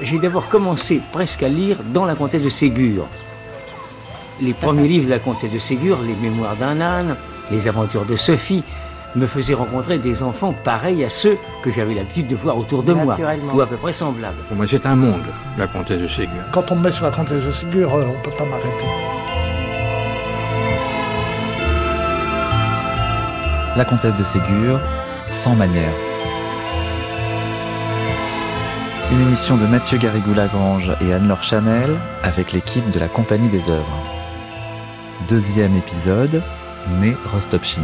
j'ai 0.00 0.18
d'abord 0.18 0.48
commencé 0.48 1.00
presque 1.12 1.42
à 1.42 1.48
lire 1.48 1.78
dans 1.92 2.04
la 2.04 2.14
comtesse 2.14 2.42
de 2.42 2.48
Ségur. 2.48 3.06
Les 4.40 4.52
premiers 4.52 4.88
livres 4.88 5.06
de 5.06 5.10
la 5.10 5.18
comtesse 5.18 5.52
de 5.52 5.58
Ségur, 5.58 5.98
les 6.06 6.14
mémoires 6.14 6.56
d'un 6.56 6.80
âne, 6.80 7.16
les 7.50 7.68
aventures 7.68 8.06
de 8.06 8.16
Sophie, 8.16 8.64
me 9.14 9.26
faisaient 9.26 9.54
rencontrer 9.54 9.98
des 9.98 10.22
enfants 10.22 10.54
pareils 10.64 11.04
à 11.04 11.10
ceux 11.10 11.36
que 11.62 11.70
j'avais 11.70 11.94
l'habitude 11.94 12.28
de 12.28 12.36
voir 12.36 12.56
autour 12.56 12.82
de 12.82 12.92
moi, 12.92 13.16
ou 13.52 13.60
à 13.60 13.66
peu 13.66 13.76
près 13.76 13.92
semblables. 13.92 14.38
Pour 14.48 14.56
moi, 14.56 14.66
c'est 14.68 14.86
un 14.86 14.94
monde, 14.94 15.24
la 15.58 15.66
comtesse 15.66 16.00
de 16.00 16.08
Ségur. 16.08 16.42
Quand 16.52 16.70
on 16.70 16.76
me 16.76 16.84
met 16.84 16.92
sur 16.92 17.04
la 17.04 17.10
comtesse 17.10 17.44
de 17.44 17.50
Ségur, 17.50 17.92
euh, 17.94 18.06
on 18.06 18.18
ne 18.18 18.22
peut 18.22 18.30
pas 18.38 18.44
m'arrêter. 18.44 18.86
La 23.76 23.84
comtesse 23.84 24.16
de 24.16 24.24
Ségur, 24.24 24.80
sans 25.28 25.54
manière. 25.54 25.92
Une 29.12 29.22
émission 29.22 29.56
de 29.56 29.66
Mathieu 29.66 29.98
Garrigou-Lagrange 29.98 30.92
et 31.00 31.12
Anne-Laure 31.12 31.42
Chanel 31.42 31.96
avec 32.22 32.52
l'équipe 32.52 32.88
de 32.92 33.00
la 33.00 33.08
Compagnie 33.08 33.48
des 33.48 33.68
œuvres. 33.68 34.06
Deuxième 35.28 35.76
épisode, 35.76 36.40
Né 37.00 37.16
Rostopchine. 37.32 37.82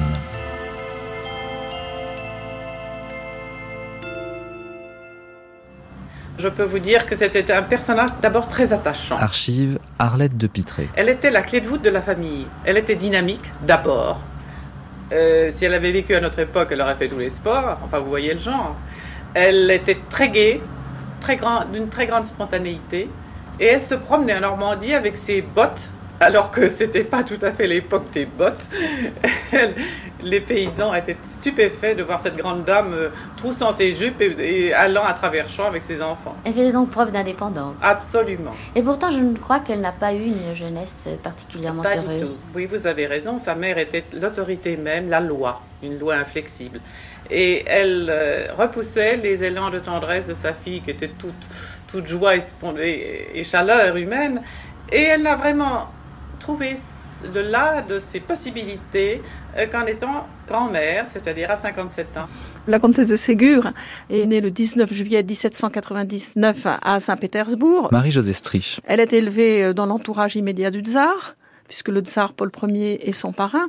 Je 6.38 6.48
peux 6.48 6.62
vous 6.62 6.78
dire 6.78 7.06
que 7.06 7.16
c'était 7.16 7.50
un 7.50 7.62
personnage 7.62 8.10
d'abord 8.22 8.46
très 8.46 8.72
attachant. 8.72 9.16
Archive 9.16 9.80
Arlette 9.98 10.36
de 10.36 10.46
Pitré. 10.46 10.88
Elle 10.94 11.08
était 11.08 11.32
la 11.32 11.42
clé 11.42 11.60
de 11.60 11.66
voûte 11.66 11.82
de 11.82 11.90
la 11.90 12.02
famille. 12.02 12.46
Elle 12.64 12.76
était 12.76 12.94
dynamique 12.94 13.50
d'abord. 13.66 14.20
Euh, 15.12 15.50
si 15.50 15.64
elle 15.64 15.74
avait 15.74 15.90
vécu 15.90 16.14
à 16.14 16.20
notre 16.20 16.38
époque, 16.38 16.68
elle 16.70 16.82
aurait 16.82 16.94
fait 16.94 17.08
tous 17.08 17.18
les 17.18 17.30
sports. 17.30 17.80
Enfin, 17.84 17.98
vous 17.98 18.10
voyez 18.10 18.32
le 18.32 18.40
genre. 18.40 18.76
Elle 19.34 19.72
était 19.72 19.98
très 20.08 20.28
gaie, 20.28 20.60
très 21.26 21.36
grand, 21.36 21.64
d'une 21.64 21.88
très 21.88 22.06
grande 22.06 22.24
spontanéité. 22.24 23.10
Et 23.58 23.66
elle 23.66 23.82
se 23.82 23.96
promenait 23.96 24.36
en 24.36 24.40
Normandie 24.40 24.94
avec 24.94 25.16
ses 25.16 25.42
bottes 25.42 25.90
alors 26.20 26.50
que 26.50 26.68
c'était 26.68 27.04
pas 27.04 27.24
tout 27.24 27.38
à 27.42 27.50
fait 27.50 27.66
l'époque 27.66 28.10
des 28.12 28.26
bottes. 28.26 28.64
les 30.22 30.40
paysans 30.40 30.94
étaient 30.94 31.16
stupéfaits 31.22 31.96
de 31.96 32.02
voir 32.02 32.20
cette 32.20 32.36
grande 32.36 32.64
dame 32.64 32.94
euh, 32.94 33.08
troussant 33.36 33.72
ses 33.72 33.94
jupes 33.94 34.20
et, 34.20 34.72
allant 34.72 35.04
à 35.04 35.12
travers 35.12 35.48
champs 35.48 35.66
avec 35.66 35.82
ses 35.82 36.00
enfants. 36.00 36.34
Elle 36.44 36.54
faisait 36.54 36.72
donc 36.72 36.90
preuve 36.90 37.12
d'indépendance. 37.12 37.76
Absolument. 37.82 38.52
Et 38.74 38.82
pourtant, 38.82 39.10
je 39.10 39.18
ne 39.18 39.36
crois 39.36 39.60
qu'elle 39.60 39.80
n'a 39.80 39.92
pas 39.92 40.14
eu 40.14 40.24
une 40.26 40.54
jeunesse 40.54 41.08
particulièrement 41.22 41.82
pas 41.82 41.96
heureuse. 41.96 42.20
Du 42.20 42.36
tout. 42.38 42.42
Oui, 42.54 42.66
vous 42.66 42.86
avez 42.86 43.06
raison. 43.06 43.38
Sa 43.38 43.54
mère 43.54 43.78
était 43.78 44.04
l'autorité 44.14 44.76
même, 44.76 45.10
la 45.10 45.20
loi, 45.20 45.60
une 45.82 45.98
loi 45.98 46.14
inflexible. 46.14 46.80
Et 47.30 47.64
elle 47.66 48.08
euh, 48.10 48.46
repoussait 48.56 49.16
les 49.16 49.44
élans 49.44 49.70
de 49.70 49.78
tendresse 49.78 50.26
de 50.26 50.34
sa 50.34 50.52
fille, 50.52 50.80
qui 50.80 50.90
était 50.90 51.10
toute, 51.18 51.34
toute 51.88 52.06
joie 52.06 52.36
et, 52.36 53.28
et 53.34 53.44
chaleur 53.44 53.96
humaine. 53.96 54.42
Et 54.92 55.02
elle 55.02 55.22
n'a 55.22 55.36
vraiment 55.36 55.88
trouvé 56.38 56.76
le 57.34 57.42
là 57.42 57.82
de 57.82 57.98
ses 57.98 58.20
possibilités 58.20 59.22
euh, 59.56 59.66
qu'en 59.66 59.86
étant 59.86 60.26
grand-mère, 60.48 61.06
c'est-à-dire 61.10 61.50
à 61.50 61.56
57 61.56 62.16
ans. 62.16 62.28
La 62.68 62.78
comtesse 62.78 63.08
de 63.08 63.16
Ségur 63.16 63.72
est 64.10 64.26
née 64.26 64.40
le 64.40 64.50
19 64.50 64.92
juillet 64.92 65.22
1799 65.22 66.66
à 66.82 67.00
Saint-Pétersbourg. 67.00 67.88
Marie-Josée 67.92 68.32
Strich. 68.32 68.80
Elle 68.84 69.00
est 69.00 69.12
élevée 69.12 69.64
euh, 69.64 69.72
dans 69.72 69.86
l'entourage 69.86 70.36
immédiat 70.36 70.70
du 70.70 70.80
tsar, 70.80 71.36
puisque 71.68 71.88
le 71.88 72.00
tsar 72.00 72.32
Paul 72.32 72.50
Ier 72.68 73.08
est 73.08 73.12
son 73.12 73.32
parrain, 73.32 73.68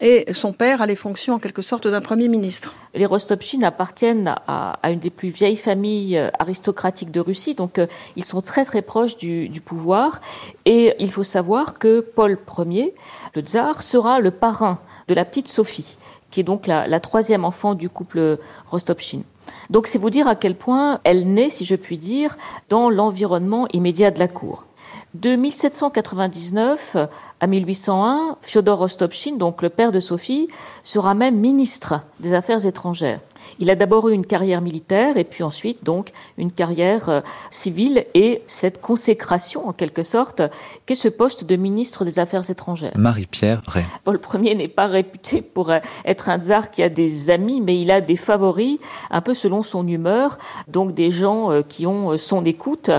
et 0.00 0.32
son 0.32 0.52
père 0.52 0.80
a 0.80 0.86
les 0.86 0.94
fonctions 0.94 1.34
en 1.34 1.38
quelque 1.38 1.62
sorte 1.62 1.88
d'un 1.88 2.00
premier 2.00 2.28
ministre. 2.28 2.74
Les 2.94 3.06
Rostopchines 3.06 3.64
appartiennent 3.64 4.34
à, 4.46 4.78
une 4.84 5.00
des 5.00 5.10
plus 5.10 5.30
vieilles 5.30 5.56
familles 5.56 6.16
euh, 6.16 6.30
aristocratiques 6.38 7.10
de 7.10 7.20
Russie, 7.20 7.54
donc 7.54 7.78
euh, 7.78 7.86
ils 8.14 8.24
sont 8.24 8.40
très 8.40 8.64
très 8.64 8.82
proches 8.82 9.16
du, 9.16 9.48
du, 9.48 9.60
pouvoir. 9.60 10.20
Et 10.66 10.94
il 11.00 11.10
faut 11.10 11.24
savoir 11.24 11.78
que 11.78 12.00
Paul 12.00 12.38
Ier, 12.66 12.94
le 13.34 13.42
tsar, 13.42 13.82
sera 13.82 14.20
le 14.20 14.30
parrain 14.30 14.78
de 15.08 15.14
la 15.14 15.24
petite 15.24 15.48
Sophie, 15.48 15.98
qui 16.30 16.40
est 16.40 16.44
donc 16.44 16.66
la, 16.66 16.86
la 16.86 17.00
troisième 17.00 17.44
enfant 17.44 17.74
du 17.74 17.88
couple 17.88 18.38
Rostopchine. 18.70 19.24
Donc 19.70 19.86
c'est 19.86 19.98
vous 19.98 20.10
dire 20.10 20.28
à 20.28 20.36
quel 20.36 20.54
point 20.54 21.00
elle 21.04 21.32
naît, 21.32 21.50
si 21.50 21.64
je 21.64 21.74
puis 21.74 21.98
dire, 21.98 22.36
dans 22.68 22.88
l'environnement 22.88 23.66
immédiat 23.72 24.10
de 24.10 24.18
la 24.18 24.28
cour. 24.28 24.67
De 25.14 25.36
1799 25.36 26.96
à 27.40 27.46
1801, 27.46 28.36
Fyodor 28.42 28.78
Rostopchine, 28.78 29.38
donc 29.38 29.62
le 29.62 29.70
père 29.70 29.90
de 29.90 30.00
Sophie, 30.00 30.48
sera 30.84 31.14
même 31.14 31.36
ministre 31.36 32.02
des 32.20 32.34
Affaires 32.34 32.66
étrangères. 32.66 33.20
Il 33.58 33.70
a 33.70 33.74
d'abord 33.74 34.08
eu 34.08 34.12
une 34.12 34.26
carrière 34.26 34.60
militaire 34.60 35.16
et 35.16 35.24
puis 35.24 35.42
ensuite 35.42 35.84
donc 35.84 36.12
une 36.36 36.52
carrière 36.52 37.08
euh, 37.08 37.20
civile 37.50 38.06
et 38.14 38.42
cette 38.46 38.80
consécration 38.80 39.68
en 39.68 39.72
quelque 39.72 40.02
sorte 40.02 40.42
qu'est 40.86 40.94
ce 40.94 41.08
poste 41.08 41.44
de 41.44 41.56
ministre 41.56 42.04
des 42.04 42.18
Affaires 42.18 42.48
étrangères. 42.50 42.92
Marie-Pierre 42.96 43.62
Ray. 43.66 43.84
Paul 44.04 44.20
Ier 44.42 44.54
n'est 44.54 44.68
pas 44.68 44.86
réputé 44.86 45.42
pour 45.42 45.70
euh, 45.70 45.78
être 46.04 46.28
un 46.28 46.38
tsar 46.38 46.70
qui 46.70 46.82
a 46.82 46.88
des 46.88 47.30
amis, 47.30 47.60
mais 47.60 47.80
il 47.80 47.90
a 47.90 48.00
des 48.00 48.16
favoris 48.16 48.78
un 49.10 49.20
peu 49.20 49.34
selon 49.34 49.62
son 49.62 49.86
humeur, 49.86 50.38
donc 50.68 50.94
des 50.94 51.10
gens 51.10 51.50
euh, 51.50 51.62
qui 51.62 51.86
ont 51.86 52.16
son 52.16 52.44
écoute, 52.44 52.90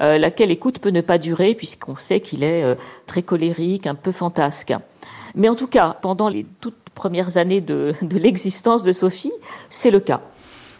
laquelle 0.00 0.50
écoute 0.50 0.78
peut 0.78 0.90
ne 0.90 1.00
pas 1.00 1.18
durer 1.18 1.54
puisqu'on 1.54 1.96
sait 1.96 2.20
qu'il 2.20 2.42
est 2.42 2.76
très 3.06 3.22
colérique, 3.22 3.86
un 3.86 3.94
peu 3.94 4.12
fantasque. 4.12 4.74
Mais 5.34 5.48
en 5.48 5.54
tout 5.54 5.66
cas, 5.66 5.96
pendant 6.00 6.28
les 6.28 6.46
toutes 6.60 6.87
premières 6.98 7.38
années 7.38 7.62
de, 7.62 7.94
de 8.02 8.18
l'existence 8.18 8.82
de 8.82 8.92
Sophie, 8.92 9.32
c'est 9.70 9.90
le 9.90 10.00
cas. 10.00 10.20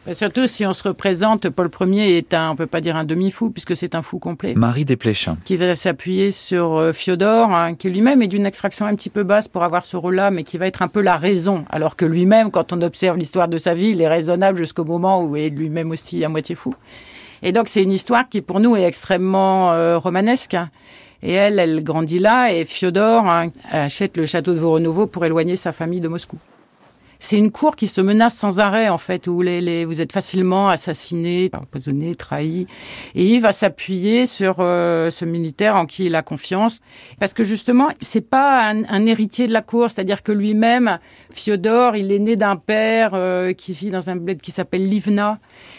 Mais 0.07 0.15
surtout 0.15 0.47
si 0.47 0.65
on 0.65 0.73
se 0.73 0.89
représente, 0.89 1.51
Paul 1.51 1.69
Ier 1.83 2.17
est 2.17 2.33
un, 2.33 2.51
on 2.51 2.57
peut 2.57 2.67
pas 2.67 2.81
dire 2.81 2.97
un 2.97 3.05
demi-fou 3.05 3.51
puisque 3.51 3.77
c'est 3.77 3.95
un 3.95 4.03
fou 4.03 4.19
complet. 4.19 4.55
Marie 4.55 4.85
Desplechin. 4.87 5.37
Qui 5.45 5.57
va 5.57 5.77
s'appuyer 5.77 6.31
sur 6.31 6.77
euh, 6.77 6.93
Fiodor, 6.93 7.53
hein, 7.53 7.75
qui 7.75 7.91
lui-même 7.91 8.23
est 8.23 8.27
d'une 8.27 8.47
extraction 8.47 8.87
un 8.87 8.95
petit 8.95 9.11
peu 9.11 9.23
basse 9.23 9.49
pour 9.49 9.65
avoir 9.65 9.85
ce 9.85 9.99
rôle-là, 9.99 10.31
mais 10.31 10.45
qui 10.45 10.57
va 10.57 10.67
être 10.67 10.83
un 10.83 10.89
peu 10.89 11.03
la 11.03 11.19
raison. 11.19 11.65
Alors 11.69 11.95
que 11.95 12.07
lui-même, 12.07 12.51
quand 12.51 12.73
on 12.73 12.81
observe 12.81 13.19
l'histoire 13.19 13.49
de 13.49 13.59
sa 13.59 13.75
vie, 13.75 13.91
il 13.91 14.01
est 14.01 14.09
raisonnable 14.09 14.57
jusqu'au 14.57 14.85
moment 14.85 15.23
où 15.23 15.37
il 15.37 15.43
est 15.43 15.51
lui-même 15.51 15.91
aussi 15.91 16.25
à 16.25 16.29
moitié 16.29 16.55
fou. 16.55 16.75
Et 17.43 17.53
donc 17.53 17.69
c'est 17.69 17.83
une 17.83 17.93
histoire 17.93 18.29
qui 18.29 18.41
pour 18.41 18.61
nous 18.61 18.77
est 18.77 18.85
extrêmement 18.85 19.73
euh, 19.73 19.99
romanesque. 19.99 20.55
Hein. 20.55 20.71
Et 21.23 21.33
elle, 21.33 21.59
elle 21.59 21.83
grandit 21.83 22.19
là 22.19 22.53
et 22.53 22.65
Fiodor 22.65 23.27
hein, 23.27 23.49
achète 23.71 24.17
le 24.17 24.27
château 24.27 24.53
de 24.53 24.59
Voronovo 24.59 25.07
pour 25.07 25.25
éloigner 25.25 25.57
sa 25.57 25.73
famille 25.73 26.01
de 26.01 26.09
Moscou. 26.09 26.39
C'est 27.21 27.37
une 27.37 27.51
cour 27.51 27.75
qui 27.75 27.89
se 27.89 28.01
menace 28.01 28.37
sans 28.37 28.61
arrêt, 28.61 28.89
en 28.89 28.99
fait, 28.99 29.27
où 29.27 29.43
les, 29.43 29.61
les, 29.61 29.85
vous 29.85 30.01
êtes 30.01 30.13
facilement 30.13 30.69
assassiné, 30.69 31.51
empoisonné, 31.53 32.15
trahi. 32.15 32.67
Et 33.15 33.25
il 33.25 33.41
va 33.41 33.53
s'appuyer 33.53 34.27
sur 34.27 34.57
euh, 34.61 35.11
ce 35.11 35.25
militaire 35.25 35.77
en 35.77 35.87
qui 35.87 36.07
il 36.07 36.15
a 36.15 36.23
confiance. 36.23 36.81
Parce 37.19 37.35
que 37.35 37.45
justement, 37.45 37.89
c'est 38.01 38.29
pas 38.29 38.69
un, 38.69 38.85
un, 38.85 39.07
héritier 39.07 39.47
de 39.47 39.53
la 39.53 39.63
cour, 39.63 39.91
c'est-à-dire 39.91 40.23
que 40.23 40.33
lui-même, 40.33 40.99
Fiodor, 41.33 41.97
il 41.97 42.13
est 42.13 42.19
né 42.19 42.37
d'un 42.37 42.57
père 42.57 43.11
euh, 43.15 43.53
qui 43.53 43.73
vit 43.73 43.91
dans 43.91 44.11
un 44.11 44.17
bled 44.17 44.41
qui 44.41 44.53
s'appelle 44.53 44.89
Livna 44.89 45.39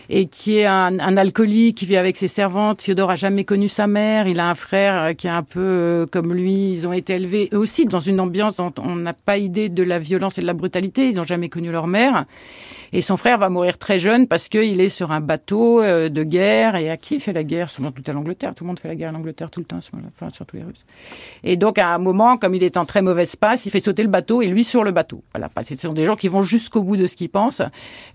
et 0.09 0.25
qui 0.25 0.57
est 0.57 0.65
un, 0.65 0.99
un, 0.99 1.17
alcoolique, 1.17 1.77
qui 1.77 1.85
vit 1.85 1.97
avec 1.97 2.17
ses 2.17 2.27
servantes. 2.27 2.81
Fiodor 2.81 3.11
a 3.11 3.15
jamais 3.15 3.43
connu 3.43 3.67
sa 3.67 3.87
mère. 3.87 4.27
Il 4.27 4.39
a 4.39 4.49
un 4.49 4.55
frère 4.55 5.03
euh, 5.03 5.13
qui 5.13 5.27
est 5.27 5.31
un 5.31 5.43
peu 5.43 5.59
euh, 5.59 6.05
comme 6.11 6.33
lui. 6.33 6.71
Ils 6.71 6.87
ont 6.87 6.93
été 6.93 7.13
élevés 7.13 7.49
aussi 7.53 7.85
dans 7.85 7.99
une 7.99 8.19
ambiance 8.19 8.55
dont 8.57 8.73
on 8.83 8.95
n'a 8.95 9.13
pas 9.13 9.37
idée 9.37 9.69
de 9.69 9.83
la 9.83 9.99
violence 9.99 10.37
et 10.37 10.41
de 10.41 10.47
la 10.47 10.53
brutalité. 10.53 11.07
Jamais 11.29 11.49
connu 11.49 11.71
leur 11.71 11.87
mère. 11.87 12.25
Et 12.91 13.01
son 13.01 13.17
frère 13.17 13.37
va 13.37 13.49
mourir 13.49 13.77
très 13.77 13.99
jeune 13.99 14.27
parce 14.27 14.49
qu'il 14.49 14.81
est 14.81 14.89
sur 14.89 15.11
un 15.11 15.21
bateau 15.21 15.79
euh, 15.79 16.09
de 16.09 16.23
guerre. 16.23 16.75
Et 16.75 16.89
à 16.89 16.97
qui 16.97 17.19
fait 17.19 17.33
la 17.33 17.43
guerre? 17.43 17.69
Souvent 17.69 17.91
tout 17.91 18.03
à 18.07 18.11
l'Angleterre. 18.13 18.55
Tout 18.55 18.63
le 18.63 18.69
monde 18.69 18.79
fait 18.79 18.87
la 18.87 18.95
guerre 18.95 19.09
à 19.09 19.11
l'Angleterre 19.11 19.51
tout 19.51 19.59
le 19.59 19.65
temps, 19.65 19.77
enfin, 19.77 20.29
surtout 20.31 20.57
les 20.57 20.63
Russes. 20.63 20.85
Et 21.43 21.55
donc 21.55 21.77
à 21.77 21.89
un 21.89 21.99
moment, 21.99 22.37
comme 22.37 22.55
il 22.55 22.63
est 22.63 22.77
en 22.77 22.85
très 22.85 23.03
mauvaise 23.03 23.35
passe, 23.35 23.67
il 23.67 23.69
fait 23.69 23.79
sauter 23.79 24.01
le 24.01 24.09
bateau 24.09 24.41
et 24.41 24.47
lui 24.47 24.63
sur 24.63 24.83
le 24.83 24.91
bateau. 24.91 25.23
Voilà, 25.33 25.49
ce 25.63 25.75
sont 25.75 25.93
des 25.93 26.05
gens 26.05 26.15
qui 26.15 26.27
vont 26.27 26.41
jusqu'au 26.41 26.81
bout 26.81 26.97
de 26.97 27.05
ce 27.05 27.15
qu'ils 27.15 27.29
pensent 27.29 27.61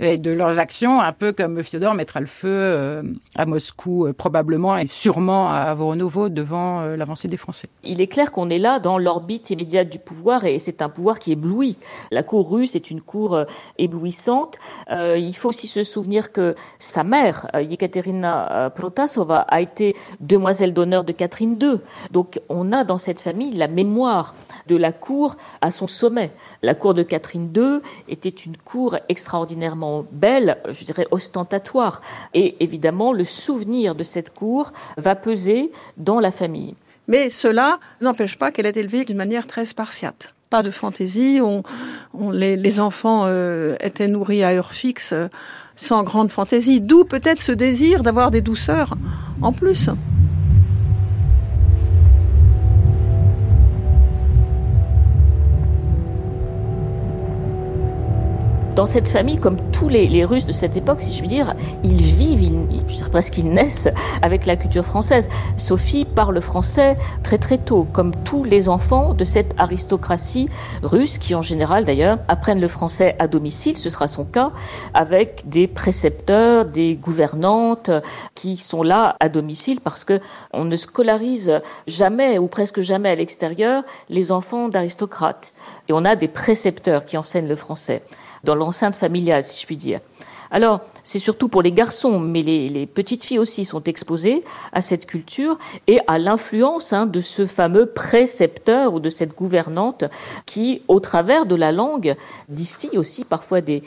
et 0.00 0.18
de 0.18 0.32
leurs 0.32 0.58
actions, 0.58 1.00
un 1.00 1.12
peu 1.12 1.32
comme 1.32 1.62
Fiodor 1.62 1.94
mettra 1.94 2.18
le 2.18 2.26
feu 2.26 2.48
euh, 2.50 3.02
à 3.36 3.46
Moscou 3.46 4.06
euh, 4.06 4.12
probablement 4.12 4.76
et 4.76 4.86
sûrement 4.86 5.52
à 5.52 5.72
Voronovo 5.74 6.28
devant 6.28 6.82
l'avancée 6.82 7.28
des 7.28 7.36
Français. 7.36 7.68
Il 7.84 8.00
est 8.00 8.08
clair 8.08 8.32
qu'on 8.32 8.50
est 8.50 8.58
là 8.58 8.80
dans 8.80 8.98
l'orbite 8.98 9.50
immédiate 9.50 9.88
du 9.88 10.00
pouvoir 10.00 10.44
et 10.44 10.58
c'est 10.58 10.82
un 10.82 10.88
pouvoir 10.88 11.20
qui 11.20 11.30
éblouit. 11.32 11.78
La 12.10 12.24
cour 12.24 12.50
russe 12.50 12.74
est 12.74 12.90
une 12.90 13.00
cour 13.04 13.34
euh, 13.34 13.44
éblouissante. 13.78 14.56
Euh, 14.90 15.16
il 15.16 15.34
faut 15.34 15.50
aussi 15.50 15.66
se 15.66 15.84
souvenir 15.84 16.32
que 16.32 16.54
sa 16.78 17.04
mère, 17.04 17.48
euh, 17.54 17.62
Yekaterina 17.62 18.70
Protasova, 18.74 19.40
a 19.40 19.60
été 19.60 19.94
demoiselle 20.20 20.74
d'honneur 20.74 21.04
de 21.04 21.12
Catherine 21.12 21.56
II. 21.60 21.78
Donc 22.10 22.40
on 22.48 22.72
a 22.72 22.84
dans 22.84 22.98
cette 22.98 23.20
famille 23.20 23.52
la 23.52 23.68
mémoire 23.68 24.34
de 24.66 24.76
la 24.76 24.92
cour 24.92 25.36
à 25.60 25.70
son 25.70 25.86
sommet. 25.86 26.30
La 26.62 26.74
cour 26.74 26.94
de 26.94 27.02
Catherine 27.02 27.52
II 27.54 27.80
était 28.08 28.28
une 28.28 28.56
cour 28.56 28.96
extraordinairement 29.08 30.04
belle, 30.10 30.58
je 30.70 30.84
dirais 30.84 31.06
ostentatoire. 31.10 32.00
Et 32.32 32.56
évidemment, 32.60 33.12
le 33.12 33.24
souvenir 33.24 33.94
de 33.94 34.04
cette 34.04 34.32
cour 34.32 34.72
va 34.96 35.14
peser 35.14 35.70
dans 35.96 36.20
la 36.20 36.32
famille. 36.32 36.74
Mais 37.06 37.28
cela 37.28 37.78
n'empêche 38.00 38.38
pas 38.38 38.50
qu'elle 38.50 38.66
est 38.66 38.76
élevée 38.76 39.04
d'une 39.04 39.16
manière 39.16 39.46
très 39.46 39.66
spartiate 39.66 40.33
pas 40.50 40.62
de 40.62 40.70
fantaisie. 40.70 41.40
Les, 42.32 42.80
enfants 42.80 43.24
euh, 43.26 43.76
étaient 43.80 44.08
nourris 44.08 44.44
à 44.44 44.50
heure 44.50 44.72
fixe. 44.72 45.14
sans 45.76 46.04
grande 46.04 46.30
fantaisie. 46.30 46.80
D'où 46.80 47.04
peut-être 47.04 47.42
ce 47.42 47.52
désir 47.52 48.02
d'avoir 48.02 48.30
des 48.30 48.40
douceurs 48.40 48.94
en 49.42 49.52
plus. 49.52 49.90
Dans 58.74 58.86
cette 58.86 59.08
famille, 59.08 59.38
comme 59.38 59.56
tous 59.70 59.88
les, 59.88 60.24
Russes 60.24 60.46
de 60.46 60.52
cette 60.52 60.76
époque, 60.76 61.00
si 61.00 61.12
je 61.12 61.20
puis 61.20 61.28
dire, 61.28 61.54
ils 61.84 62.02
vivent, 62.02 62.42
ils, 62.42 62.80
je 62.88 62.96
dirais 62.96 63.10
presque 63.10 63.38
ils 63.38 63.48
naissent 63.48 63.88
avec 64.20 64.46
la 64.46 64.56
culture 64.56 64.84
française. 64.84 65.28
Sophie 65.56 66.04
parle 66.04 66.40
français 66.40 66.96
très 67.22 67.38
très 67.38 67.58
tôt, 67.58 67.86
comme 67.92 68.12
tous 68.24 68.42
les 68.42 68.68
enfants 68.68 69.14
de 69.14 69.22
cette 69.22 69.54
aristocratie 69.58 70.48
russe 70.82 71.18
qui 71.18 71.36
en 71.36 71.42
général 71.42 71.84
d'ailleurs 71.84 72.18
apprennent 72.26 72.60
le 72.60 72.66
français 72.66 73.14
à 73.20 73.28
domicile, 73.28 73.78
ce 73.78 73.90
sera 73.90 74.08
son 74.08 74.24
cas, 74.24 74.50
avec 74.92 75.48
des 75.48 75.68
précepteurs, 75.68 76.64
des 76.64 76.96
gouvernantes 76.96 77.90
qui 78.34 78.56
sont 78.56 78.82
là 78.82 79.16
à 79.20 79.28
domicile 79.28 79.80
parce 79.80 80.04
que 80.04 80.18
on 80.52 80.64
ne 80.64 80.76
scolarise 80.76 81.60
jamais 81.86 82.38
ou 82.38 82.48
presque 82.48 82.80
jamais 82.80 83.10
à 83.10 83.14
l'extérieur 83.14 83.84
les 84.08 84.32
enfants 84.32 84.68
d'aristocrates. 84.68 85.52
Et 85.88 85.92
on 85.92 86.04
a 86.04 86.16
des 86.16 86.28
précepteurs 86.28 87.04
qui 87.04 87.16
enseignent 87.16 87.48
le 87.48 87.56
français 87.56 88.02
dans 88.44 88.54
l'enceinte 88.54 88.94
familiale, 88.94 89.44
si 89.44 89.60
je 89.60 89.66
puis 89.66 89.76
dire. 89.76 90.00
Alors, 90.54 90.82
c'est 91.02 91.18
surtout 91.18 91.48
pour 91.48 91.62
les 91.62 91.72
garçons, 91.72 92.20
mais 92.20 92.42
les, 92.42 92.86
petites 92.86 93.24
filles 93.24 93.40
aussi 93.40 93.64
sont 93.64 93.82
exposées 93.82 94.44
à 94.72 94.82
cette 94.82 95.04
culture 95.04 95.58
et 95.88 95.98
à 96.06 96.16
l'influence 96.16 96.92
hein, 96.92 97.06
de 97.06 97.20
ce 97.20 97.44
fameux 97.44 97.86
précepteur 97.86 98.94
ou 98.94 99.00
de 99.00 99.10
cette 99.10 99.34
gouvernante 99.34 100.04
qui, 100.46 100.82
au 100.86 101.00
travers 101.00 101.44
de 101.44 101.56
la 101.56 101.72
langue, 101.72 102.14
distille 102.48 102.96
aussi 102.96 103.24
parfois 103.24 103.60
des, 103.60 103.82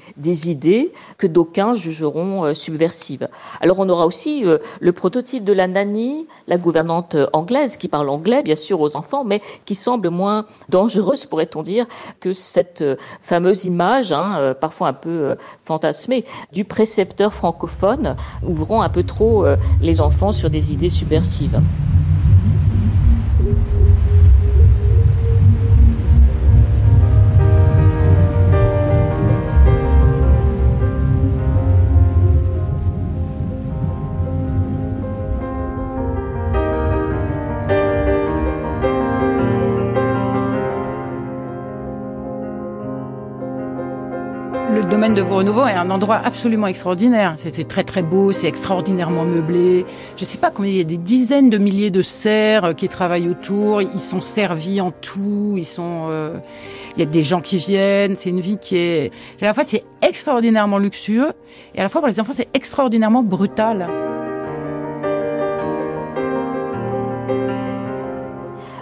idées 0.49 0.91
que 1.17 1.25
d'aucuns 1.25 1.73
jugeront 1.73 2.43
euh, 2.43 2.53
subversives. 2.53 3.29
Alors 3.61 3.79
on 3.79 3.87
aura 3.87 4.05
aussi 4.05 4.45
euh, 4.45 4.57
le 4.81 4.91
prototype 4.91 5.45
de 5.45 5.53
la 5.53 5.67
nanny, 5.67 6.27
la 6.47 6.57
gouvernante 6.57 7.15
anglaise 7.31 7.77
qui 7.77 7.87
parle 7.87 8.09
anglais 8.09 8.43
bien 8.43 8.57
sûr 8.57 8.81
aux 8.81 8.97
enfants, 8.97 9.23
mais 9.23 9.41
qui 9.63 9.73
semble 9.73 10.09
moins 10.09 10.45
dangereuse, 10.67 11.25
pourrait-on 11.25 11.63
dire, 11.63 11.87
que 12.19 12.33
cette 12.33 12.81
euh, 12.81 12.97
fameuse 13.21 13.63
image, 13.63 14.11
hein, 14.11 14.53
parfois 14.59 14.89
un 14.89 14.93
peu 14.93 15.35
fantasmée, 15.63 16.25
du 16.57 16.65
précepteur 16.65 17.35
francophones 17.35 18.15
ouvrant 18.41 18.81
un 18.81 18.89
peu 18.89 19.03
trop 19.03 19.45
euh, 19.45 19.57
les 19.79 20.01
enfants 20.01 20.31
sur 20.31 20.49
des 20.49 20.73
idées 20.73 20.89
subversives. 20.89 21.61
De 45.15 45.21
Vaux 45.21 45.37
Renouveau 45.37 45.65
est 45.65 45.73
un 45.73 45.89
endroit 45.89 46.19
absolument 46.23 46.67
extraordinaire. 46.67 47.35
C'est 47.37 47.67
très 47.67 47.83
très 47.83 48.01
beau, 48.01 48.31
c'est 48.31 48.47
extraordinairement 48.47 49.25
meublé. 49.25 49.85
Je 50.17 50.25
sais 50.25 50.37
pas 50.37 50.51
combien 50.51 50.71
il 50.71 50.77
y 50.77 50.81
a 50.81 50.85
des 50.85 50.97
dizaines 50.97 51.49
de 51.49 51.57
milliers 51.57 51.91
de 51.91 52.01
serres 52.01 52.65
euh, 52.65 52.73
qui 52.73 52.89
travaillent 52.89 53.29
autour. 53.29 53.81
Ils 53.81 53.99
sont 53.99 54.21
servis 54.21 54.81
en 54.81 54.91
tout. 54.91 55.53
Ils 55.55 55.65
sont, 55.65 56.07
euh, 56.09 56.37
il 56.95 56.99
y 56.99 57.03
a 57.03 57.05
des 57.05 57.23
gens 57.23 57.41
qui 57.41 57.57
viennent. 57.57 58.15
C'est 58.15 58.29
une 58.29 58.41
vie 58.41 58.57
qui 58.57 58.77
est, 58.77 59.11
à 59.41 59.45
la 59.45 59.53
fois 59.53 59.63
c'est 59.63 59.83
extraordinairement 60.01 60.77
luxueux 60.77 61.31
et 61.75 61.79
à 61.79 61.83
la 61.83 61.89
fois 61.89 62.01
pour 62.01 62.09
les 62.09 62.19
enfants 62.19 62.33
c'est 62.33 62.49
extraordinairement 62.53 63.23
brutal. 63.23 63.87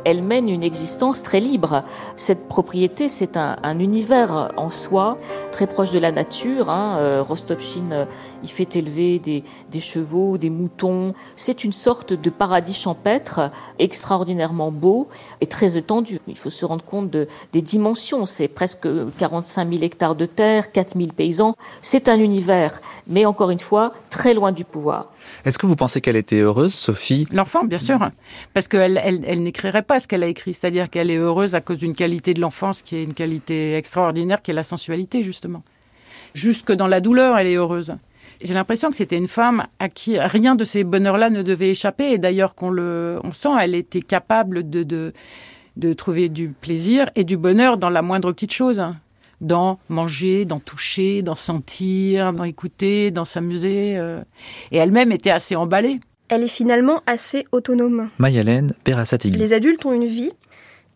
Elle 0.05 0.21
mène 0.21 0.47
une 0.47 0.63
existence 0.63 1.23
très 1.23 1.39
libre. 1.39 1.83
Cette 2.15 2.47
propriété, 2.47 3.09
c'est 3.09 3.35
un, 3.35 3.79
univers 3.79 4.51
en 4.55 4.69
soi, 4.69 5.17
très 5.51 5.67
proche 5.67 5.91
de 5.91 5.99
la 5.99 6.11
nature. 6.11 6.69
Hein. 6.69 6.97
Euh, 6.99 7.23
Rostopchine, 7.27 8.07
il 8.45 8.51
fait 8.51 8.75
élever 8.75 9.17
des, 9.19 9.79
chevaux, 9.79 10.37
des 10.37 10.51
moutons. 10.51 11.15
C'est 11.35 11.63
une 11.63 11.71
sorte 11.71 12.13
de 12.13 12.29
paradis 12.29 12.75
champêtre 12.75 13.51
extraordinairement 13.79 14.71
beau 14.71 15.07
et 15.41 15.47
très 15.47 15.77
étendu. 15.77 16.19
Il 16.27 16.37
faut 16.37 16.51
se 16.51 16.63
rendre 16.63 16.85
compte 16.85 17.09
de, 17.09 17.27
des 17.53 17.63
dimensions. 17.63 18.27
C'est 18.27 18.47
presque 18.47 18.87
45 19.17 19.71
000 19.71 19.83
hectares 19.83 20.15
de 20.15 20.27
terre, 20.27 20.71
4 20.71 20.95
000 20.95 21.09
paysans. 21.09 21.55
C'est 21.81 22.07
un 22.07 22.19
univers, 22.19 22.81
mais 23.07 23.25
encore 23.25 23.49
une 23.49 23.59
fois, 23.59 23.93
très 24.11 24.35
loin 24.35 24.51
du 24.51 24.63
pouvoir. 24.63 25.07
Est-ce 25.43 25.57
que 25.57 25.65
vous 25.65 25.75
pensez 25.75 26.01
qu'elle 26.01 26.15
était 26.15 26.39
heureuse, 26.39 26.73
Sophie? 26.73 27.27
L'enfant, 27.31 27.63
bien 27.63 27.79
sûr, 27.79 27.97
parce 28.53 28.67
qu'elle 28.67 29.01
elle, 29.03 29.41
n'écrirait 29.41 29.81
pas 29.81 29.99
ce 29.99 30.07
qu'elle 30.07 30.23
a 30.23 30.27
écrit, 30.27 30.53
c'est-à-dire 30.53 30.91
qu'elle 30.91 31.09
est 31.09 31.17
heureuse 31.17 31.55
à 31.55 31.61
cause 31.61 31.79
d'une 31.79 31.95
qualité 31.95 32.35
de 32.35 32.41
l'enfance 32.41 32.83
qui 32.83 32.95
est 32.95 33.03
une 33.03 33.15
qualité 33.15 33.75
extraordinaire, 33.75 34.43
qui 34.43 34.51
est 34.51 34.53
la 34.53 34.61
sensualité, 34.61 35.23
justement. 35.23 35.63
Jusque 36.35 36.71
dans 36.73 36.87
la 36.87 37.01
douleur, 37.01 37.37
elle 37.39 37.47
est 37.47 37.55
heureuse. 37.55 37.95
J'ai 38.41 38.53
l'impression 38.53 38.89
que 38.89 38.95
c'était 38.95 39.17
une 39.17 39.27
femme 39.27 39.65
à 39.79 39.89
qui 39.89 40.19
rien 40.19 40.55
de 40.55 40.65
ces 40.65 40.83
bonheurs-là 40.83 41.29
ne 41.29 41.41
devait 41.41 41.69
échapper, 41.69 42.11
et 42.11 42.17
d'ailleurs 42.17 42.55
qu'on 42.55 42.69
le, 42.69 43.19
on 43.23 43.31
sent, 43.31 43.49
elle 43.61 43.75
était 43.75 44.01
capable 44.01 44.69
de, 44.69 44.83
de, 44.83 45.13
de 45.77 45.93
trouver 45.93 46.29
du 46.29 46.49
plaisir 46.49 47.09
et 47.15 47.23
du 47.23 47.37
bonheur 47.37 47.77
dans 47.77 47.89
la 47.89 48.01
moindre 48.01 48.31
petite 48.31 48.53
chose 48.53 48.83
dans 49.41 49.79
manger, 49.89 50.45
dans 50.45 50.59
toucher, 50.59 51.21
dans 51.21 51.35
sentir, 51.35 52.33
dans 52.33 52.43
écouter, 52.43 53.11
dans 53.11 53.25
s'amuser. 53.25 53.97
Euh. 53.97 54.21
Et 54.71 54.77
elle-même 54.77 55.11
était 55.11 55.31
assez 55.31 55.55
emballée. 55.55 55.99
Elle 56.29 56.43
est 56.43 56.47
finalement 56.47 57.01
assez 57.05 57.45
autonome. 57.51 58.09
Mayalène 58.17 58.73
Perassategui. 58.83 59.37
Les 59.37 59.53
adultes 59.53 59.85
ont 59.85 59.93
une 59.93 60.07
vie. 60.07 60.31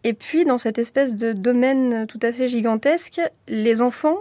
Et 0.03 0.13
puis, 0.13 0.45
dans 0.45 0.57
cette 0.57 0.80
espèce 0.80 1.15
de 1.15 1.33
domaine 1.33 2.07
tout 2.07 2.19
à 2.21 2.31
fait 2.31 2.47
gigantesque, 2.47 3.21
les 3.47 3.81
enfants 3.81 4.18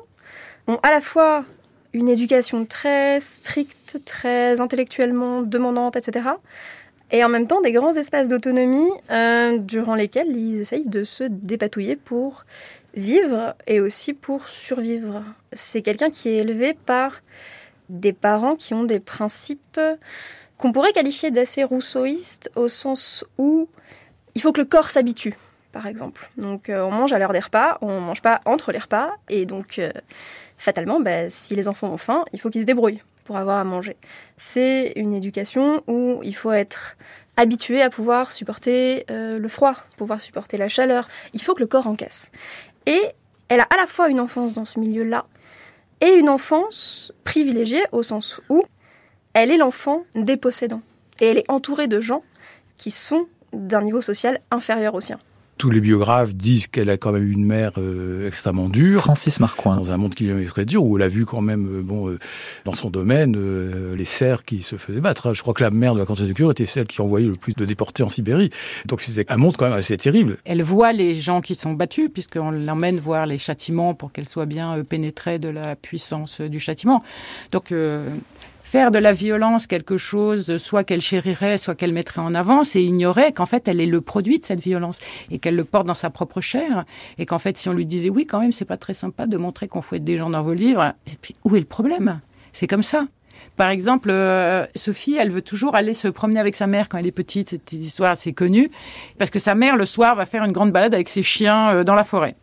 ont 0.66 0.78
à 0.82 0.90
la 0.90 1.00
fois 1.00 1.44
une 1.92 2.08
éducation 2.08 2.64
très 2.66 3.20
stricte, 3.20 4.00
très 4.04 4.60
intellectuellement 4.60 5.42
demandante, 5.42 5.96
etc. 5.96 6.28
Et 7.10 7.24
en 7.24 7.28
même 7.28 7.46
temps, 7.46 7.60
des 7.60 7.72
grands 7.72 7.94
espaces 7.94 8.28
d'autonomie 8.28 8.90
euh, 9.10 9.58
durant 9.58 9.94
lesquels 9.94 10.30
ils 10.36 10.60
essayent 10.60 10.86
de 10.86 11.04
se 11.04 11.24
dépatouiller 11.24 11.96
pour 11.96 12.44
vivre 12.94 13.54
et 13.66 13.80
aussi 13.80 14.12
pour 14.12 14.48
survivre. 14.48 15.22
C'est 15.52 15.82
quelqu'un 15.82 16.10
qui 16.10 16.28
est 16.28 16.38
élevé 16.38 16.74
par 16.74 17.20
des 17.88 18.12
parents 18.12 18.56
qui 18.56 18.74
ont 18.74 18.84
des 18.84 19.00
principes 19.00 19.80
qu'on 20.58 20.72
pourrait 20.72 20.92
qualifier 20.92 21.30
d'assez 21.30 21.64
rousseauistes 21.64 22.50
au 22.56 22.68
sens 22.68 23.24
où 23.38 23.68
il 24.34 24.42
faut 24.42 24.52
que 24.52 24.60
le 24.60 24.66
corps 24.66 24.90
s'habitue, 24.90 25.36
par 25.72 25.86
exemple. 25.86 26.28
Donc 26.36 26.68
euh, 26.68 26.82
on 26.82 26.90
mange 26.90 27.12
à 27.12 27.18
l'heure 27.18 27.32
des 27.32 27.38
repas, 27.38 27.78
on 27.80 28.00
ne 28.00 28.06
mange 28.06 28.22
pas 28.22 28.40
entre 28.44 28.72
les 28.72 28.78
repas, 28.78 29.12
et 29.28 29.46
donc 29.46 29.78
euh, 29.78 29.92
fatalement, 30.58 31.00
bah, 31.00 31.30
si 31.30 31.54
les 31.54 31.68
enfants 31.68 31.92
ont 31.92 31.96
faim, 31.96 32.24
il 32.32 32.40
faut 32.40 32.50
qu'ils 32.50 32.62
se 32.62 32.66
débrouillent 32.66 33.02
pour 33.24 33.36
avoir 33.36 33.58
à 33.58 33.64
manger. 33.64 33.96
C'est 34.36 34.92
une 34.96 35.14
éducation 35.14 35.82
où 35.86 36.20
il 36.22 36.34
faut 36.34 36.52
être 36.52 36.96
habitué 37.36 37.80
à 37.82 37.90
pouvoir 37.90 38.32
supporter 38.32 39.04
euh, 39.10 39.38
le 39.38 39.48
froid, 39.48 39.74
pouvoir 39.96 40.20
supporter 40.20 40.56
la 40.56 40.68
chaleur. 40.68 41.08
Il 41.32 41.42
faut 41.42 41.54
que 41.54 41.60
le 41.60 41.66
corps 41.66 41.86
encaisse. 41.86 42.30
Et 42.86 43.00
elle 43.48 43.60
a 43.60 43.68
à 43.70 43.76
la 43.76 43.86
fois 43.86 44.08
une 44.08 44.20
enfance 44.20 44.54
dans 44.54 44.64
ce 44.64 44.80
milieu-là 44.80 45.26
et 46.00 46.14
une 46.14 46.28
enfance 46.28 47.12
privilégiée 47.24 47.84
au 47.92 48.02
sens 48.02 48.40
où 48.48 48.62
elle 49.34 49.50
est 49.50 49.56
l'enfant 49.56 50.04
des 50.14 50.36
possédants. 50.36 50.82
Et 51.20 51.26
elle 51.26 51.38
est 51.38 51.50
entourée 51.50 51.86
de 51.86 52.00
gens 52.00 52.22
qui 52.76 52.90
sont 52.90 53.26
d'un 53.52 53.82
niveau 53.82 54.02
social 54.02 54.40
inférieur 54.50 54.94
au 54.94 55.00
sien 55.00 55.18
tous 55.58 55.70
les 55.70 55.80
biographes 55.80 56.34
disent 56.34 56.68
qu'elle 56.68 56.88
a 56.88 56.96
quand 56.96 57.12
même 57.12 57.24
eu 57.24 57.32
une 57.32 57.44
mère 57.44 57.72
euh, 57.78 58.28
extrêmement 58.28 58.68
dure. 58.68 59.02
Francis 59.02 59.40
Marcoing. 59.40 59.76
Dans 59.76 59.92
un 59.92 59.96
monde 59.96 60.14
qui 60.14 60.28
est 60.28 60.46
très 60.46 60.64
dur, 60.64 60.84
où 60.84 60.96
elle 60.96 61.02
a 61.02 61.08
vu 61.08 61.26
quand 61.26 61.40
même, 61.40 61.66
euh, 61.78 61.82
bon, 61.82 62.08
euh, 62.08 62.18
dans 62.64 62.72
son 62.72 62.88
domaine, 62.88 63.36
les 63.94 64.04
serfs 64.04 64.44
qui 64.44 64.62
se 64.62 64.76
faisaient 64.76 65.00
battre. 65.00 65.34
Je 65.34 65.42
crois 65.42 65.54
que 65.54 65.62
la 65.62 65.70
mère 65.70 65.94
de 65.94 65.98
la 65.98 66.06
comtesse 66.06 66.26
de 66.26 66.32
Cure 66.32 66.52
était 66.52 66.66
celle 66.66 66.86
qui 66.86 67.00
envoyait 67.00 67.26
le 67.26 67.34
plus 67.34 67.54
de 67.54 67.64
déportés 67.64 68.02
en 68.02 68.08
Sibérie. 68.08 68.50
Donc 68.86 69.00
c'est 69.00 69.30
un 69.30 69.36
monde 69.36 69.56
quand 69.56 69.66
même 69.66 69.76
assez 69.76 69.96
terrible. 69.96 70.38
Elle 70.44 70.62
voit 70.62 70.92
les 70.92 71.16
gens 71.16 71.40
qui 71.40 71.56
sont 71.56 71.72
battus, 71.72 72.08
puisqu'on 72.12 72.52
l'emmène 72.52 72.98
voir 72.98 73.26
les 73.26 73.38
châtiments 73.38 73.94
pour 73.94 74.12
qu'elle 74.12 74.28
soit 74.28 74.46
bien 74.46 74.82
pénétrée 74.84 75.38
de 75.38 75.48
la 75.48 75.74
puissance 75.74 76.40
du 76.40 76.60
châtiment. 76.60 77.02
Donc 77.50 77.72
faire 78.68 78.90
de 78.90 78.98
la 78.98 79.14
violence 79.14 79.66
quelque 79.66 79.96
chose, 79.96 80.58
soit 80.58 80.84
qu'elle 80.84 81.00
chérirait, 81.00 81.56
soit 81.56 81.74
qu'elle 81.74 81.94
mettrait 81.94 82.20
en 82.20 82.34
avant, 82.34 82.64
c'est 82.64 82.82
ignorer 82.82 83.32
qu'en 83.32 83.46
fait 83.46 83.66
elle 83.66 83.80
est 83.80 83.86
le 83.86 84.02
produit 84.02 84.38
de 84.40 84.44
cette 84.44 84.60
violence 84.60 85.00
et 85.30 85.38
qu'elle 85.38 85.56
le 85.56 85.64
porte 85.64 85.86
dans 85.86 85.94
sa 85.94 86.10
propre 86.10 86.42
chair 86.42 86.84
et 87.16 87.24
qu'en 87.24 87.38
fait 87.38 87.56
si 87.56 87.70
on 87.70 87.72
lui 87.72 87.86
disait 87.86 88.10
oui 88.10 88.26
quand 88.26 88.40
même 88.40 88.52
c'est 88.52 88.66
pas 88.66 88.76
très 88.76 88.92
sympa 88.92 89.26
de 89.26 89.38
montrer 89.38 89.68
qu'on 89.68 89.80
fouette 89.80 90.04
des 90.04 90.18
gens 90.18 90.28
dans 90.28 90.42
vos 90.42 90.52
livres, 90.52 90.92
et 91.06 91.16
puis 91.20 91.34
où 91.44 91.56
est 91.56 91.60
le 91.60 91.64
problème? 91.64 92.20
C'est 92.52 92.66
comme 92.66 92.82
ça. 92.82 93.06
Par 93.56 93.70
exemple, 93.70 94.10
euh, 94.10 94.66
Sophie, 94.74 95.16
elle 95.16 95.30
veut 95.30 95.42
toujours 95.42 95.74
aller 95.74 95.94
se 95.94 96.08
promener 96.08 96.38
avec 96.38 96.54
sa 96.54 96.66
mère 96.66 96.90
quand 96.90 96.98
elle 96.98 97.06
est 97.06 97.12
petite. 97.12 97.50
Cette 97.50 97.72
histoire 97.72 98.10
assez 98.10 98.32
connue. 98.32 98.70
Parce 99.16 99.30
que 99.30 99.38
sa 99.38 99.54
mère, 99.54 99.76
le 99.76 99.84
soir, 99.84 100.14
va 100.14 100.26
faire 100.26 100.44
une 100.44 100.52
grande 100.52 100.72
balade 100.72 100.92
avec 100.92 101.08
ses 101.08 101.22
chiens 101.22 101.70
euh, 101.70 101.84
dans 101.84 101.94
la 101.94 102.04
forêt. 102.04 102.34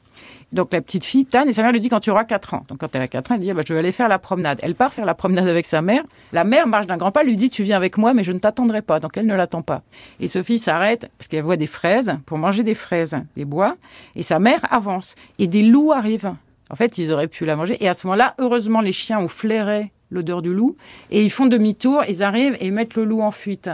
Donc 0.52 0.72
la 0.74 0.82
petite 0.82 1.04
fille 1.04 1.26
tanne 1.26 1.50
et 1.50 1.54
sa 1.54 1.62
mère 1.62 1.72
lui 1.72 1.80
dit 1.80 1.90
quand 1.90 2.00
tu 2.00 2.12
auras 2.12 2.24
4 2.24 2.54
ans. 2.54 2.66
Donc 2.68 2.80
quand 2.80 2.96
elle 2.96 3.02
a 3.02 3.08
4 3.08 3.32
ans, 3.32 3.36
elle 3.36 3.42
dit 3.42 3.52
ah 3.52 3.54
bah, 3.54 3.62
je 3.66 3.74
vais 3.74 3.80
aller 3.80 3.92
faire 3.92 4.08
la 4.08 4.20
promenade. 4.20 4.60
Elle 4.62 4.76
part 4.76 4.94
faire 4.94 5.06
la 5.06 5.14
promenade 5.14 5.48
avec 5.48 5.66
sa 5.66 5.82
mère. 5.82 6.04
La 6.34 6.44
mère 6.44 6.68
marche 6.68 6.88
d'un 6.88 6.98
grand 6.98 7.12
pas, 7.12 7.24
lui 7.24 7.36
dit 7.36 7.50
tu 7.50 7.64
viens 7.64 7.78
avec 7.78 7.98
moi 7.98 8.14
mais 8.14 8.24
je 8.24 8.32
ne 8.32 8.40
t'attendrai 8.40 8.82
pas. 8.82 9.00
Donc 9.00 9.18
elle 9.18 9.26
ne 9.26 9.36
l'attend 9.36 9.62
pas. 9.62 9.84
Et 10.20 10.28
Sophie 10.28 10.60
s'arrête 10.60 11.10
parce 11.18 11.28
qu'elle 11.28 11.44
voit 11.44 11.58
des 11.58 11.68
fraises 11.68 12.16
pour 12.26 12.38
manger 12.38 12.64
des 12.64 12.76
fraises, 12.76 13.18
des 13.36 13.46
bois. 13.46 13.76
Et 14.16 14.24
sa 14.24 14.40
mère 14.40 14.62
avance. 14.72 15.16
Et 15.40 15.48
des 15.48 15.64
loups 15.64 15.92
arrivent. 15.92 16.34
En 16.70 16.76
fait, 16.76 16.98
ils 16.98 17.12
auraient 17.12 17.28
pu 17.28 17.46
la 17.46 17.56
manger. 17.56 17.78
Et 17.84 17.88
à 17.88 17.94
ce 17.94 18.08
moment-là, 18.08 18.34
heureusement, 18.40 18.82
les 18.82 18.92
chiens 18.92 19.20
ont 19.20 19.28
flairé 19.28 19.92
l'odeur 20.10 20.42
du 20.42 20.54
loup 20.54 20.76
et 21.12 21.24
ils 21.24 21.32
font 21.32 21.46
demi-tour, 21.46 22.04
ils 22.08 22.24
arrivent 22.24 22.58
et 22.60 22.72
mettent 22.72 22.96
le 22.96 23.06
loup 23.06 23.22
en 23.22 23.32
fuite. 23.32 23.70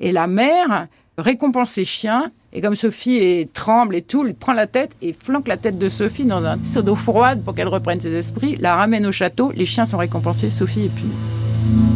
Et 0.00 0.12
la 0.12 0.26
mère 0.26 0.88
récompense 1.18 1.76
les 1.76 1.84
chiens 1.84 2.30
et 2.52 2.60
comme 2.60 2.74
Sophie 2.74 3.48
tremble 3.52 3.96
et 3.96 4.02
tout, 4.02 4.26
elle 4.26 4.34
prend 4.34 4.52
la 4.52 4.66
tête 4.66 4.92
et 5.02 5.12
flanque 5.12 5.48
la 5.48 5.56
tête 5.56 5.78
de 5.78 5.88
Sophie 5.88 6.24
dans 6.24 6.44
un 6.44 6.58
seau 6.66 6.82
d'eau 6.82 6.94
froide 6.94 7.42
pour 7.44 7.54
qu'elle 7.54 7.68
reprenne 7.68 8.00
ses 8.00 8.14
esprits, 8.14 8.56
la 8.60 8.76
ramène 8.76 9.06
au 9.06 9.12
château, 9.12 9.52
les 9.54 9.66
chiens 9.66 9.84
sont 9.84 9.98
récompensés, 9.98 10.50
Sophie 10.50 10.86
est 10.86 10.94
punie. 10.94 11.95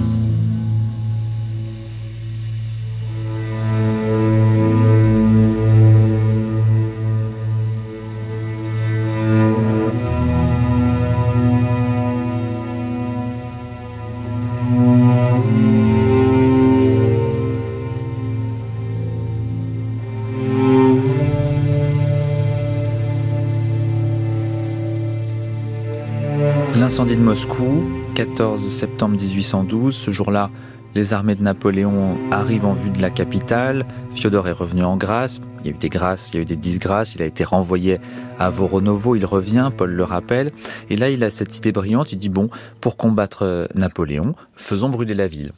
Moscou, 27.30 27.84
14 28.16 28.68
septembre 28.68 29.14
1812. 29.14 29.94
Ce 29.94 30.10
jour-là, 30.10 30.50
les 30.96 31.12
armées 31.12 31.37
de 31.37 31.44
Napoléon 31.44 32.18
arrivent 32.32 32.66
en 32.66 32.72
vue 32.72 32.90
de 32.90 33.00
la 33.00 33.10
capitale. 33.10 33.87
Fiodor 34.16 34.49
est 34.49 34.52
revenu 34.52 34.82
en 34.82 34.96
grâce. 34.96 35.40
Il 35.60 35.70
y 35.70 35.72
a 35.72 35.76
eu 35.76 35.78
des 35.78 35.88
grâces, 35.88 36.30
il 36.30 36.36
y 36.36 36.38
a 36.38 36.42
eu 36.42 36.46
des 36.46 36.56
disgrâces. 36.56 37.14
Il 37.14 37.22
a 37.22 37.26
été 37.26 37.44
renvoyé 37.44 38.00
à 38.38 38.50
Voronovo. 38.50 39.16
Il 39.16 39.24
revient, 39.24 39.70
Paul 39.76 39.90
le 39.90 40.04
rappelle. 40.04 40.52
Et 40.88 40.96
là, 40.96 41.10
il 41.10 41.22
a 41.24 41.30
cette 41.30 41.56
idée 41.56 41.72
brillante. 41.72 42.12
Il 42.12 42.18
dit 42.18 42.28
bon, 42.28 42.50
pour 42.80 42.96
combattre 42.96 43.68
Napoléon, 43.74 44.34
faisons 44.56 44.88
brûler 44.88 45.14
la 45.14 45.26
ville 45.26 45.52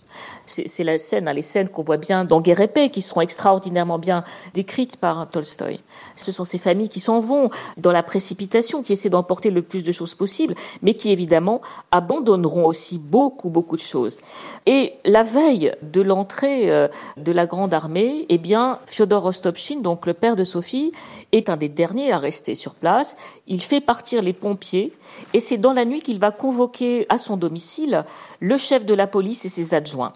c'est 0.47 0.85
la 0.85 0.99
scène, 0.99 1.29
hein, 1.29 1.33
les 1.33 1.43
scènes 1.43 1.69
qu'on 1.69 1.83
voit 1.83 1.97
bien 1.97 2.25
dans 2.25 2.41
Guerre 2.41 2.61
épée, 2.61 2.91
qui 2.91 3.03
seront 3.03 3.21
extraordinairement 3.21 3.99
bien 3.99 4.23
décrites 4.55 4.97
par 4.97 5.29
Tolstoï. 5.29 5.81
Ce 6.17 6.33
sont 6.33 6.45
ces 6.45 6.59
familles 6.59 6.89
qui 6.89 7.01
s'en 7.01 7.21
vont 7.21 7.49
dans 7.77 7.93
la 7.93 8.03
précipitation, 8.03 8.83
qui 8.83 8.93
essaient 8.93 9.11
d'emporter 9.11 9.51
le 9.51 9.63
plus 9.63 9.83
de 9.83 9.93
choses 9.93 10.15
possible, 10.15 10.55
mais 10.83 10.95
qui 10.95 11.11
évidemment 11.11 11.61
abandonneront 11.91 12.67
aussi 12.67 12.99
beaucoup, 12.99 13.49
beaucoup 13.49 13.77
de 13.77 13.83
choses. 13.83 14.21
Et 14.67 14.95
la 15.05 15.23
veille 15.23 15.75
de 15.83 16.03
l'entrée 16.03 16.71
euh, 16.71 16.89
de 17.17 17.33
la 17.33 17.47
grande 17.47 17.73
armée, 17.73 18.27
eh 18.29 18.39
bien, 18.39 18.79
Fyodor 18.87 19.23
Rostopchin, 19.23 19.81
donc 19.93 20.07
le 20.07 20.15
père 20.15 20.37
de 20.37 20.45
Sophie, 20.45 20.91
est 21.33 21.51
un 21.51 21.59
des 21.59 21.69
derniers 21.69 22.13
à 22.13 22.19
rester 22.19 22.55
sur 22.55 22.75
place. 22.75 23.15
Il 23.47 23.61
fait 23.61 23.83
partir 23.83 24.23
les 24.23 24.33
pompiers, 24.33 24.95
et 25.35 25.41
c'est 25.41 25.59
dans 25.59 25.75
la 25.75 25.85
nuit 25.85 26.01
qu'il 26.01 26.19
va 26.19 26.31
convoquer 26.31 27.05
à 27.11 27.19
son 27.19 27.37
domicile 27.37 28.07
le 28.41 28.57
chef 28.57 28.87
de 28.87 28.95
la 28.95 29.07
police 29.07 29.45
et 29.45 29.51
ses 29.51 29.75
adjoints. 29.75 30.15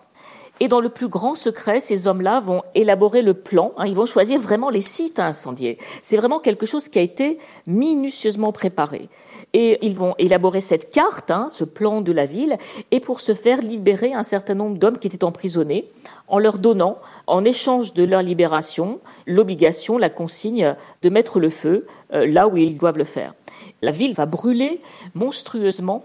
Et 0.61 0.69
dans 0.69 0.81
le 0.81 0.89
plus 0.89 1.09
grand 1.09 1.35
secret, 1.35 1.81
ces 1.81 2.07
hommes-là 2.07 2.41
vont 2.41 2.63
élaborer 2.75 3.21
le 3.21 3.35
plan. 3.35 3.73
Hein, 3.77 3.85
ils 3.87 3.95
vont 3.95 4.07
choisir 4.07 4.41
vraiment 4.41 4.71
les 4.71 4.81
sites 4.81 5.19
à 5.19 5.27
incendier. 5.27 5.77
C'est 6.01 6.17
vraiment 6.17 6.39
quelque 6.39 6.65
chose 6.65 6.89
qui 6.89 6.99
a 6.99 7.03
été 7.03 7.37
minutieusement 7.67 8.53
préparé. 8.53 9.11
Et 9.59 9.79
ils 9.81 9.97
vont 9.97 10.15
élaborer 10.19 10.61
cette 10.61 10.91
carte, 10.91 11.31
hein, 11.31 11.49
ce 11.51 11.65
plan 11.65 12.03
de 12.03 12.13
la 12.13 12.27
ville, 12.27 12.59
et 12.91 13.01
pour 13.01 13.23
ce 13.23 13.33
faire 13.33 13.63
libérer 13.63 14.13
un 14.13 14.23
certain 14.23 14.53
nombre 14.53 14.77
d'hommes 14.77 14.99
qui 14.99 15.07
étaient 15.07 15.25
emprisonnés, 15.25 15.89
en 16.29 16.39
leur 16.39 16.59
donnant, 16.59 16.99
en 17.27 17.43
échange 17.43 17.95
de 17.95 18.05
leur 18.05 18.21
libération, 18.21 19.01
l'obligation, 19.27 19.97
la 19.97 20.11
consigne 20.11 20.77
de 21.01 21.09
mettre 21.09 21.41
le 21.41 21.49
feu 21.49 21.87
euh, 22.13 22.27
là 22.27 22.49
où 22.49 22.59
ils 22.59 22.77
doivent 22.77 22.99
le 22.99 23.05
faire. 23.05 23.33
La 23.81 23.93
ville 23.93 24.13
va 24.13 24.27
brûler 24.27 24.83
monstrueusement 25.15 26.05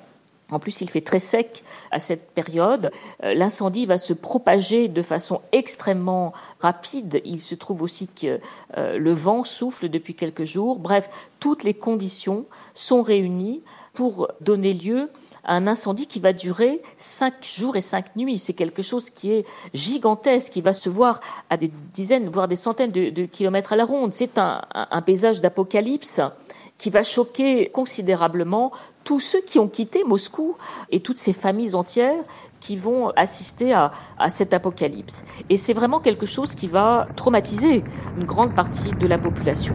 en 0.52 0.60
plus, 0.60 0.82
il 0.82 0.90
fait 0.90 1.02
très 1.02 1.20
sec 1.20 1.64
à 1.92 2.00
cette 2.00 2.32
période. 2.32 2.92
Euh, 3.24 3.34
l'incendie 3.34 3.86
va 3.86 3.98
se 3.98 4.14
propager 4.14 4.90
de 4.90 5.02
façon 5.02 5.42
extrêmement 5.54 6.34
rapide. 6.60 7.22
Il 7.24 7.42
se 7.42 7.56
trouve 7.56 7.82
aussi 7.82 8.08
que 8.08 8.40
euh, 8.78 8.98
le 8.98 9.14
vent 9.14 9.46
souffle 9.46 9.90
depuis 9.90 10.14
quelques 10.14 10.44
jours. 10.44 10.78
Bref, 10.78 11.10
toutes 11.40 11.64
les 11.64 11.74
conditions 11.74 12.46
sont 12.74 13.02
réunies 13.02 13.62
pour 13.94 14.28
donner 14.42 14.74
lieu 14.74 15.10
à 15.44 15.56
un 15.56 15.68
incendie 15.68 16.06
qui 16.06 16.20
va 16.20 16.34
durer 16.34 16.82
cinq 16.98 17.34
jours 17.44 17.76
et 17.78 17.82
cinq 17.82 18.16
nuits. 18.16 18.38
C'est 18.38 18.54
quelque 18.54 18.84
chose 18.84 19.10
qui 19.10 19.32
est 19.32 19.46
gigantesque, 19.74 20.54
qui 20.54 20.62
va 20.62 20.74
se 20.74 20.90
voir 20.90 21.20
à 21.50 21.58
des 21.58 21.72
dizaines, 21.94 22.30
voire 22.30 22.48
des 22.48 22.56
centaines 22.56 22.92
de, 22.92 23.26
kilomètres 23.26 23.74
à 23.74 23.76
la 23.76 23.86
ronde. 23.86 24.14
C'est 24.14 24.38
un, 24.38 24.62
un 24.74 25.02
paysage 25.02 25.42
d'apocalypse 25.42 26.22
qui 26.82 26.90
va 26.90 27.04
choquer 27.04 27.70
considérablement 27.70 28.72
tous 29.04 29.20
ceux 29.20 29.42
qui 29.42 29.60
ont 29.60 29.68
quitté 29.68 30.04
Moscou 30.04 30.56
et 30.90 31.00
toutes 31.00 31.18
ces 31.18 31.34
familles 31.34 31.76
entières 31.76 32.24
qui 32.60 32.78
vont 32.78 33.10
assister 33.12 33.74
à, 33.74 33.92
à 34.18 34.30
cet 34.30 34.54
apocalypse. 34.54 35.24
Et 35.50 35.58
c'est 35.58 35.74
vraiment 35.74 36.00
quelque 36.00 36.26
chose 36.26 36.56
qui 36.56 36.68
va 36.68 37.08
traumatiser 37.16 37.84
une 38.18 38.26
grande 38.26 38.54
partie 38.54 38.92
de 38.92 39.08
la 39.08 39.18
population. 39.18 39.74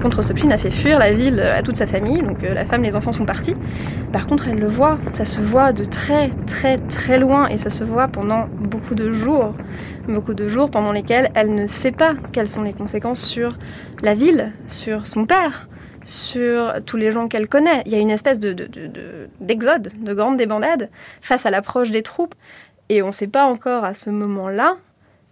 Le 0.00 0.04
contre-Stopchin 0.04 0.50
a 0.50 0.56
fait 0.56 0.70
fuir 0.70 0.98
la 0.98 1.12
ville 1.12 1.38
à 1.40 1.62
toute 1.62 1.76
sa 1.76 1.86
famille, 1.86 2.22
donc 2.22 2.42
euh, 2.42 2.54
la 2.54 2.64
femme, 2.64 2.82
les 2.82 2.96
enfants 2.96 3.12
sont 3.12 3.26
partis. 3.26 3.54
Par 4.14 4.26
contre, 4.26 4.48
elle 4.48 4.58
le 4.58 4.66
voit, 4.66 4.98
ça 5.12 5.26
se 5.26 5.42
voit 5.42 5.74
de 5.74 5.84
très 5.84 6.30
très 6.46 6.78
très 6.78 7.18
loin 7.18 7.48
et 7.48 7.58
ça 7.58 7.68
se 7.68 7.84
voit 7.84 8.08
pendant 8.08 8.46
beaucoup 8.58 8.94
de 8.94 9.12
jours, 9.12 9.52
beaucoup 10.08 10.32
de 10.32 10.48
jours 10.48 10.70
pendant 10.70 10.92
lesquels 10.92 11.30
elle 11.34 11.54
ne 11.54 11.66
sait 11.66 11.92
pas 11.92 12.14
quelles 12.32 12.48
sont 12.48 12.62
les 12.62 12.72
conséquences 12.72 13.20
sur 13.20 13.58
la 14.02 14.14
ville, 14.14 14.52
sur 14.68 15.06
son 15.06 15.26
père, 15.26 15.68
sur 16.02 16.72
tous 16.86 16.96
les 16.96 17.10
gens 17.10 17.28
qu'elle 17.28 17.46
connaît. 17.46 17.82
Il 17.84 17.92
y 17.92 17.94
a 17.94 17.98
une 17.98 18.08
espèce 18.08 18.40
de, 18.40 18.54
d'exode, 19.42 19.82
de, 19.82 20.06
de 20.06 20.14
grande 20.14 20.38
débandade 20.38 20.88
face 21.20 21.44
à 21.44 21.50
l'approche 21.50 21.90
des 21.90 22.02
troupes 22.02 22.34
et 22.88 23.02
on 23.02 23.08
ne 23.08 23.12
sait 23.12 23.28
pas 23.28 23.44
encore 23.44 23.84
à 23.84 23.92
ce 23.92 24.08
moment-là 24.08 24.78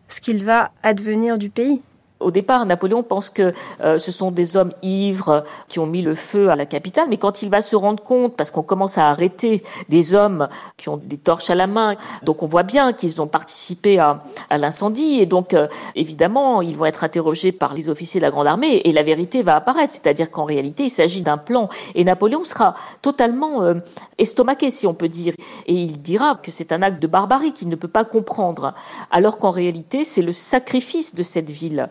ce 0.08 0.20
qu'il 0.20 0.44
va 0.44 0.72
advenir 0.82 1.38
du 1.38 1.48
pays. 1.48 1.80
Au 2.20 2.32
départ, 2.32 2.66
Napoléon 2.66 3.04
pense 3.04 3.30
que 3.30 3.52
euh, 3.80 3.98
ce 3.98 4.10
sont 4.10 4.32
des 4.32 4.56
hommes 4.56 4.72
ivres 4.82 5.44
qui 5.68 5.78
ont 5.78 5.86
mis 5.86 6.02
le 6.02 6.16
feu 6.16 6.50
à 6.50 6.56
la 6.56 6.66
capitale, 6.66 7.06
mais 7.08 7.16
quand 7.16 7.42
il 7.42 7.50
va 7.50 7.62
se 7.62 7.76
rendre 7.76 8.02
compte, 8.02 8.36
parce 8.36 8.50
qu'on 8.50 8.62
commence 8.62 8.98
à 8.98 9.08
arrêter 9.08 9.62
des 9.88 10.14
hommes 10.14 10.48
qui 10.76 10.88
ont 10.88 10.96
des 10.96 11.16
torches 11.16 11.50
à 11.50 11.54
la 11.54 11.68
main, 11.68 11.94
donc 12.24 12.42
on 12.42 12.46
voit 12.46 12.64
bien 12.64 12.92
qu'ils 12.92 13.22
ont 13.22 13.28
participé 13.28 14.00
à, 14.00 14.24
à 14.50 14.58
l'incendie, 14.58 15.20
et 15.20 15.26
donc 15.26 15.54
euh, 15.54 15.68
évidemment, 15.94 16.60
ils 16.60 16.76
vont 16.76 16.86
être 16.86 17.04
interrogés 17.04 17.52
par 17.52 17.72
les 17.72 17.88
officiers 17.88 18.18
de 18.20 18.24
la 18.26 18.32
Grande 18.32 18.48
Armée, 18.48 18.82
et 18.84 18.90
la 18.90 19.04
vérité 19.04 19.42
va 19.44 19.54
apparaître, 19.54 19.92
c'est-à-dire 19.92 20.28
qu'en 20.28 20.44
réalité, 20.44 20.84
il 20.84 20.90
s'agit 20.90 21.22
d'un 21.22 21.38
plan, 21.38 21.68
et 21.94 22.02
Napoléon 22.02 22.42
sera 22.42 22.74
totalement 23.00 23.62
euh, 23.62 23.74
estomaqué, 24.18 24.72
si 24.72 24.88
on 24.88 24.94
peut 24.94 25.08
dire, 25.08 25.34
et 25.66 25.74
il 25.74 26.02
dira 26.02 26.34
que 26.42 26.50
c'est 26.50 26.72
un 26.72 26.82
acte 26.82 27.00
de 27.00 27.06
barbarie 27.06 27.52
qu'il 27.52 27.68
ne 27.68 27.76
peut 27.76 27.86
pas 27.86 28.04
comprendre, 28.04 28.74
alors 29.12 29.36
qu'en 29.36 29.50
réalité, 29.50 30.02
c'est 30.02 30.22
le 30.22 30.32
sacrifice 30.32 31.14
de 31.14 31.22
cette 31.22 31.50
ville 31.50 31.88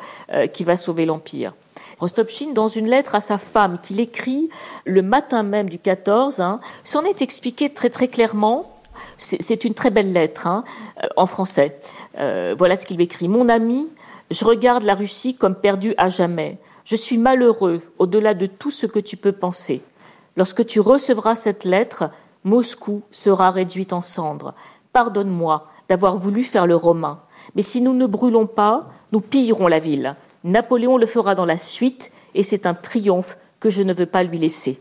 qui 0.54 0.64
va 0.64 0.78
sauver 0.78 1.06
l'Empire. 1.06 1.54
Rostopchine, 2.00 2.54
dans 2.54 2.68
une 2.68 2.88
lettre 2.88 3.16
à 3.16 3.22
sa 3.22 3.38
femme 3.38 3.80
qu'il 3.82 4.00
écrit 4.00 4.50
le 4.86 5.02
matin 5.02 5.42
même 5.42 5.68
du 5.68 5.80
14, 5.80 6.42
hein, 6.42 6.60
s'en 6.84 7.04
est 7.04 7.22
expliqué 7.22 7.72
très 7.72 7.90
très 7.90 8.08
clairement. 8.08 8.74
C'est 9.18 9.64
une 9.64 9.74
très 9.74 9.90
belle 9.90 10.14
lettre 10.14 10.48
hein, 10.48 10.64
euh, 11.04 11.08
en 11.18 11.26
français. 11.26 11.80
Euh, 12.20 12.56
voilà 12.58 12.76
ce 12.76 12.86
qu'il 12.86 13.02
écrit. 13.02 13.28
Mon 13.28 13.50
ami, 13.50 13.90
je 14.32 14.46
regarde 14.46 14.84
la 14.84 14.96
Russie 14.96 15.36
comme 15.36 15.56
perdue 15.56 15.94
à 15.98 16.10
jamais. 16.10 16.58
Je 16.86 16.96
suis 16.96 17.18
malheureux 17.18 17.82
au-delà 18.00 18.34
de 18.34 18.46
tout 18.46 18.72
ce 18.72 18.86
que 18.86 19.00
tu 19.00 19.18
peux 19.18 19.32
penser. 19.32 19.82
Lorsque 20.36 20.66
tu 20.66 20.80
recevras 20.80 21.36
cette 21.36 21.64
lettre, 21.64 22.10
Moscou 22.44 23.02
sera 23.12 23.52
réduite 23.52 23.94
en 23.94 24.02
cendres. 24.02 24.54
Pardonne-moi 24.94 25.68
d'avoir 25.90 26.18
voulu 26.18 26.44
faire 26.44 26.68
le 26.68 26.76
romain. 26.76 27.22
Mais 27.58 27.64
si 27.64 27.82
nous 27.82 27.94
ne 27.94 28.06
brûlons 28.06 28.46
pas, 28.46 28.86
nous 29.12 29.20
pillerons 29.20 29.68
la 29.68 29.80
ville. 29.80 30.16
Napoléon 30.44 30.98
le 30.98 31.08
fera 31.08 31.34
dans 31.34 31.46
la 31.46 31.58
suite, 31.58 32.12
et 32.36 32.44
c'est 32.44 32.68
un 32.68 32.76
triomphe 32.76 33.38
que 33.60 33.72
je 33.72 33.82
ne 33.82 33.94
veux 33.94 34.06
pas 34.06 34.22
lui 34.22 34.38
laisser. 34.38 34.80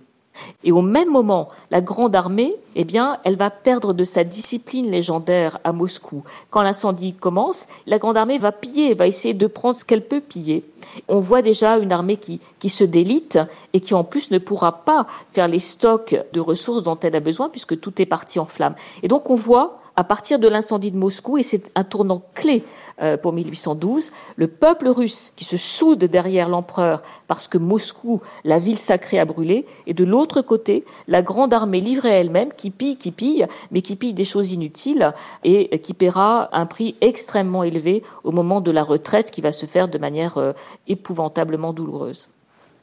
Et 0.63 0.73
au 0.73 0.83
même 0.83 1.11
moment, 1.11 1.49
la 1.71 1.81
grande 1.81 2.15
armée, 2.15 2.55
eh 2.75 2.85
bien, 2.85 3.19
elle 3.25 3.37
va 3.37 3.49
perdre 3.49 3.95
de 3.95 4.05
sa 4.05 4.23
discipline 4.23 4.91
légendaire 4.91 5.59
à 5.65 5.73
Moscou. 5.73 6.25
Quand 6.51 6.61
l'incendie 6.61 7.15
commence, 7.15 7.67
la 7.87 7.99
grande 7.99 8.19
armée 8.19 8.37
va 8.37 8.53
piller, 8.53 8.93
va 8.93 9.07
essayer 9.07 9.33
de 9.33 9.47
prendre 9.47 9.77
ce 9.77 9.87
qu'elle 9.87 10.07
peut 10.07 10.21
piller. 10.21 10.63
On 11.09 11.19
voit 11.19 11.41
déjà 11.41 11.79
une 11.79 11.93
armée 11.93 12.19
qui, 12.19 12.41
qui 12.59 12.69
se 12.69 12.85
délite 12.85 13.39
et 13.73 13.81
qui 13.81 13.95
en 13.95 14.05
plus 14.05 14.31
ne 14.31 14.39
pourra 14.39 14.85
pas 14.85 15.07
faire 15.33 15.49
les 15.49 15.59
stocks 15.59 16.15
de 16.35 16.41
ressources 16.41 16.83
dont 16.83 16.99
elle 17.01 17.17
a 17.17 17.21
besoin 17.21 17.49
puisque 17.49 17.81
tout 17.81 18.03
est 18.03 18.07
parti 18.07 18.39
en 18.39 18.45
flammes. 18.45 18.75
Et 19.03 19.09
donc 19.09 19.31
on 19.31 19.35
voit 19.35 19.79
à 19.97 20.05
partir 20.05 20.39
de 20.39 20.47
l'incendie 20.47 20.91
de 20.91 20.97
Moscou, 20.97 21.39
et 21.39 21.43
c'est 21.43 21.71
un 21.75 21.85
tournant 21.85 22.23
clé 22.35 22.63
euh, 23.03 23.17
pour 23.17 23.33
1812, 23.33 24.13
le 24.37 24.47
peuple 24.47 24.89
russe 24.89 25.33
qui 25.37 25.45
se 25.45 25.57
soude 25.57 26.05
derrière 26.05 26.49
l'empereur 26.49 27.03
parce 27.29 27.49
que 27.49 27.59
Moscou, 27.59 28.21
la 28.45 28.59
ville 28.59 28.79
sacrée, 28.79 29.19
a 29.19 29.25
brûlé, 29.25 29.67
et 29.87 29.95
de 29.95 30.05
l'autre 30.05 30.43
côté, 30.43 30.85
la 31.09 31.23
grande 31.23 31.53
armée 31.53 31.81
livrée 31.81 32.11
elle-même 32.11 32.53
qui 32.57 32.71
pille, 32.71 32.97
qui 32.97 33.11
pille, 33.11 33.47
mais 33.71 33.83
qui 33.83 33.97
pille 33.97 34.15
des 34.15 34.25
choses 34.25 34.53
inutiles 34.53 35.13
et 35.45 35.79
qui 35.81 35.95
paiera 35.95 36.49
un 36.53 36.67
prix 36.67 36.95
extrêmement 37.01 37.65
élevé 37.65 38.03
au 38.25 38.33
moment 38.33 38.61
de 38.61 38.71
la 38.71 38.83
retraite 38.83 39.31
qui 39.31 39.41
va 39.41 39.53
se 39.53 39.67
faire 39.67 39.89
de 39.89 39.99
manière 39.99 40.39
euh, 40.39 40.53
épouvantablement 40.89 41.73
douloureuse. 41.73 42.29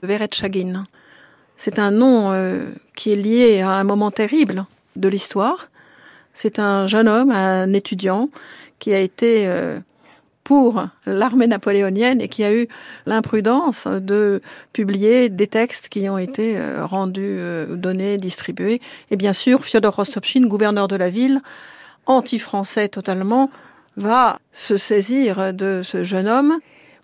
Verechagin, 0.02 0.84
c'est 1.58 1.80
un 1.80 1.92
nom 1.92 2.32
euh, 2.32 2.72
qui 2.96 3.12
est 3.12 3.16
lié 3.16 3.62
à 3.62 3.72
un 3.72 3.84
moment 3.84 4.12
terrible 4.12 4.66
de 4.96 5.08
l'histoire 5.08 5.70
c'est 6.34 6.60
un 6.60 6.88
jeune 6.88 7.08
homme, 7.08 7.32
un 7.32 7.72
étudiant, 7.74 8.30
qui 8.80 8.94
a 8.94 9.00
été 9.00 9.48
euh, 9.48 9.80
pour 10.44 10.86
l'armée 11.06 11.48
napoléonienne 11.48 12.20
et 12.20 12.28
qui 12.28 12.44
a 12.44 12.54
eu 12.54 12.68
l'imprudence 13.06 13.88
de 13.88 14.42
publier 14.74 15.30
des 15.30 15.48
textes 15.48 15.90
qui 15.90 16.10
ont 16.10 16.18
été 16.18 16.58
euh, 16.58 16.86
rendus, 16.86 17.22
euh, 17.40 17.76
donnés, 17.76 18.18
distribués. 18.18 18.82
Et 19.12 19.16
bien 19.16 19.34
sûr, 19.34 19.64
Fyodor 19.64 19.96
Rostopchine, 19.96 20.48
gouverneur 20.48 20.88
de 20.88 20.96
la 20.96 21.10
ville, 21.10 21.42
anti-français 22.08 22.90
totalement, 22.90 23.50
va 23.96 24.40
se 24.52 24.76
saisir 24.76 25.54
de 25.54 25.82
ce 25.84 26.04
jeune 26.04 26.28
homme 26.28 26.58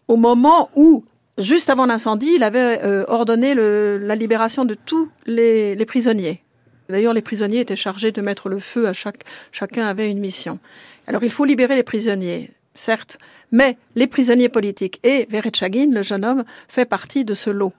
au 0.08 0.18
moment 0.18 0.70
où, 0.76 1.06
juste 1.38 1.70
avant 1.70 1.86
l'incendie, 1.86 2.34
il 2.36 2.44
avait 2.44 2.82
ordonné 3.08 3.54
la 3.54 4.16
libération 4.16 4.66
de 4.66 4.74
tous 4.74 5.08
les 5.28 5.86
prisonniers. 5.86 6.42
D'ailleurs, 6.90 7.14
les 7.14 7.22
prisonniers 7.22 7.60
étaient 7.60 7.76
chargés 7.76 8.12
de 8.12 8.22
mettre 8.22 8.50
le 8.50 8.60
feu 8.60 8.88
à 8.88 8.94
chaque, 8.94 9.24
chacun 9.52 9.88
avait 9.88 10.10
une 10.10 10.20
mission. 10.20 10.60
Alors, 11.08 11.24
il 11.24 11.32
faut 11.32 11.46
libérer 11.46 11.76
les 11.76 11.84
prisonniers, 11.84 12.52
certes, 12.74 13.20
mais 13.52 13.78
les 13.96 14.08
prisonniers 14.08 14.50
politiques 14.50 15.00
et 15.04 15.28
Verechagin, 15.30 15.92
le 15.92 16.04
jeune 16.04 16.26
homme, 16.26 16.44
fait 16.68 16.86
partie 16.86 17.26
de 17.26 17.34
ce 17.34 17.50
lot. 17.50 17.74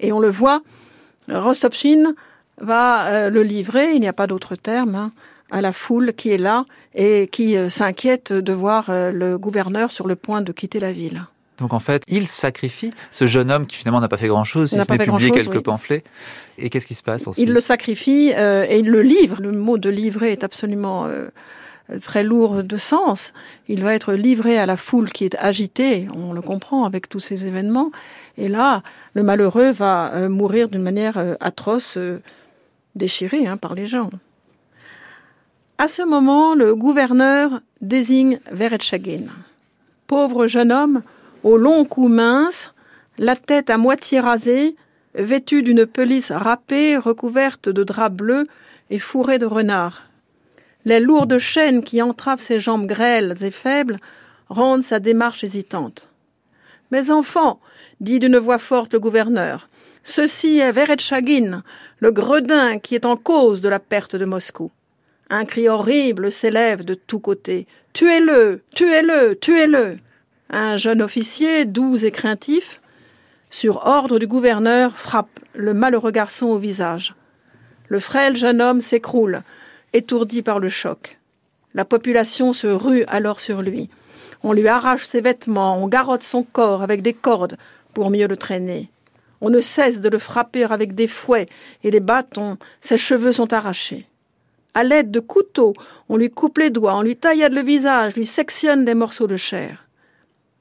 Et 0.00 0.12
on 0.12 0.20
le 0.20 0.30
voit, 0.30 0.62
Rostopchine 1.28 2.14
va 2.60 3.06
euh, 3.06 3.30
le 3.30 3.42
livrer, 3.42 3.92
il 3.92 4.00
n'y 4.00 4.08
a 4.08 4.12
pas 4.12 4.26
d'autre 4.26 4.56
terme, 4.56 4.94
hein, 4.94 5.12
à 5.50 5.60
la 5.60 5.72
foule 5.72 6.12
qui 6.12 6.30
est 6.30 6.38
là 6.38 6.64
et 6.94 7.28
qui 7.28 7.56
euh, 7.56 7.68
s'inquiète 7.68 8.32
de 8.32 8.52
voir 8.52 8.90
euh, 8.90 9.10
le 9.10 9.38
gouverneur 9.38 9.90
sur 9.90 10.06
le 10.06 10.16
point 10.16 10.42
de 10.42 10.52
quitter 10.52 10.80
la 10.80 10.92
ville. 10.92 11.26
Donc 11.60 11.72
en 11.72 11.78
fait, 11.78 12.02
il 12.08 12.26
sacrifie 12.26 12.90
ce 13.10 13.26
jeune 13.26 13.50
homme 13.50 13.66
qui 13.66 13.76
finalement 13.76 14.00
n'a 14.00 14.08
pas 14.08 14.16
fait 14.16 14.28
grand-chose, 14.28 14.72
il, 14.72 14.82
se 14.82 14.90
n'est 14.90 14.98
publié 14.98 15.30
quelques 15.30 15.60
pamphlets. 15.60 16.02
Et 16.58 16.70
qu'est-ce 16.70 16.86
qui 16.86 16.94
se 16.94 17.02
passe 17.02 17.26
ensuite? 17.26 17.46
Il 17.46 17.52
le 17.52 17.60
sacrifie 17.60 18.32
euh, 18.36 18.66
et 18.68 18.78
il 18.78 18.90
le 18.90 19.02
livre. 19.02 19.40
Le 19.40 19.52
mot 19.52 19.78
de 19.78 19.90
livrer 19.90 20.32
est 20.32 20.42
absolument 20.42 21.06
euh, 21.06 21.28
très 22.00 22.22
lourd 22.22 22.62
de 22.62 22.76
sens. 22.76 23.32
Il 23.68 23.82
va 23.82 23.94
être 23.94 24.14
livré 24.14 24.58
à 24.58 24.66
la 24.66 24.76
foule 24.76 25.10
qui 25.10 25.24
est 25.24 25.36
agitée, 25.36 26.08
on 26.14 26.32
le 26.32 26.42
comprend 26.42 26.84
avec 26.84 27.08
tous 27.08 27.20
ces 27.20 27.46
événements. 27.46 27.90
Et 28.38 28.48
là, 28.48 28.82
le 29.14 29.22
malheureux 29.22 29.70
va 29.70 30.12
euh, 30.14 30.28
mourir 30.28 30.68
d'une 30.68 30.82
manière 30.82 31.22
atroce, 31.40 31.98
déchiré 32.94 33.46
hein, 33.46 33.56
par 33.56 33.74
les 33.74 33.86
gens. 33.86 34.10
À 35.78 35.88
ce 35.88 36.02
moment, 36.02 36.54
le 36.54 36.76
gouverneur 36.76 37.60
désigne 37.80 38.38
Verechagin. 38.50 39.24
Pauvre 40.06 40.46
jeune 40.46 40.72
homme, 40.72 41.02
au 41.42 41.56
long 41.56 41.84
cou 41.84 42.08
mince, 42.08 42.72
la 43.18 43.36
tête 43.36 43.70
à 43.70 43.78
moitié 43.78 44.20
rasée, 44.20 44.76
vêtue 45.14 45.62
d'une 45.62 45.86
pelisse 45.86 46.30
râpée 46.30 46.96
recouverte 46.96 47.68
de 47.68 47.82
drap 47.82 48.10
bleu 48.10 48.46
et 48.90 48.98
fourrée 48.98 49.38
de 49.38 49.46
renard. 49.46 50.06
Les 50.84 51.00
lourdes 51.00 51.38
chaînes 51.38 51.82
qui 51.82 52.00
entravent 52.00 52.40
ses 52.40 52.60
jambes 52.60 52.86
grêles 52.86 53.36
et 53.42 53.50
faibles 53.50 53.98
rendent 54.48 54.82
sa 54.82 54.98
démarche 54.98 55.44
hésitante. 55.44 56.08
Mes 56.90 57.10
enfants, 57.10 57.60
dit 58.00 58.18
d'une 58.18 58.38
voix 58.38 58.58
forte 58.58 58.94
le 58.94 59.00
gouverneur, 59.00 59.68
ceci 60.04 60.58
est 60.58 60.72
Verechagin, 60.72 61.62
le 61.98 62.10
gredin 62.10 62.78
qui 62.78 62.94
est 62.94 63.04
en 63.04 63.16
cause 63.16 63.60
de 63.60 63.68
la 63.68 63.78
perte 63.78 64.16
de 64.16 64.24
Moscou. 64.24 64.70
Un 65.28 65.44
cri 65.44 65.68
horrible 65.68 66.32
s'élève 66.32 66.84
de 66.84 66.94
tous 66.94 67.20
côtés. 67.20 67.66
Tuez-le, 67.92 68.62
tuez-le, 68.74 69.36
tuez-le. 69.36 69.98
Un 70.52 70.78
jeune 70.78 71.00
officier, 71.00 71.64
doux 71.64 72.04
et 72.04 72.10
craintif, 72.10 72.80
sur 73.50 73.86
ordre 73.86 74.18
du 74.18 74.26
gouverneur, 74.26 74.96
frappe 74.96 75.38
le 75.54 75.74
malheureux 75.74 76.10
garçon 76.10 76.46
au 76.46 76.58
visage. 76.58 77.14
Le 77.86 78.00
frêle 78.00 78.36
jeune 78.36 78.60
homme 78.60 78.80
s'écroule, 78.80 79.42
étourdi 79.92 80.42
par 80.42 80.58
le 80.58 80.68
choc. 80.68 81.20
La 81.72 81.84
population 81.84 82.52
se 82.52 82.66
rue 82.66 83.04
alors 83.06 83.38
sur 83.38 83.62
lui. 83.62 83.90
On 84.42 84.52
lui 84.52 84.66
arrache 84.66 85.06
ses 85.06 85.20
vêtements, 85.20 85.80
on 85.80 85.86
garotte 85.86 86.24
son 86.24 86.42
corps 86.42 86.82
avec 86.82 87.00
des 87.00 87.12
cordes 87.12 87.56
pour 87.94 88.10
mieux 88.10 88.26
le 88.26 88.36
traîner. 88.36 88.90
On 89.40 89.50
ne 89.50 89.60
cesse 89.60 90.00
de 90.00 90.08
le 90.08 90.18
frapper 90.18 90.64
avec 90.64 90.96
des 90.96 91.06
fouets 91.06 91.46
et 91.84 91.92
des 91.92 92.00
bâtons, 92.00 92.56
ses 92.80 92.98
cheveux 92.98 93.32
sont 93.32 93.52
arrachés. 93.52 94.08
À 94.74 94.82
l'aide 94.82 95.12
de 95.12 95.20
couteaux, 95.20 95.74
on 96.08 96.16
lui 96.16 96.28
coupe 96.28 96.58
les 96.58 96.70
doigts, 96.70 96.96
on 96.96 97.02
lui 97.02 97.16
taillade 97.16 97.52
le 97.52 97.62
visage, 97.62 98.16
lui 98.16 98.26
sectionne 98.26 98.84
des 98.84 98.94
morceaux 98.94 99.28
de 99.28 99.36
chair. 99.36 99.86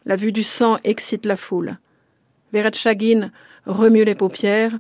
La 0.06 0.16
vue 0.16 0.32
du 0.32 0.44
sang 0.44 0.78
excite 0.84 1.26
la 1.26 1.38
foule. 1.38 1.78
Verechagin 2.54 3.32
remue 3.66 4.04
les 4.04 4.16
paupières. 4.16 4.78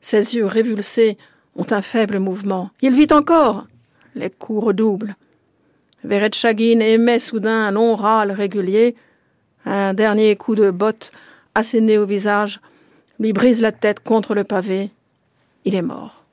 Ses 0.00 0.36
yeux 0.36 0.46
révulsés 0.46 1.18
ont 1.54 1.66
un 1.70 1.82
faible 1.82 2.18
mouvement. 2.18 2.70
Il 2.80 2.94
vit 2.94 3.12
encore. 3.12 3.66
Les 4.14 4.30
coups 4.30 4.66
redoublent. 4.66 5.16
Verechagin 6.04 6.80
émet 6.80 7.18
soudain 7.18 7.66
un 7.66 7.70
long 7.70 7.96
râle 7.96 8.32
régulier. 8.32 8.96
Un 9.64 9.94
dernier 9.94 10.36
coup 10.36 10.54
de 10.54 10.70
botte 10.70 11.12
asséné 11.54 11.98
au 11.98 12.06
visage 12.06 12.60
lui 13.18 13.32
brise 13.32 13.60
la 13.60 13.72
tête 13.72 14.00
contre 14.00 14.34
le 14.34 14.44
pavé. 14.44 14.90
Il 15.64 15.74
est 15.74 15.82
mort. 15.82 16.24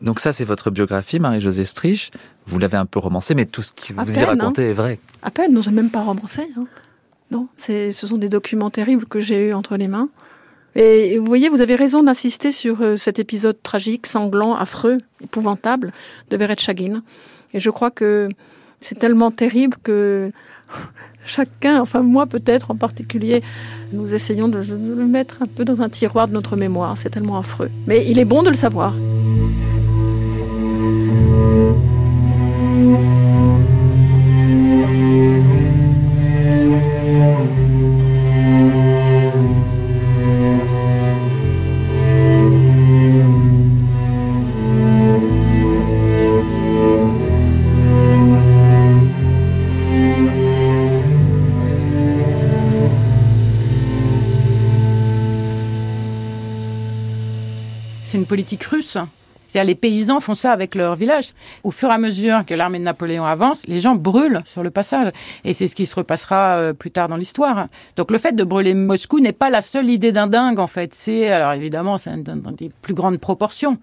Donc 0.00 0.18
ça, 0.18 0.32
c'est 0.32 0.44
votre 0.44 0.70
biographie, 0.70 1.20
Marie-Josée 1.20 1.64
Strich. 1.64 2.10
Vous 2.44 2.58
l'avez 2.58 2.76
un 2.76 2.86
peu 2.86 2.98
romancée, 2.98 3.34
mais 3.36 3.46
tout 3.46 3.62
ce 3.62 3.72
que 3.72 3.94
vous 3.94 4.18
y 4.18 4.24
racontez 4.24 4.66
hein. 4.66 4.70
est 4.70 4.72
vrai. 4.72 4.98
À 5.22 5.30
peine, 5.30 5.52
non, 5.52 5.62
j'ai 5.62 5.70
même 5.70 5.90
pas 5.90 6.02
romancé. 6.02 6.42
Hein. 6.56 6.66
Non, 7.32 7.48
ce 7.56 7.90
sont 7.92 8.18
des 8.18 8.28
documents 8.28 8.68
terribles 8.68 9.06
que 9.06 9.18
j'ai 9.18 9.48
eus 9.48 9.54
entre 9.54 9.78
les 9.78 9.88
mains. 9.88 10.10
Et 10.74 11.16
vous 11.16 11.24
voyez, 11.24 11.48
vous 11.48 11.62
avez 11.62 11.76
raison 11.76 12.02
d'insister 12.02 12.52
sur 12.52 12.82
euh, 12.82 12.96
cet 12.98 13.18
épisode 13.18 13.56
tragique, 13.62 14.06
sanglant, 14.06 14.54
affreux, 14.54 14.98
épouvantable 15.22 15.92
de 16.30 16.36
Verechagin. 16.36 17.02
Et 17.54 17.60
je 17.60 17.70
crois 17.70 17.90
que 17.90 18.28
c'est 18.80 18.98
tellement 18.98 19.30
terrible 19.30 19.78
que 19.82 20.30
chacun, 21.24 21.80
enfin 21.80 22.02
moi 22.02 22.26
peut-être 22.26 22.70
en 22.70 22.76
particulier, 22.76 23.42
nous 23.94 24.14
essayons 24.14 24.48
de 24.48 24.58
le 24.58 25.06
mettre 25.06 25.40
un 25.40 25.46
peu 25.46 25.64
dans 25.64 25.80
un 25.80 25.88
tiroir 25.88 26.28
de 26.28 26.34
notre 26.34 26.56
mémoire. 26.56 26.98
C'est 26.98 27.10
tellement 27.10 27.38
affreux. 27.38 27.70
Mais 27.86 28.10
il 28.10 28.18
est 28.18 28.26
bon 28.26 28.42
de 28.42 28.50
le 28.50 28.56
savoir. 28.56 28.92
Politique 58.32 58.64
russe. 58.64 58.96
C'est-à-dire 59.46 59.68
les 59.68 59.74
paysans 59.74 60.18
font 60.18 60.34
ça 60.34 60.52
avec 60.52 60.74
leur 60.74 60.94
village. 60.94 61.32
Au 61.64 61.70
fur 61.70 61.90
et 61.90 61.92
à 61.92 61.98
mesure 61.98 62.46
que 62.46 62.54
l'armée 62.54 62.78
de 62.78 62.84
Napoléon 62.84 63.26
avance, 63.26 63.66
les 63.66 63.78
gens 63.78 63.94
brûlent 63.94 64.40
sur 64.46 64.62
le 64.62 64.70
passage. 64.70 65.12
Et 65.44 65.52
c'est 65.52 65.68
ce 65.68 65.76
qui 65.76 65.84
se 65.84 65.94
repassera 65.94 66.56
euh, 66.56 66.72
plus 66.72 66.90
tard 66.90 67.08
dans 67.08 67.16
l'histoire. 67.16 67.66
Donc 67.96 68.10
le 68.10 68.16
fait 68.16 68.32
de 68.32 68.42
brûler 68.42 68.72
Moscou 68.72 69.20
n'est 69.20 69.34
pas 69.34 69.50
la 69.50 69.60
seule 69.60 69.90
idée 69.90 70.12
d'un 70.12 70.28
dingue, 70.28 70.58
en 70.58 70.66
fait. 70.66 70.94
C'est, 70.94 71.28
alors 71.28 71.52
évidemment, 71.52 71.98
c'est 71.98 72.22
dans 72.22 72.52
des 72.52 72.70
plus 72.80 72.94
grandes 72.94 73.18
proportions. 73.18 73.76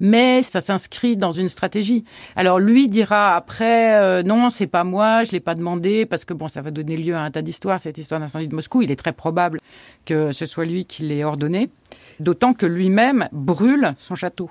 Mais 0.00 0.42
ça 0.42 0.60
s'inscrit 0.60 1.16
dans 1.16 1.32
une 1.32 1.48
stratégie. 1.48 2.04
Alors 2.36 2.58
lui 2.58 2.88
dira 2.88 3.36
après, 3.36 3.94
euh, 3.94 4.22
non, 4.22 4.50
c'est 4.50 4.66
pas 4.66 4.84
moi, 4.84 5.24
je 5.24 5.32
l'ai 5.32 5.40
pas 5.40 5.54
demandé, 5.54 6.04
parce 6.04 6.26
que 6.26 6.34
bon, 6.34 6.48
ça 6.48 6.60
va 6.60 6.70
donner 6.70 6.98
lieu 6.98 7.14
à 7.14 7.20
un 7.20 7.30
tas 7.30 7.40
d'histoires, 7.40 7.78
cette 7.78 7.96
histoire 7.96 8.20
d'incendie 8.20 8.48
de 8.48 8.54
Moscou. 8.54 8.82
Il 8.82 8.90
est 8.90 8.96
très 8.96 9.14
probable 9.14 9.60
que 10.04 10.32
ce 10.32 10.44
soit 10.44 10.66
lui 10.66 10.84
qui 10.84 11.04
l'ait 11.04 11.24
ordonné. 11.24 11.70
D'autant 12.20 12.52
que 12.52 12.66
lui-même 12.66 13.28
brûle 13.32 13.94
son 13.98 14.14
château 14.14 14.50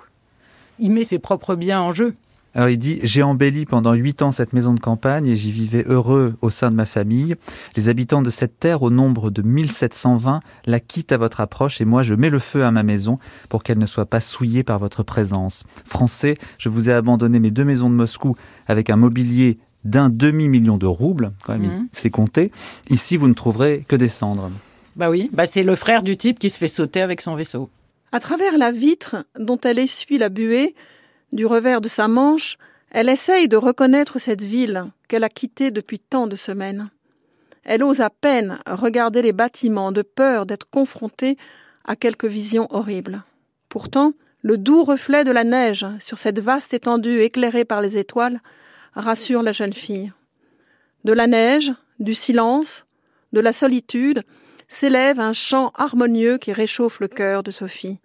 il 0.79 0.91
met 0.91 1.03
ses 1.03 1.19
propres 1.19 1.55
biens 1.55 1.81
en 1.81 1.93
jeu. 1.93 2.15
Alors 2.55 2.69
il 2.69 2.77
dit 2.77 2.99
J'ai 3.03 3.23
embelli 3.23 3.65
pendant 3.65 3.93
huit 3.93 4.21
ans 4.21 4.31
cette 4.31 4.53
maison 4.53 4.73
de 4.73 4.79
campagne 4.79 5.25
et 5.25 5.35
j'y 5.35 5.51
vivais 5.51 5.85
heureux 5.87 6.35
au 6.41 6.49
sein 6.49 6.69
de 6.69 6.75
ma 6.75 6.85
famille. 6.85 7.35
Les 7.75 7.89
habitants 7.89 8.21
de 8.21 8.29
cette 8.29 8.59
terre, 8.59 8.83
au 8.83 8.91
nombre 8.91 9.31
de 9.31 9.41
1720, 9.41 10.39
la 10.65 10.79
quittent 10.79 11.11
à 11.11 11.17
votre 11.17 11.41
approche 11.41 11.81
et 11.81 11.85
moi 11.85 12.03
je 12.03 12.13
mets 12.13 12.29
le 12.29 12.39
feu 12.39 12.63
à 12.63 12.71
ma 12.71 12.83
maison 12.83 13.17
pour 13.49 13.63
qu'elle 13.63 13.79
ne 13.79 13.87
soit 13.87 14.05
pas 14.05 14.19
souillée 14.19 14.63
par 14.63 14.77
votre 14.77 15.01
présence. 15.01 15.63
Français, 15.85 16.37
je 16.59 16.69
vous 16.69 16.89
ai 16.89 16.93
abandonné 16.93 17.39
mes 17.39 17.51
deux 17.51 17.65
maisons 17.65 17.89
de 17.89 17.95
Moscou 17.95 18.35
avec 18.67 18.89
un 18.89 18.97
mobilier 18.97 19.57
d'un 19.83 20.09
demi-million 20.09 20.77
de 20.77 20.85
roubles, 20.85 21.33
quand 21.43 21.57
même, 21.57 21.69
mmh. 21.69 21.87
c'est 21.91 22.09
compté. 22.09 22.51
Ici, 22.89 23.17
vous 23.17 23.27
ne 23.27 23.33
trouverez 23.33 23.83
que 23.85 23.97
des 23.97 24.07
cendres. 24.07 24.49
Bah 24.95 25.09
oui, 25.09 25.29
bah 25.33 25.47
c'est 25.47 25.63
le 25.63 25.75
frère 25.75 26.03
du 26.03 26.17
type 26.17 26.39
qui 26.39 26.49
se 26.49 26.57
fait 26.57 26.67
sauter 26.67 27.01
avec 27.01 27.21
son 27.21 27.35
vaisseau. 27.35 27.69
À 28.11 28.19
travers 28.19 28.57
la 28.57 28.71
vitre 28.71 29.25
dont 29.39 29.59
elle 29.63 29.79
essuie 29.79 30.19
la 30.19 30.29
buée, 30.29 30.75
du 31.31 31.47
revers 31.47 31.81
de 31.81 31.87
sa 31.87 32.07
manche, 32.07 32.57
elle 32.91 33.09
essaye 33.09 33.47
de 33.47 33.57
reconnaître 33.57 34.19
cette 34.19 34.43
ville 34.43 34.85
qu'elle 35.07 35.23
a 35.23 35.29
quittée 35.29 35.71
depuis 35.71 35.97
tant 35.97 36.27
de 36.27 36.35
semaines. 36.35 36.91
Elle 37.63 37.83
ose 37.83 38.01
à 38.01 38.11
peine 38.11 38.59
regarder 38.67 39.23
les 39.23 39.33
bâtiments 39.33 39.91
de 39.91 40.03
peur 40.03 40.45
d'être 40.45 40.69
confrontée 40.69 41.37
à 41.85 41.95
quelque 41.95 42.27
vision 42.27 42.67
horrible. 42.69 43.23
Pourtant, 43.69 44.13
le 44.43 44.57
doux 44.57 44.83
reflet 44.83 45.23
de 45.23 45.31
la 45.31 45.43
neige 45.43 45.85
sur 45.99 46.19
cette 46.19 46.39
vaste 46.39 46.73
étendue 46.73 47.21
éclairée 47.21 47.65
par 47.65 47.81
les 47.81 47.97
étoiles 47.97 48.41
rassure 48.93 49.41
la 49.41 49.53
jeune 49.53 49.73
fille. 49.73 50.11
De 51.03 51.13
la 51.13 51.25
neige, 51.25 51.71
du 51.99 52.13
silence, 52.13 52.85
de 53.31 53.39
la 53.39 53.53
solitude, 53.53 54.23
s'élève 54.73 55.19
un 55.19 55.33
chant 55.33 55.71
harmonieux 55.75 56.37
qui 56.37 56.51
réchauffe 56.51 56.99
le 56.99 57.07
cœur 57.07 57.43
de 57.43 57.51
Sophie. 57.51 57.99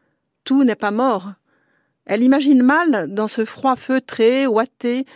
Tout 0.45 0.65
n'est 0.65 0.77
pas 0.77 0.91
mort. 0.91 1.33
Elle 2.05 2.23
imagine 2.23 2.63
mal, 2.63 3.13
dans 3.13 3.27
ce 3.27 3.45
froid 3.45 3.75
feutré, 3.75 4.47
ouaté, 4.47 5.07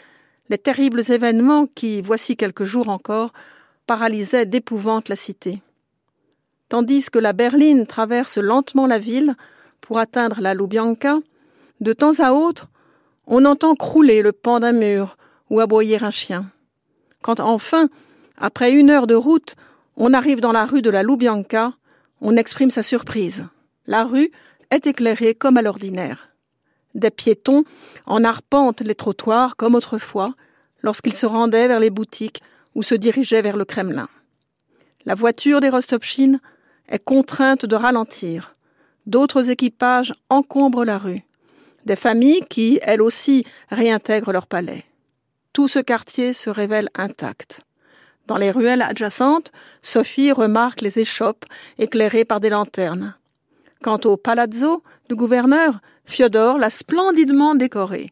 les 0.49 0.59
terribles 0.59 1.03
événements 1.11 1.67
qui, 1.67 2.01
voici 2.01 2.37
quelques 2.37 2.65
jours 2.65 2.89
encore, 2.89 3.33
paralysaient 3.87 4.47
d'épouvante 4.47 5.09
la 5.09 5.17
cité. 5.17 5.63
Tandis 6.69 7.11
que 7.11 7.19
la 7.19 7.33
berline 7.33 7.87
traverse 7.87 8.39
lentement 8.39 8.87
la 8.87 8.99
ville 8.99 9.35
pour 9.81 9.99
atteindre 9.99 10.41
la 10.41 10.55
Loubianka, 10.55 11.19
de 11.81 11.93
temps 11.93 12.21
à 12.21 12.33
autre, 12.33 12.69
on 13.27 13.45
entend 13.45 13.75
crouler 13.75 14.23
le 14.23 14.33
pan 14.33 14.61
d'un 14.61 14.73
mur 14.73 15.17
ou 15.51 15.61
aboyer 15.61 16.03
un 16.03 16.11
chien. 16.11 16.51
Quand 17.21 17.41
enfin, 17.41 17.89
après 18.39 18.73
une 18.73 18.91
heure 18.91 19.07
de 19.07 19.15
route, 19.15 19.55
on 19.97 20.13
arrive 20.15 20.41
dans 20.41 20.53
la 20.53 20.65
rue 20.65 20.83
de 20.83 20.91
la 20.91 21.03
Loubianka, 21.03 21.73
on 22.21 22.37
exprime 22.37 22.71
sa 22.71 22.83
surprise. 22.83 23.45
La 23.87 24.05
rue 24.05 24.31
est 24.71 24.87
éclairée 24.87 25.35
comme 25.35 25.57
à 25.57 25.63
l'ordinaire. 25.63 26.29
Des 26.95 27.11
piétons 27.11 27.65
en 28.07 28.25
arpentent 28.25 28.81
les 28.81 28.95
trottoirs 28.95 29.57
comme 29.57 29.75
autrefois, 29.75 30.35
lorsqu'ils 30.83 31.15
se 31.15 31.27
rendaient 31.27 31.69
vers 31.69 31.81
les 31.81 31.91
boutiques 31.91 32.43
ou 32.75 32.83
se 32.83 32.95
dirigeaient 32.95 33.43
vers 33.43 33.57
le 33.57 33.65
Kremlin. 33.65 34.09
La 35.05 35.15
voiture 35.15 35.61
des 35.61 35.69
Rostopchines 35.69 36.41
est 36.89 37.03
contrainte 37.03 37.67
de 37.67 37.77
ralentir. 37.77 38.55
D'autres 39.07 39.51
équipages 39.51 40.13
encombrent 40.29 40.85
la 40.85 40.99
rue. 40.99 41.23
Des 41.87 41.97
familles 41.97 42.45
qui, 42.49 42.79
elles 42.83 43.03
aussi, 43.03 43.45
réintègrent 43.71 44.33
leur 44.33 44.47
palais. 44.47 44.85
Tout 45.53 45.69
ce 45.69 45.81
quartier 45.81 46.33
se 46.33 46.51
révèle 46.51 46.89
intact. 46.95 47.63
Dans 48.27 48.37
les 48.37 48.51
ruelles 48.51 48.83
adjacentes, 48.83 49.53
Sophie 49.83 50.33
remarque 50.33 50.81
les 50.81 50.99
échoppes 50.99 51.45
éclairées 51.79 52.25
par 52.25 52.41
des 52.41 52.51
lanternes. 52.51 53.15
Quant 53.83 54.01
au 54.05 54.17
palazzo 54.17 54.83
du 55.09 55.17
gouverneur, 55.17 55.81
Fiodor 56.05 56.59
l'a 56.59 56.71
splendidement 56.71 57.55
décoré. 57.55 58.11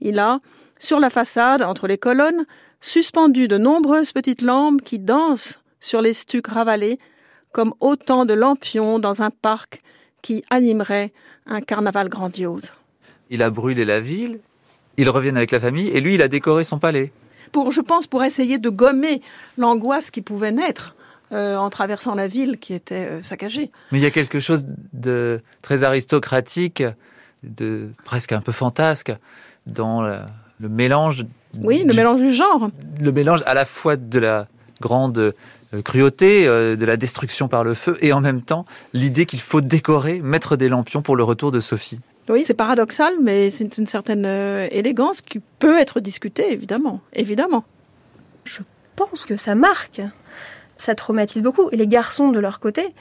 Il 0.00 0.18
a, 0.18 0.40
sur 0.78 1.00
la 1.00 1.10
façade, 1.10 1.62
entre 1.62 1.86
les 1.86 1.96
colonnes, 1.96 2.44
suspendu 2.80 3.48
de 3.48 3.56
nombreuses 3.56 4.12
petites 4.12 4.42
lampes 4.42 4.82
qui 4.82 4.98
dansent 4.98 5.58
sur 5.80 6.02
les 6.02 6.12
stucs 6.12 6.46
ravalés 6.46 6.98
comme 7.52 7.72
autant 7.80 8.26
de 8.26 8.34
lampions 8.34 8.98
dans 8.98 9.22
un 9.22 9.30
parc 9.30 9.80
qui 10.20 10.44
animerait 10.50 11.12
un 11.46 11.62
carnaval 11.62 12.10
grandiose. 12.10 12.72
Il 13.30 13.42
a 13.42 13.48
brûlé 13.48 13.86
la 13.86 14.00
ville, 14.00 14.40
il 14.98 15.08
revient 15.08 15.30
avec 15.30 15.50
la 15.50 15.60
famille 15.60 15.88
et 15.88 16.00
lui, 16.00 16.14
il 16.14 16.22
a 16.22 16.28
décoré 16.28 16.64
son 16.64 16.78
palais 16.78 17.12
pour, 17.56 17.72
je 17.72 17.80
pense, 17.80 18.06
pour 18.06 18.22
essayer 18.22 18.58
de 18.58 18.68
gommer 18.68 19.22
l'angoisse 19.56 20.10
qui 20.10 20.20
pouvait 20.20 20.52
naître 20.52 20.94
euh, 21.32 21.56
en 21.56 21.70
traversant 21.70 22.14
la 22.14 22.28
ville 22.28 22.58
qui 22.58 22.74
était 22.74 23.08
euh, 23.08 23.22
saccagée. 23.22 23.70
Mais 23.92 23.98
il 23.98 24.02
y 24.02 24.06
a 24.06 24.10
quelque 24.10 24.40
chose 24.40 24.66
de 24.92 25.40
très 25.62 25.82
aristocratique, 25.82 26.82
de 27.44 27.88
presque 28.04 28.32
un 28.32 28.42
peu 28.42 28.52
fantasque 28.52 29.10
dans 29.66 30.02
le 30.02 30.68
mélange. 30.68 31.24
Oui, 31.62 31.82
le 31.86 31.94
mélange 31.94 32.20
du 32.20 32.30
genre. 32.30 32.68
Le 33.00 33.10
mélange 33.10 33.42
à 33.46 33.54
la 33.54 33.64
fois 33.64 33.96
de 33.96 34.18
la 34.18 34.48
grande 34.82 35.16
euh, 35.16 35.32
cruauté, 35.82 36.44
de 36.44 36.84
la 36.84 36.98
destruction 36.98 37.48
par 37.48 37.64
le 37.64 37.72
feu, 37.72 37.96
et 38.02 38.12
en 38.12 38.20
même 38.20 38.42
temps 38.42 38.66
l'idée 38.92 39.24
qu'il 39.24 39.40
faut 39.40 39.62
décorer, 39.62 40.20
mettre 40.20 40.56
des 40.56 40.68
lampions 40.68 41.00
pour 41.00 41.16
le 41.16 41.24
retour 41.24 41.52
de 41.52 41.60
Sophie. 41.60 42.00
Oui, 42.28 42.42
c'est 42.44 42.54
paradoxal, 42.54 43.14
mais 43.22 43.50
c'est 43.50 43.78
une 43.78 43.86
certaine 43.86 44.26
euh, 44.26 44.66
élégance 44.70 45.22
qui 45.22 45.40
peut 45.58 45.78
être 45.78 46.00
discutée, 46.00 46.52
évidemment. 46.52 47.00
Évidemment. 47.12 47.64
Je 48.44 48.62
pense 48.96 49.24
que 49.24 49.36
ça 49.36 49.54
marque. 49.54 50.02
Ça 50.76 50.94
traumatise 50.94 51.42
beaucoup. 51.42 51.68
Et 51.70 51.76
les 51.76 51.86
garçons, 51.86 52.30
de 52.30 52.40
leur 52.40 52.60
côté, 52.60 52.94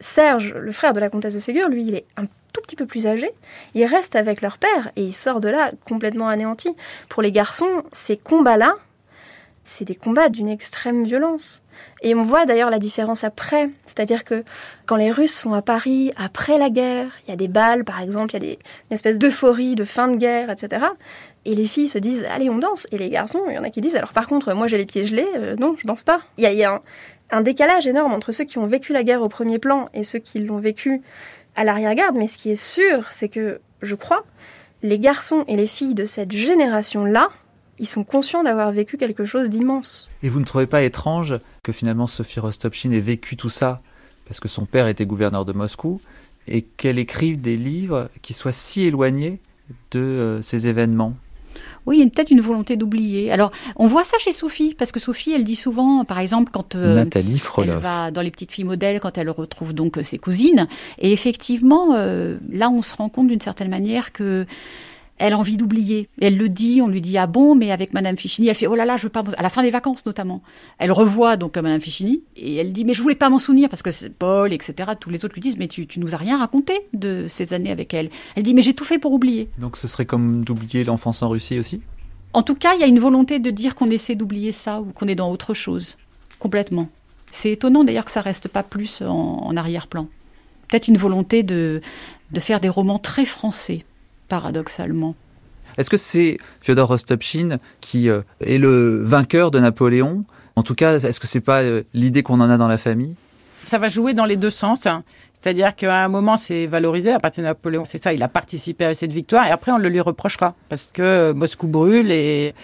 Serge, 0.00 0.52
le 0.54 0.72
frère 0.72 0.94
de 0.94 1.00
la 1.00 1.08
comtesse 1.08 1.34
de 1.34 1.38
Ségur, 1.38 1.68
lui, 1.68 1.84
il 1.84 1.94
est 1.94 2.06
un 2.16 2.26
tout 2.52 2.60
petit 2.62 2.76
peu 2.76 2.86
plus 2.86 3.06
âgé. 3.06 3.30
Il 3.74 3.84
reste 3.84 4.16
avec 4.16 4.42
leur 4.42 4.58
père 4.58 4.90
et 4.96 5.04
il 5.04 5.14
sort 5.14 5.40
de 5.40 5.48
là 5.48 5.70
complètement 5.86 6.28
anéanti. 6.28 6.74
Pour 7.08 7.22
les 7.22 7.32
garçons, 7.32 7.84
ces 7.92 8.16
combats-là, 8.16 8.74
c'est 9.64 9.84
des 9.84 9.94
combats 9.94 10.28
d'une 10.28 10.48
extrême 10.48 11.04
violence. 11.04 11.62
Et 12.02 12.14
on 12.14 12.22
voit 12.22 12.44
d'ailleurs 12.46 12.70
la 12.70 12.78
différence 12.78 13.24
après, 13.24 13.70
c'est-à-dire 13.86 14.24
que 14.24 14.44
quand 14.86 14.96
les 14.96 15.10
Russes 15.10 15.34
sont 15.34 15.54
à 15.54 15.62
Paris 15.62 16.10
après 16.16 16.58
la 16.58 16.68
guerre, 16.68 17.08
il 17.24 17.30
y 17.30 17.32
a 17.32 17.36
des 17.36 17.48
balles 17.48 17.84
par 17.84 18.00
exemple, 18.00 18.32
il 18.32 18.34
y 18.34 18.36
a 18.36 18.40
des, 18.40 18.58
une 18.90 18.94
espèce 18.94 19.18
d'euphorie 19.18 19.74
de 19.74 19.84
fin 19.84 20.08
de 20.08 20.16
guerre, 20.16 20.50
etc. 20.50 20.86
Et 21.44 21.54
les 21.54 21.66
filles 21.66 21.88
se 21.88 21.98
disent 21.98 22.24
allez 22.30 22.50
on 22.50 22.58
danse, 22.58 22.86
et 22.92 22.98
les 22.98 23.08
garçons, 23.08 23.42
il 23.48 23.54
y 23.54 23.58
en 23.58 23.64
a 23.64 23.70
qui 23.70 23.80
disent 23.80 23.96
alors 23.96 24.12
par 24.12 24.26
contre 24.26 24.52
moi 24.54 24.68
j'ai 24.68 24.78
les 24.78 24.86
pieds 24.86 25.04
gelés, 25.04 25.28
euh, 25.36 25.56
non 25.56 25.76
je 25.78 25.86
danse 25.86 26.02
pas. 26.02 26.20
Il 26.38 26.44
y 26.44 26.64
a, 26.64 26.80
un, 27.30 27.40
décalage 27.40 27.86
énorme 27.86 28.12
entre 28.12 28.32
ceux 28.32 28.44
qui 28.44 28.58
ont 28.58 28.66
vécu 28.66 28.92
la 28.92 29.04
guerre 29.04 29.22
au 29.22 29.28
premier 29.28 29.58
plan 29.58 29.88
et 29.94 30.04
ceux 30.04 30.18
qui 30.18 30.40
l'ont 30.40 30.58
vécu 30.58 31.02
à 31.54 31.64
l'arrière-garde, 31.64 32.16
mais 32.16 32.26
ce 32.26 32.38
qui 32.38 32.50
est 32.50 32.62
sûr 32.62 33.06
c'est 33.10 33.28
que 33.28 33.60
je 33.80 33.94
crois 33.94 34.24
les 34.82 34.98
garçons 34.98 35.44
et 35.46 35.56
les 35.56 35.66
filles 35.66 35.94
de 35.94 36.04
cette 36.04 36.32
génération-là 36.32 37.30
ils 37.82 37.88
sont 37.88 38.04
conscients 38.04 38.44
d'avoir 38.44 38.70
vécu 38.70 38.96
quelque 38.96 39.26
chose 39.26 39.50
d'immense. 39.50 40.08
Et 40.22 40.28
vous 40.28 40.38
ne 40.38 40.44
trouvez 40.44 40.68
pas 40.68 40.84
étrange 40.84 41.34
que 41.64 41.72
finalement 41.72 42.06
Sophie 42.06 42.38
Rostopchine 42.38 42.92
ait 42.92 43.00
vécu 43.00 43.36
tout 43.36 43.48
ça 43.48 43.82
parce 44.26 44.38
que 44.38 44.46
son 44.46 44.66
père 44.66 44.86
était 44.86 45.04
gouverneur 45.04 45.44
de 45.44 45.52
Moscou 45.52 46.00
et 46.46 46.62
qu'elle 46.62 47.00
écrive 47.00 47.40
des 47.40 47.56
livres 47.56 48.08
qui 48.22 48.34
soient 48.34 48.52
si 48.52 48.84
éloignés 48.84 49.40
de 49.90 49.98
euh, 49.98 50.42
ces 50.42 50.68
événements? 50.68 51.14
Oui, 51.84 51.96
il 51.96 52.04
y 52.04 52.06
a 52.06 52.08
peut-être 52.08 52.30
une 52.30 52.40
volonté 52.40 52.76
d'oublier. 52.76 53.32
Alors, 53.32 53.50
on 53.74 53.86
voit 53.86 54.04
ça 54.04 54.16
chez 54.20 54.30
Sophie, 54.30 54.74
parce 54.78 54.92
que 54.92 55.00
Sophie, 55.00 55.32
elle 55.32 55.44
dit 55.44 55.56
souvent, 55.56 56.04
par 56.04 56.20
exemple, 56.20 56.52
quand 56.52 56.76
euh, 56.76 56.94
Nathalie 56.94 57.42
elle 57.58 57.70
va 57.72 58.12
dans 58.12 58.22
les 58.22 58.30
petites 58.30 58.52
filles 58.52 58.64
modèles, 58.64 59.00
quand 59.00 59.18
elle 59.18 59.28
retrouve 59.28 59.72
donc 59.72 59.98
ses 60.04 60.18
cousines, 60.18 60.68
et 60.98 61.12
effectivement, 61.12 61.94
euh, 61.94 62.38
là, 62.48 62.70
on 62.70 62.82
se 62.82 62.94
rend 62.94 63.08
compte 63.08 63.26
d'une 63.26 63.40
certaine 63.40 63.68
manière 63.68 64.12
que 64.12 64.46
elle 65.18 65.34
a 65.34 65.38
envie 65.38 65.56
d'oublier. 65.56 66.08
Elle 66.20 66.36
le 66.36 66.48
dit, 66.48 66.80
on 66.82 66.88
lui 66.88 67.00
dit 67.00 67.16
ah 67.18 67.26
bon, 67.26 67.54
mais 67.54 67.70
avec 67.70 67.92
Madame 67.92 68.16
Fichini, 68.16 68.48
elle 68.48 68.54
fait 68.54 68.66
oh 68.66 68.74
là 68.74 68.84
là, 68.84 68.96
je 68.96 69.04
veux 69.04 69.08
pas 69.08 69.22
à 69.36 69.42
la 69.42 69.48
fin 69.50 69.62
des 69.62 69.70
vacances 69.70 70.04
notamment. 70.04 70.42
Elle 70.78 70.92
revoit 70.92 71.36
donc 71.36 71.56
Madame 71.56 71.80
Fichini 71.80 72.22
et 72.36 72.56
elle 72.56 72.72
dit 72.72 72.84
mais 72.84 72.94
je 72.94 73.02
voulais 73.02 73.14
pas 73.14 73.30
m'en 73.30 73.38
souvenir 73.38 73.68
parce 73.68 73.82
que 73.82 74.08
Paul 74.08 74.52
etc. 74.52 74.90
Tous 74.98 75.10
les 75.10 75.24
autres 75.24 75.34
lui 75.34 75.40
disent 75.40 75.58
mais 75.58 75.68
tu, 75.68 75.86
tu 75.86 76.00
nous 76.00 76.14
as 76.14 76.18
rien 76.18 76.38
raconté 76.38 76.74
de 76.92 77.26
ces 77.28 77.54
années 77.54 77.70
avec 77.70 77.94
elle. 77.94 78.10
Elle 78.36 78.42
dit 78.42 78.54
mais 78.54 78.62
j'ai 78.62 78.74
tout 78.74 78.84
fait 78.84 78.98
pour 78.98 79.12
oublier. 79.12 79.48
Donc 79.58 79.76
ce 79.76 79.86
serait 79.86 80.06
comme 80.06 80.44
d'oublier 80.44 80.84
l'enfance 80.84 81.22
en 81.22 81.28
Russie 81.28 81.58
aussi? 81.58 81.80
En 82.34 82.42
tout 82.42 82.54
cas, 82.54 82.74
il 82.74 82.80
y 82.80 82.84
a 82.84 82.86
une 82.86 82.98
volonté 82.98 83.38
de 83.38 83.50
dire 83.50 83.74
qu'on 83.74 83.90
essaie 83.90 84.14
d'oublier 84.14 84.52
ça 84.52 84.80
ou 84.80 84.86
qu'on 84.86 85.06
est 85.06 85.14
dans 85.14 85.30
autre 85.30 85.54
chose 85.54 85.98
complètement. 86.38 86.88
C'est 87.30 87.52
étonnant 87.52 87.84
d'ailleurs 87.84 88.04
que 88.04 88.10
ça 88.10 88.20
reste 88.20 88.48
pas 88.48 88.62
plus 88.62 89.02
en, 89.02 89.38
en 89.44 89.56
arrière-plan. 89.56 90.08
Peut-être 90.68 90.88
une 90.88 90.96
volonté 90.96 91.42
de, 91.42 91.80
de 92.30 92.40
faire 92.40 92.60
des 92.60 92.68
romans 92.68 92.98
très 92.98 93.24
français 93.24 93.84
paradoxalement. 94.32 95.14
Est-ce 95.76 95.90
que 95.90 95.98
c'est 95.98 96.38
Fyodor 96.62 96.88
Rostopchine 96.88 97.58
qui 97.82 98.08
euh, 98.08 98.22
est 98.40 98.56
le 98.56 99.02
vainqueur 99.04 99.50
de 99.50 99.58
Napoléon? 99.58 100.24
En 100.56 100.62
tout 100.62 100.74
cas, 100.74 100.98
est-ce 101.00 101.20
que 101.20 101.26
c'est 101.26 101.42
pas 101.42 101.60
euh, 101.60 101.82
l'idée 101.92 102.22
qu'on 102.22 102.40
en 102.40 102.48
a 102.48 102.56
dans 102.56 102.66
la 102.66 102.78
famille? 102.78 103.14
Ça 103.66 103.76
va 103.76 103.90
jouer 103.90 104.14
dans 104.14 104.24
les 104.24 104.36
deux 104.38 104.48
sens. 104.48 104.86
hein. 104.86 105.04
C'est-à-dire 105.34 105.76
qu'à 105.76 106.02
un 106.02 106.08
moment, 106.08 106.38
c'est 106.38 106.66
valorisé 106.66 107.12
à 107.12 107.20
partir 107.20 107.42
de 107.42 107.48
Napoléon. 107.48 107.84
C'est 107.84 108.02
ça, 108.02 108.14
il 108.14 108.22
a 108.22 108.28
participé 108.28 108.86
à 108.86 108.94
cette 108.94 109.12
victoire 109.12 109.46
et 109.46 109.50
après, 109.50 109.70
on 109.70 109.76
le 109.76 109.90
lui 109.90 110.00
reprochera 110.00 110.54
parce 110.70 110.88
que 110.90 111.32
Moscou 111.32 111.66
brûle 111.66 112.10
et 112.10 112.54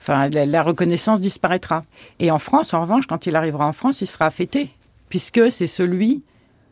enfin, 0.00 0.28
la 0.28 0.62
reconnaissance 0.62 1.20
disparaîtra. 1.20 1.84
Et 2.20 2.30
en 2.30 2.38
France, 2.38 2.74
en 2.74 2.82
revanche, 2.82 3.08
quand 3.08 3.26
il 3.26 3.34
arrivera 3.34 3.66
en 3.66 3.72
France, 3.72 4.02
il 4.02 4.06
sera 4.06 4.30
fêté 4.30 4.70
puisque 5.08 5.50
c'est 5.50 5.66
celui 5.66 6.22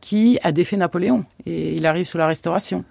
qui 0.00 0.38
a 0.44 0.52
défait 0.52 0.76
Napoléon 0.76 1.24
et 1.46 1.74
il 1.74 1.84
arrive 1.84 2.06
sous 2.06 2.18
la 2.18 2.28
Restauration. 2.28 2.84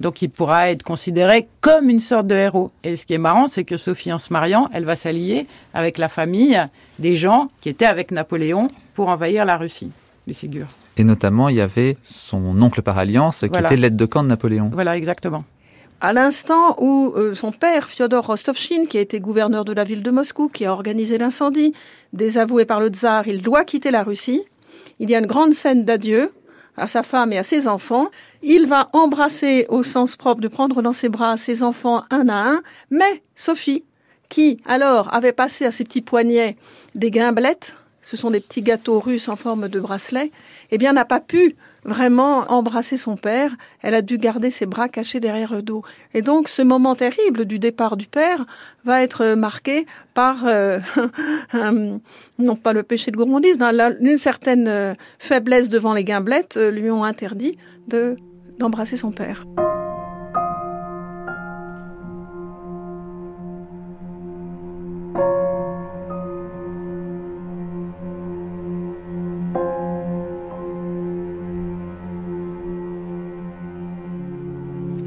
Donc 0.00 0.22
il 0.22 0.30
pourra 0.30 0.70
être 0.70 0.82
considéré 0.82 1.48
comme 1.60 1.90
une 1.90 1.98
sorte 2.00 2.26
de 2.26 2.34
héros. 2.36 2.70
Et 2.84 2.96
ce 2.96 3.04
qui 3.04 3.14
est 3.14 3.18
marrant, 3.18 3.48
c'est 3.48 3.64
que 3.64 3.76
Sophie, 3.76 4.12
en 4.12 4.18
se 4.18 4.32
mariant, 4.32 4.68
elle 4.72 4.84
va 4.84 4.94
s'allier 4.96 5.46
avec 5.74 5.98
la 5.98 6.08
famille 6.08 6.60
des 6.98 7.16
gens 7.16 7.48
qui 7.60 7.68
étaient 7.68 7.84
avec 7.86 8.10
Napoléon 8.12 8.68
pour 8.94 9.08
envahir 9.08 9.44
la 9.44 9.56
Russie, 9.56 9.90
les 10.26 10.32
Ségur. 10.34 10.66
Et 10.96 11.04
notamment, 11.04 11.48
il 11.48 11.56
y 11.56 11.60
avait 11.60 11.96
son 12.02 12.60
oncle 12.62 12.82
par 12.82 12.98
alliance 12.98 13.40
qui 13.40 13.48
Voilà. 13.48 13.68
était 13.68 13.76
l'aide 13.76 13.96
de 13.96 14.04
camp 14.04 14.22
de 14.22 14.28
Napoléon. 14.28 14.70
Voilà, 14.72 14.96
exactement. 14.96 15.44
À 16.00 16.12
l'instant 16.12 16.76
où 16.78 17.12
euh, 17.16 17.34
son 17.34 17.50
père, 17.50 17.88
Fyodor 17.88 18.24
Rostovchine, 18.26 18.86
qui 18.86 18.98
a 18.98 19.00
été 19.00 19.18
gouverneur 19.18 19.64
de 19.64 19.72
la 19.72 19.82
ville 19.82 20.02
de 20.04 20.10
Moscou, 20.12 20.48
qui 20.48 20.64
a 20.64 20.72
organisé 20.72 21.18
l'incendie, 21.18 21.72
désavoué 22.12 22.64
par 22.66 22.78
le 22.78 22.88
tsar, 22.88 23.26
il 23.26 23.42
doit 23.42 23.64
quitter 23.64 23.90
la 23.90 24.04
Russie. 24.04 24.42
Il 25.00 25.10
y 25.10 25.16
a 25.16 25.18
une 25.18 25.26
grande 25.26 25.54
scène 25.54 25.84
d'adieu 25.84 26.32
à 26.76 26.86
sa 26.86 27.02
femme 27.02 27.32
et 27.32 27.38
à 27.38 27.42
ses 27.42 27.66
enfants. 27.66 28.06
Il 28.42 28.66
va 28.66 28.88
embrasser 28.92 29.66
au 29.68 29.82
sens 29.82 30.16
propre 30.16 30.40
de 30.40 30.48
prendre 30.48 30.82
dans 30.82 30.92
ses 30.92 31.08
bras 31.08 31.36
ses 31.36 31.62
enfants 31.62 32.04
un 32.10 32.28
à 32.28 32.50
un, 32.50 32.62
mais 32.90 33.22
Sophie, 33.34 33.84
qui 34.28 34.60
alors 34.66 35.12
avait 35.14 35.32
passé 35.32 35.64
à 35.64 35.70
ses 35.70 35.84
petits 35.84 36.02
poignets 36.02 36.56
des 36.94 37.10
guimblettes, 37.10 37.76
ce 38.02 38.16
sont 38.16 38.30
des 38.30 38.40
petits 38.40 38.62
gâteaux 38.62 39.00
russes 39.00 39.28
en 39.28 39.36
forme 39.36 39.68
de 39.68 39.80
bracelet, 39.80 40.32
eh 40.70 40.78
bien 40.78 40.94
n'a 40.94 41.04
pas 41.04 41.20
pu 41.20 41.56
vraiment 41.84 42.50
embrasser 42.50 42.96
son 42.96 43.16
père. 43.16 43.54
Elle 43.82 43.94
a 43.94 44.02
dû 44.02 44.16
garder 44.16 44.48
ses 44.48 44.64
bras 44.66 44.88
cachés 44.88 45.20
derrière 45.20 45.52
le 45.52 45.60
dos. 45.60 45.82
Et 46.14 46.22
donc 46.22 46.48
ce 46.48 46.62
moment 46.62 46.94
terrible 46.94 47.44
du 47.44 47.58
départ 47.58 47.98
du 47.98 48.06
père 48.06 48.46
va 48.84 49.02
être 49.02 49.34
marqué 49.34 49.86
par, 50.14 50.44
euh, 50.46 50.78
non 52.38 52.56
pas 52.56 52.72
le 52.72 52.82
péché 52.82 53.10
de 53.10 53.16
gourmandise, 53.16 53.58
mais 53.58 53.72
une 54.00 54.18
certaine 54.18 54.68
euh, 54.68 54.94
faiblesse 55.18 55.68
devant 55.68 55.92
les 55.92 56.04
guimblettes 56.04 56.56
euh, 56.56 56.70
lui 56.70 56.90
ont 56.90 57.04
interdit 57.04 57.58
de 57.88 58.16
d'embrasser 58.58 58.96
son 58.96 59.10
père. 59.10 59.46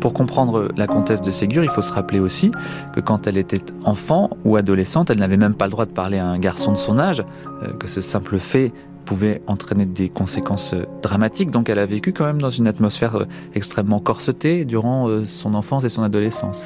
Pour 0.02 0.14
comprendre 0.14 0.70
la 0.78 0.88
comtesse 0.88 1.22
de 1.22 1.30
Ségur, 1.30 1.64
il 1.64 1.70
faut 1.70 1.84
se 1.84 1.94
rappeler 1.94 2.20
aussi 2.20 2.52
que 2.92 3.00
quand 3.00 3.28
elle 3.28 3.38
était 3.38 3.62
enfant 3.86 4.32
ou 4.44 4.56
adolescente, 4.56 5.12
elle 5.12 5.20
n'avait 5.20 5.38
même 5.38 5.54
pas 5.54 5.66
le 5.66 5.72
droit 5.72 5.86
de 5.86 5.92
parler 5.92 6.18
à 6.18 6.26
un 6.26 6.40
garçon 6.40 6.72
de 6.72 6.78
son 6.78 6.98
âge, 6.98 7.24
euh, 7.62 7.72
que 7.74 7.88
ce 7.88 8.02
simple 8.02 8.40
fait 8.40 8.74
pouvait 9.06 9.42
entraîner 9.48 9.86
des 9.86 10.10
conséquences 10.10 10.74
euh, 10.74 10.86
dramatiques. 11.02 11.52
Donc 11.52 11.70
elle 11.70 11.80
a 11.80 11.86
vécu 11.86 12.14
quand 12.14 12.26
même 12.26 12.42
dans 12.42 12.50
une 12.50 12.68
atmosphère 12.68 13.16
euh, 13.16 13.28
extrêmement 13.54 14.00
corsetée 14.00 14.66
durant 14.66 15.08
euh, 15.08 15.26
son 15.26 15.54
enfance 15.54 15.84
et 15.84 15.90
son 15.90 16.04
adolescence. 16.04 16.66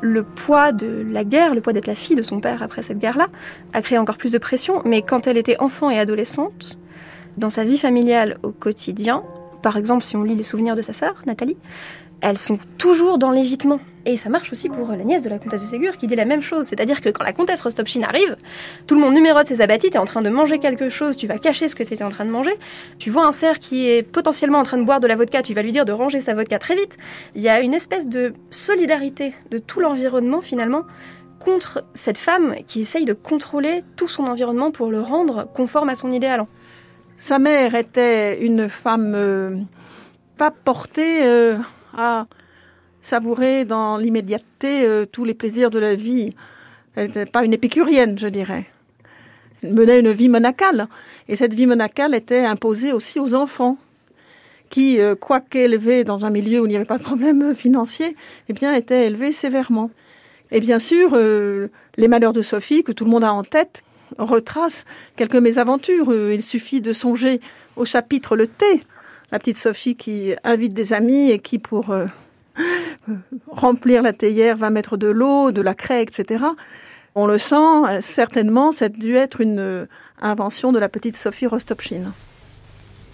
le 0.00 0.22
poids 0.22 0.72
de 0.72 1.02
la 1.10 1.24
guerre, 1.24 1.54
le 1.54 1.62
poids 1.62 1.72
d'être 1.72 1.86
la 1.86 1.94
fille 1.94 2.16
de 2.16 2.22
son 2.22 2.38
père 2.40 2.62
après 2.62 2.82
cette 2.82 2.98
guerre-là, 2.98 3.28
a 3.72 3.80
créé 3.80 3.96
encore 3.96 4.18
plus 4.18 4.32
de 4.32 4.38
pression. 4.38 4.82
Mais 4.84 5.00
quand 5.00 5.26
elle 5.26 5.38
était 5.38 5.56
enfant 5.60 5.88
et 5.88 5.98
adolescente, 5.98 6.78
dans 7.38 7.50
sa 7.50 7.64
vie 7.64 7.78
familiale 7.78 8.38
au 8.42 8.50
quotidien, 8.50 9.22
par 9.62 9.76
exemple 9.76 10.04
si 10.04 10.16
on 10.16 10.22
lit 10.22 10.34
les 10.34 10.42
souvenirs 10.42 10.76
de 10.76 10.82
sa 10.82 10.92
sœur, 10.92 11.14
Nathalie, 11.26 11.56
elles 12.24 12.38
sont 12.38 12.58
toujours 12.78 13.18
dans 13.18 13.30
l'évitement. 13.30 13.80
Et 14.06 14.16
ça 14.16 14.30
marche 14.30 14.50
aussi 14.50 14.70
pour 14.70 14.88
la 14.88 15.04
nièce 15.04 15.24
de 15.24 15.28
la 15.28 15.38
comtesse 15.38 15.60
de 15.60 15.66
Ségur 15.66 15.98
qui 15.98 16.06
dit 16.06 16.16
la 16.16 16.24
même 16.24 16.40
chose. 16.40 16.66
C'est-à-dire 16.66 17.02
que 17.02 17.10
quand 17.10 17.22
la 17.22 17.34
comtesse 17.34 17.60
Rostopchine 17.60 18.02
arrive, 18.02 18.36
tout 18.86 18.94
le 18.94 19.00
monde 19.02 19.12
numérote 19.12 19.46
ses 19.46 19.60
abattis, 19.60 19.90
t'es 19.90 19.98
en 19.98 20.06
train 20.06 20.22
de 20.22 20.30
manger 20.30 20.58
quelque 20.58 20.88
chose, 20.88 21.18
tu 21.18 21.26
vas 21.26 21.38
cacher 21.38 21.68
ce 21.68 21.74
que 21.74 21.82
t'étais 21.82 22.02
en 22.04 22.10
train 22.10 22.24
de 22.24 22.30
manger. 22.30 22.54
Tu 22.98 23.10
vois 23.10 23.26
un 23.26 23.32
cerf 23.32 23.58
qui 23.58 23.88
est 23.88 24.02
potentiellement 24.02 24.58
en 24.58 24.62
train 24.62 24.78
de 24.78 24.84
boire 24.84 25.00
de 25.00 25.06
la 25.06 25.16
vodka, 25.16 25.42
tu 25.42 25.52
vas 25.52 25.62
lui 25.62 25.72
dire 25.72 25.84
de 25.84 25.92
ranger 25.92 26.20
sa 26.20 26.34
vodka 26.34 26.58
très 26.58 26.76
vite. 26.76 26.96
Il 27.34 27.42
y 27.42 27.48
a 27.50 27.60
une 27.60 27.74
espèce 27.74 28.08
de 28.08 28.32
solidarité 28.48 29.34
de 29.50 29.58
tout 29.58 29.80
l'environnement 29.80 30.40
finalement 30.40 30.84
contre 31.44 31.84
cette 31.92 32.18
femme 32.18 32.56
qui 32.66 32.80
essaye 32.80 33.04
de 33.04 33.12
contrôler 33.12 33.82
tout 33.96 34.08
son 34.08 34.24
environnement 34.24 34.70
pour 34.70 34.90
le 34.90 35.00
rendre 35.00 35.46
conforme 35.52 35.90
à 35.90 35.94
son 35.94 36.10
idéal. 36.10 36.46
Sa 37.18 37.38
mère 37.38 37.74
était 37.74 38.42
une 38.42 38.70
femme 38.70 39.12
euh, 39.14 39.56
pas 40.36 40.50
portée 40.50 41.22
euh, 41.22 41.56
à 41.96 42.26
savourer 43.04 43.64
dans 43.64 43.96
l'immédiateté 43.96 44.84
euh, 44.84 45.04
tous 45.06 45.24
les 45.24 45.34
plaisirs 45.34 45.70
de 45.70 45.78
la 45.78 45.94
vie. 45.94 46.34
Elle 46.96 47.08
n'était 47.08 47.26
pas 47.26 47.44
une 47.44 47.52
épicurienne, 47.52 48.18
je 48.18 48.26
dirais. 48.26 48.66
Elle 49.62 49.74
menait 49.74 50.00
une 50.00 50.10
vie 50.10 50.28
monacale. 50.28 50.88
Et 51.28 51.36
cette 51.36 51.54
vie 51.54 51.66
monacale 51.66 52.14
était 52.14 52.44
imposée 52.44 52.92
aussi 52.92 53.20
aux 53.20 53.34
enfants 53.34 53.76
qui, 54.70 55.00
euh, 55.00 55.14
quoique 55.14 55.58
élevés 55.58 56.04
dans 56.04 56.24
un 56.24 56.30
milieu 56.30 56.60
où 56.60 56.66
il 56.66 56.70
n'y 56.70 56.76
avait 56.76 56.84
pas 56.84 56.98
de 56.98 57.02
problème 57.02 57.54
financier, 57.54 58.16
eh 58.48 58.52
bien, 58.52 58.74
étaient 58.74 59.06
élevés 59.06 59.32
sévèrement. 59.32 59.90
Et 60.50 60.60
bien 60.60 60.78
sûr, 60.78 61.10
euh, 61.12 61.68
les 61.96 62.08
malheurs 62.08 62.32
de 62.32 62.42
Sophie, 62.42 62.82
que 62.82 62.92
tout 62.92 63.04
le 63.04 63.10
monde 63.10 63.24
a 63.24 63.32
en 63.32 63.44
tête, 63.44 63.82
retracent 64.18 64.84
quelques 65.16 65.36
mésaventures. 65.36 66.12
Il 66.12 66.42
suffit 66.42 66.80
de 66.80 66.92
songer 66.92 67.40
au 67.76 67.84
chapitre 67.84 68.36
Le 68.36 68.46
thé, 68.46 68.80
la 69.32 69.38
petite 69.38 69.58
Sophie 69.58 69.96
qui 69.96 70.34
invite 70.44 70.74
des 70.74 70.92
amis 70.92 71.30
et 71.30 71.38
qui, 71.38 71.58
pour 71.58 71.90
euh, 71.90 72.06
remplir 73.48 74.02
la 74.02 74.12
théière, 74.12 74.56
va 74.56 74.70
mettre 74.70 74.96
de 74.96 75.08
l'eau, 75.08 75.50
de 75.50 75.62
la 75.62 75.74
craie, 75.74 76.02
etc. 76.02 76.44
On 77.14 77.26
le 77.26 77.38
sent, 77.38 77.54
euh, 77.54 78.00
certainement, 78.00 78.72
ça 78.72 78.86
a 78.86 78.88
dû 78.88 79.16
être 79.16 79.40
une 79.40 79.60
euh, 79.60 79.86
invention 80.20 80.72
de 80.72 80.78
la 80.78 80.88
petite 80.88 81.16
Sophie 81.16 81.46
Rostopchine. 81.46 82.12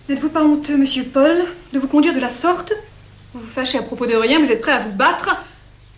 N'êtes-vous 0.09 0.31
pas 0.31 0.43
honteux, 0.43 0.77
monsieur 0.77 1.05
Paul, 1.05 1.45
de 1.73 1.79
vous 1.79 1.87
conduire 1.87 2.15
de 2.15 2.21
la 2.21 2.31
sorte? 2.31 2.73
Vous 3.35 3.41
vous 3.41 3.47
fâchez 3.47 3.79
à 3.79 3.83
propos 3.83 4.07
de 4.07 4.15
rien, 4.15 4.39
vous 4.39 4.51
êtes 4.51 4.63
prêt 4.63 4.73
à 4.73 4.81
vous 4.81 4.93
battre? 4.93 5.37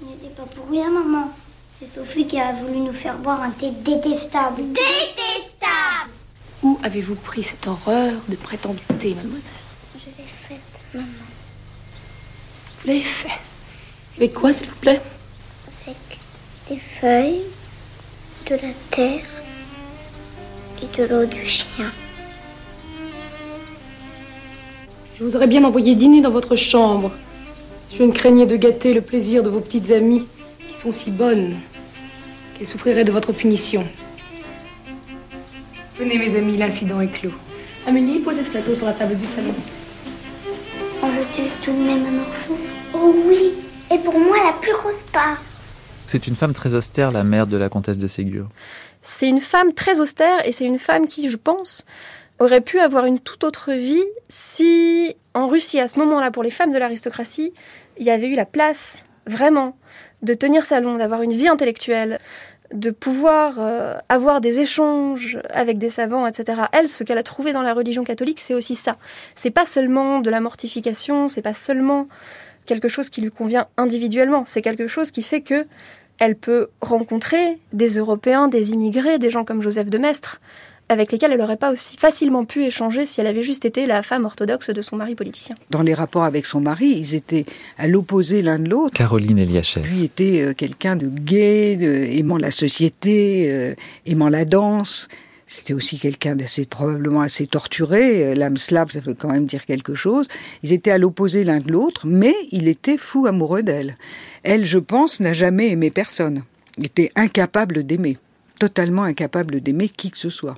Ce 0.01 0.05
n'était 0.05 0.35
pas 0.35 0.43
pour 0.43 0.69
rien, 0.69 0.91
maman. 0.91 1.33
C'est 1.79 1.89
Sophie 1.89 2.27
qui 2.27 2.39
a 2.39 2.53
voulu 2.53 2.81
nous 2.81 2.93
faire 2.93 3.19
boire 3.19 3.41
un 3.41 3.51
thé 3.51 3.71
détestable. 3.71 4.63
Détestable 4.63 6.11
Où 6.63 6.79
avez-vous 6.83 7.15
pris 7.15 7.43
cette 7.43 7.67
horreur 7.67 8.13
de 8.29 8.37
prétendu 8.37 8.81
thé, 8.99 9.15
mademoiselle 9.15 9.53
Je 9.99 10.07
l'ai 10.07 10.29
faite, 10.29 10.61
maman. 10.93 11.07
Vous 12.83 12.89
l'avez 12.89 13.05
fait. 13.05 13.29
Avec 14.17 14.35
quoi, 14.35 14.53
s'il 14.53 14.69
vous 14.69 14.75
plaît? 14.77 15.01
Avec 15.87 15.97
des 16.69 16.79
feuilles, 16.79 17.43
de 18.47 18.55
la 18.55 18.73
terre 18.91 19.25
et 20.83 20.99
de 20.99 21.05
l'eau 21.07 21.27
du 21.27 21.47
chien. 21.47 21.93
Je 25.15 25.23
vous 25.23 25.37
aurais 25.37 25.47
bien 25.47 25.63
envoyé 25.63 25.95
dîner 25.95 26.21
dans 26.23 26.33
votre 26.33 26.57
chambre. 26.57 27.13
Si 27.89 27.99
je 27.99 28.03
ne 28.03 28.11
craignais 28.11 28.47
de 28.47 28.57
gâter 28.57 28.93
le 28.95 29.01
plaisir 29.01 29.45
de 29.45 29.51
vos 29.51 29.61
petites 29.61 29.93
amies, 29.93 30.27
qui 30.67 30.75
sont 30.75 30.91
si 30.91 31.13
bonnes, 31.13 31.55
qu'elles 32.55 32.67
souffriraient 32.67 33.05
de 33.05 33.13
votre 33.13 33.33
punition. 33.33 33.87
Venez, 35.99 36.19
mes 36.19 36.35
amis, 36.35 36.57
l'incident 36.57 37.01
est 37.01 37.13
clos. 37.13 37.31
Amélie, 37.87 38.19
posez 38.19 38.43
ce 38.43 38.51
plateau 38.51 38.75
sur 38.75 38.87
la 38.87 38.93
table 38.93 39.17
du 39.17 39.27
salon. 39.27 39.55
Veut 41.37 41.49
tout 41.63 41.73
de 41.73 41.79
même 41.79 42.05
un 42.05 42.21
orphelin 42.21 42.57
Oh 42.93 43.15
oui 43.27 43.53
Et 43.91 43.99
pour 43.99 44.19
moi, 44.19 44.37
la 44.45 44.53
plus 44.53 44.73
grosse 44.75 45.03
part. 45.13 45.41
C'est 46.07 46.27
une 46.27 46.37
femme 46.37 46.53
très 46.53 46.75
austère, 46.75 47.11
la 47.11 47.25
mère 47.25 47.47
de 47.47 47.57
la 47.57 47.71
comtesse 47.71 47.97
de 47.97 48.07
Ségur. 48.07 48.49
C'est 49.03 49.29
une 49.29 49.41
femme 49.41 49.73
très 49.73 49.99
austère 50.01 50.47
et 50.47 50.53
c'est 50.53 50.67
une 50.67 50.79
femme 50.79 51.09
qui, 51.09 51.31
je 51.31 51.37
pense, 51.37 51.87
aurait 52.39 52.61
pu 52.61 52.81
avoir 52.81 53.07
une 53.07 53.19
toute 53.19 53.45
autre 53.45 53.73
vie 53.73 54.05
si, 54.29 55.17
en 55.33 55.49
Russie, 55.49 55.81
à 55.81 55.89
ce 55.89 55.99
moment-là, 56.01 56.31
pour 56.31 56.43
les 56.43 56.51
femmes 56.51 56.73
de 56.73 56.79
l'aristocratie, 56.79 57.55
il 57.99 58.05
y 58.05 58.11
avait 58.11 58.29
eu 58.29 58.35
la 58.35 58.45
place, 58.45 59.03
vraiment, 59.27 59.77
de 60.23 60.35
tenir 60.35 60.67
salon, 60.67 60.99
d'avoir 60.99 61.23
une 61.23 61.33
vie 61.33 61.49
intellectuelle, 61.49 62.21
de 62.73 62.91
pouvoir 62.91 63.55
euh, 63.59 63.95
avoir 64.09 64.41
des 64.41 64.61
échanges 64.61 65.39
avec 65.51 65.79
des 65.79 65.91
savants, 65.91 66.27
etc. 66.27 66.63
Elle, 66.73 66.89
ce 66.89 67.05
qu'elle 67.05 67.19
a 67.19 67.23
trouvé 67.23 67.53
dans 67.53 67.63
la 67.63 67.75
religion 67.75 68.05
catholique, 68.05 68.41
c'est 68.41 68.55
aussi 68.55 68.75
ça. 68.75 68.97
C'est 69.35 69.51
pas 69.51 69.67
seulement 69.67 70.21
de 70.21 70.31
la 70.31 70.41
mortification, 70.41 71.29
c'est 71.29 71.43
pas 71.43 71.55
seulement 71.55 72.09
quelque 72.67 72.89
chose 72.89 73.11
qui 73.11 73.21
lui 73.21 73.31
convient 73.31 73.67
individuellement, 73.77 74.45
c'est 74.47 74.63
quelque 74.63 74.87
chose 74.87 75.11
qui 75.11 75.23
fait 75.23 75.41
que 75.41 75.67
elle 76.19 76.37
peut 76.37 76.69
rencontrer 76.81 77.59
des 77.73 77.99
Européens, 77.99 78.47
des 78.47 78.71
immigrés, 78.71 79.19
des 79.19 79.31
gens 79.31 79.45
comme 79.45 79.63
Joseph 79.63 79.91
de 79.91 79.99
Maistre, 79.99 80.41
avec 80.89 81.11
lesquels 81.11 81.33
elle 81.33 81.39
n'aurait 81.39 81.57
pas 81.57 81.73
aussi 81.73 81.97
facilement 81.97 82.45
pu 82.45 82.65
échanger 82.65 83.07
si 83.07 83.21
elle 83.21 83.27
avait 83.27 83.43
juste 83.43 83.65
été 83.65 83.87
la 83.87 84.03
femme 84.03 84.25
orthodoxe 84.25 84.71
de 84.71 84.83
son 84.83 84.97
mari 84.97 85.15
politicien. 85.15 85.57
Dans 85.71 85.83
les 85.83 85.95
rapports 85.95 86.25
avec 86.25 86.45
son 86.45 86.61
mari, 86.61 86.95
ils 86.97 87.15
étaient 87.15 87.47
à 87.79 87.89
l'opposé 87.89 88.43
l'un 88.43 88.59
de 88.59 88.69
l'autre. 88.69 88.95
Caroline 88.95 89.39
Eliachev. 89.39 89.89
Lui 89.89 90.05
était 90.05 90.43
euh, 90.43 90.55
quelqu'un 90.55 90.97
de 90.97 91.07
gai, 91.07 92.19
aimant 92.19 92.37
la 92.37 92.51
société, 92.51 93.51
euh, 93.51 93.75
aimant 94.07 94.29
la 94.29 94.45
danse. 94.45 95.09
C'était 95.47 95.75
aussi 95.75 95.99
quelqu'un 95.99 96.35
d'assez 96.35 96.65
probablement 96.65 97.21
assez 97.21 97.47
torturé. 97.47 98.25
Euh, 98.25 98.35
l'âme 98.35 98.57
slave, 98.57 98.91
ça 98.91 99.01
veut 99.01 99.15
quand 99.15 99.31
même 99.31 99.45
dire 99.45 99.67
quelque 99.67 99.95
chose. 99.95 100.27
Ils 100.63 100.73
étaient 100.73 100.91
à 100.91 100.99
l'opposé 100.99 101.45
l'un 101.45 101.61
de 101.61 101.71
l'autre, 101.71 102.07
mais 102.07 102.35
il 102.51 102.69
était 102.69 102.97
fou 102.97 103.27
amoureux 103.27 103.63
d'elle. 103.63 103.99
Elle, 104.45 104.65
je 104.65 104.79
pense, 104.79 105.21
n'a 105.21 105.33
jamais 105.33 105.71
aimé 105.71 105.91
personne. 105.91 106.45
Il 106.79 106.87
était 106.87 107.13
incapable 107.17 107.85
d'aimer, 107.85 108.17
totalement 108.59 109.03
incapable 109.03 109.61
d'aimer 109.61 109.91
qui 109.91 110.11
que 110.11 110.17
ce 110.17 110.31
soit. 110.31 110.57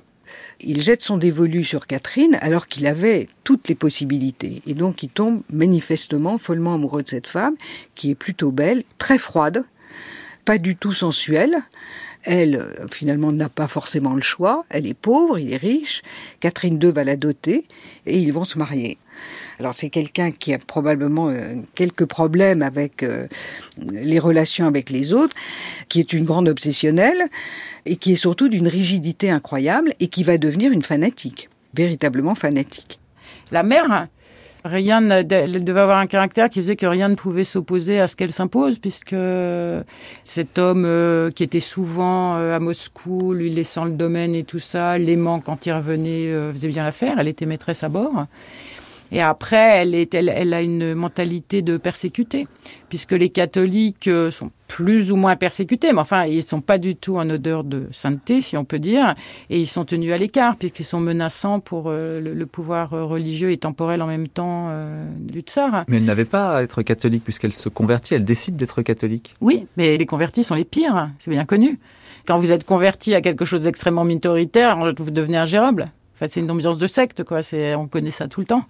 Il 0.61 0.81
jette 0.81 1.01
son 1.01 1.17
dévolu 1.17 1.63
sur 1.63 1.87
Catherine 1.87 2.37
alors 2.41 2.67
qu'il 2.67 2.87
avait 2.87 3.27
toutes 3.43 3.67
les 3.67 3.75
possibilités. 3.75 4.61
Et 4.67 4.73
donc 4.73 5.03
il 5.03 5.09
tombe 5.09 5.41
manifestement 5.51 6.37
follement 6.37 6.75
amoureux 6.75 7.03
de 7.03 7.09
cette 7.09 7.27
femme, 7.27 7.55
qui 7.95 8.11
est 8.11 8.15
plutôt 8.15 8.51
belle, 8.51 8.83
très 8.97 9.17
froide, 9.17 9.65
pas 10.45 10.57
du 10.57 10.75
tout 10.75 10.93
sensuelle. 10.93 11.63
Elle, 12.23 12.87
finalement, 12.91 13.31
n'a 13.31 13.49
pas 13.49 13.67
forcément 13.67 14.15
le 14.15 14.21
choix. 14.21 14.65
Elle 14.69 14.87
est 14.87 14.95
pauvre, 14.95 15.37
il 15.37 15.53
est 15.53 15.57
riche. 15.57 16.01
Catherine 16.39 16.79
II 16.81 16.91
va 16.91 17.03
la 17.03 17.15
doter 17.15 17.65
et 18.07 18.19
ils 18.19 18.33
vont 18.33 18.45
se 18.45 18.57
marier. 18.57 18.97
Alors 19.59 19.73
c'est 19.73 19.89
quelqu'un 19.89 20.31
qui 20.31 20.53
a 20.53 20.57
probablement 20.57 21.29
euh, 21.29 21.55
quelques 21.75 22.05
problèmes 22.05 22.61
avec 22.61 23.03
euh, 23.03 23.27
les 23.77 24.19
relations 24.19 24.67
avec 24.67 24.89
les 24.89 25.13
autres, 25.13 25.35
qui 25.87 25.99
est 25.99 26.13
une 26.13 26.25
grande 26.25 26.47
obsessionnelle 26.47 27.29
et 27.85 27.95
qui 27.95 28.13
est 28.13 28.17
surtout 28.17 28.49
d'une 28.49 28.67
rigidité 28.67 29.29
incroyable 29.29 29.93
et 29.99 30.07
qui 30.07 30.23
va 30.23 30.37
devenir 30.37 30.71
une 30.71 30.83
fanatique, 30.83 31.49
véritablement 31.73 32.35
fanatique. 32.35 32.99
La 33.51 33.63
mère, 33.63 34.07
rien 34.65 35.09
elle 35.09 35.63
devait 35.63 35.79
avoir 35.79 35.99
un 35.99 36.07
caractère 36.07 36.49
qui 36.49 36.59
faisait 36.59 36.75
que 36.75 36.87
rien 36.87 37.07
ne 37.07 37.15
pouvait 37.15 37.43
s'opposer 37.43 37.99
à 38.01 38.07
ce 38.07 38.15
qu'elle 38.17 38.33
s'impose, 38.33 38.79
puisque 38.79 39.15
cet 40.23 40.57
homme 40.57 40.83
euh, 40.85 41.31
qui 41.31 41.43
était 41.43 41.61
souvent 41.61 42.35
à 42.35 42.59
Moscou, 42.59 43.33
lui 43.33 43.49
laissant 43.49 43.85
le 43.85 43.91
domaine 43.91 44.35
et 44.35 44.43
tout 44.43 44.59
ça, 44.59 44.97
l'aimant 44.97 45.39
quand 45.39 45.65
il 45.65 45.71
revenait, 45.71 46.51
faisait 46.51 46.67
bien 46.67 46.83
l'affaire. 46.83 47.15
Elle 47.19 47.29
était 47.29 47.45
maîtresse 47.45 47.83
à 47.83 47.89
bord. 47.89 48.25
Et 49.11 49.21
après, 49.21 49.77
elle, 49.77 49.95
est, 49.95 50.13
elle, 50.13 50.53
a 50.53 50.61
une 50.61 50.95
mentalité 50.95 51.61
de 51.61 51.77
persécuter, 51.77 52.47
puisque 52.89 53.11
les 53.11 53.29
catholiques 53.29 54.07
euh, 54.07 54.31
sont 54.31 54.51
plus 54.67 55.11
ou 55.11 55.15
moins 55.15 55.35
persécutés, 55.35 55.93
mais 55.93 55.99
enfin, 55.99 56.25
ils 56.25 56.41
sont 56.41 56.61
pas 56.61 56.79
du 56.79 56.95
tout 56.95 57.17
en 57.17 57.29
odeur 57.29 57.63
de 57.63 57.87
sainteté, 57.91 58.41
si 58.41 58.57
on 58.57 58.65
peut 58.65 58.79
dire, 58.79 59.13
et 59.49 59.59
ils 59.59 59.67
sont 59.67 59.85
tenus 59.85 60.11
à 60.11 60.17
l'écart, 60.17 60.57
puisqu'ils 60.57 60.85
sont 60.85 60.99
menaçants 60.99 61.59
pour 61.59 61.85
euh, 61.87 62.19
le, 62.19 62.45
pouvoir 62.47 62.93
euh, 62.93 63.03
religieux 63.03 63.51
et 63.51 63.57
temporel 63.57 64.01
en 64.01 64.07
même 64.07 64.27
temps 64.27 64.69
du 65.19 65.41
tsar. 65.41 65.85
Mais 65.87 65.97
elle 65.97 66.05
n'avait 66.05 66.25
pas 66.25 66.57
à 66.57 66.63
être 66.63 66.81
catholique, 66.81 67.23
puisqu'elle 67.23 67.53
se 67.53 67.69
convertit, 67.69 68.15
elle 68.15 68.25
décide 68.25 68.55
d'être 68.55 68.81
catholique. 68.81 69.35
Oui, 69.39 69.67
mais 69.77 69.97
les 69.97 70.05
convertis 70.05 70.43
sont 70.43 70.55
les 70.55 70.65
pires, 70.65 71.09
c'est 71.19 71.31
bien 71.31 71.45
connu. 71.45 71.79
Quand 72.25 72.37
vous 72.37 72.51
êtes 72.51 72.63
converti 72.63 73.13
à 73.13 73.21
quelque 73.21 73.45
chose 73.45 73.61
d'extrêmement 73.61 74.03
minoritaire, 74.03 74.77
vous 74.97 75.11
devenez 75.11 75.37
ingérable. 75.37 75.85
Enfin, 76.15 76.25
c'est 76.27 76.39
une 76.39 76.49
ambiance 76.49 76.79
de 76.79 76.87
secte, 76.87 77.23
quoi. 77.23 77.41
on 77.77 77.87
connaît 77.87 78.11
ça 78.11 78.27
tout 78.27 78.39
le 78.39 78.47
temps 78.47 78.65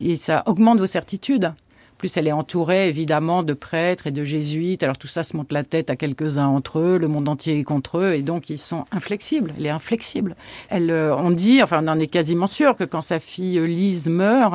et 0.00 0.16
ça 0.16 0.42
augmente 0.46 0.80
vos 0.80 0.86
certitudes. 0.86 1.52
Plus 1.98 2.16
elle 2.16 2.28
est 2.28 2.32
entourée 2.32 2.88
évidemment 2.88 3.42
de 3.42 3.52
prêtres 3.52 4.06
et 4.06 4.10
de 4.10 4.24
jésuites, 4.24 4.82
alors 4.82 4.96
tout 4.96 5.06
ça 5.06 5.22
se 5.22 5.36
monte 5.36 5.52
la 5.52 5.64
tête 5.64 5.90
à 5.90 5.96
quelques-uns 5.96 6.46
entre 6.46 6.78
eux, 6.78 6.96
le 6.96 7.08
monde 7.08 7.28
entier 7.28 7.58
est 7.58 7.62
contre 7.62 7.98
eux, 7.98 8.14
et 8.14 8.22
donc 8.22 8.48
ils 8.48 8.58
sont 8.58 8.86
inflexibles. 8.90 9.52
Elle 9.58 9.66
est 9.66 9.70
inflexible. 9.70 10.34
Elle, 10.70 10.90
euh, 10.90 11.14
on 11.14 11.30
dit, 11.30 11.62
enfin 11.62 11.84
on 11.84 11.88
en 11.88 11.98
est 11.98 12.06
quasiment 12.06 12.46
sûr 12.46 12.74
que 12.74 12.84
quand 12.84 13.02
sa 13.02 13.20
fille 13.20 13.58
euh, 13.58 13.66
Lise 13.66 14.08
meurt, 14.08 14.54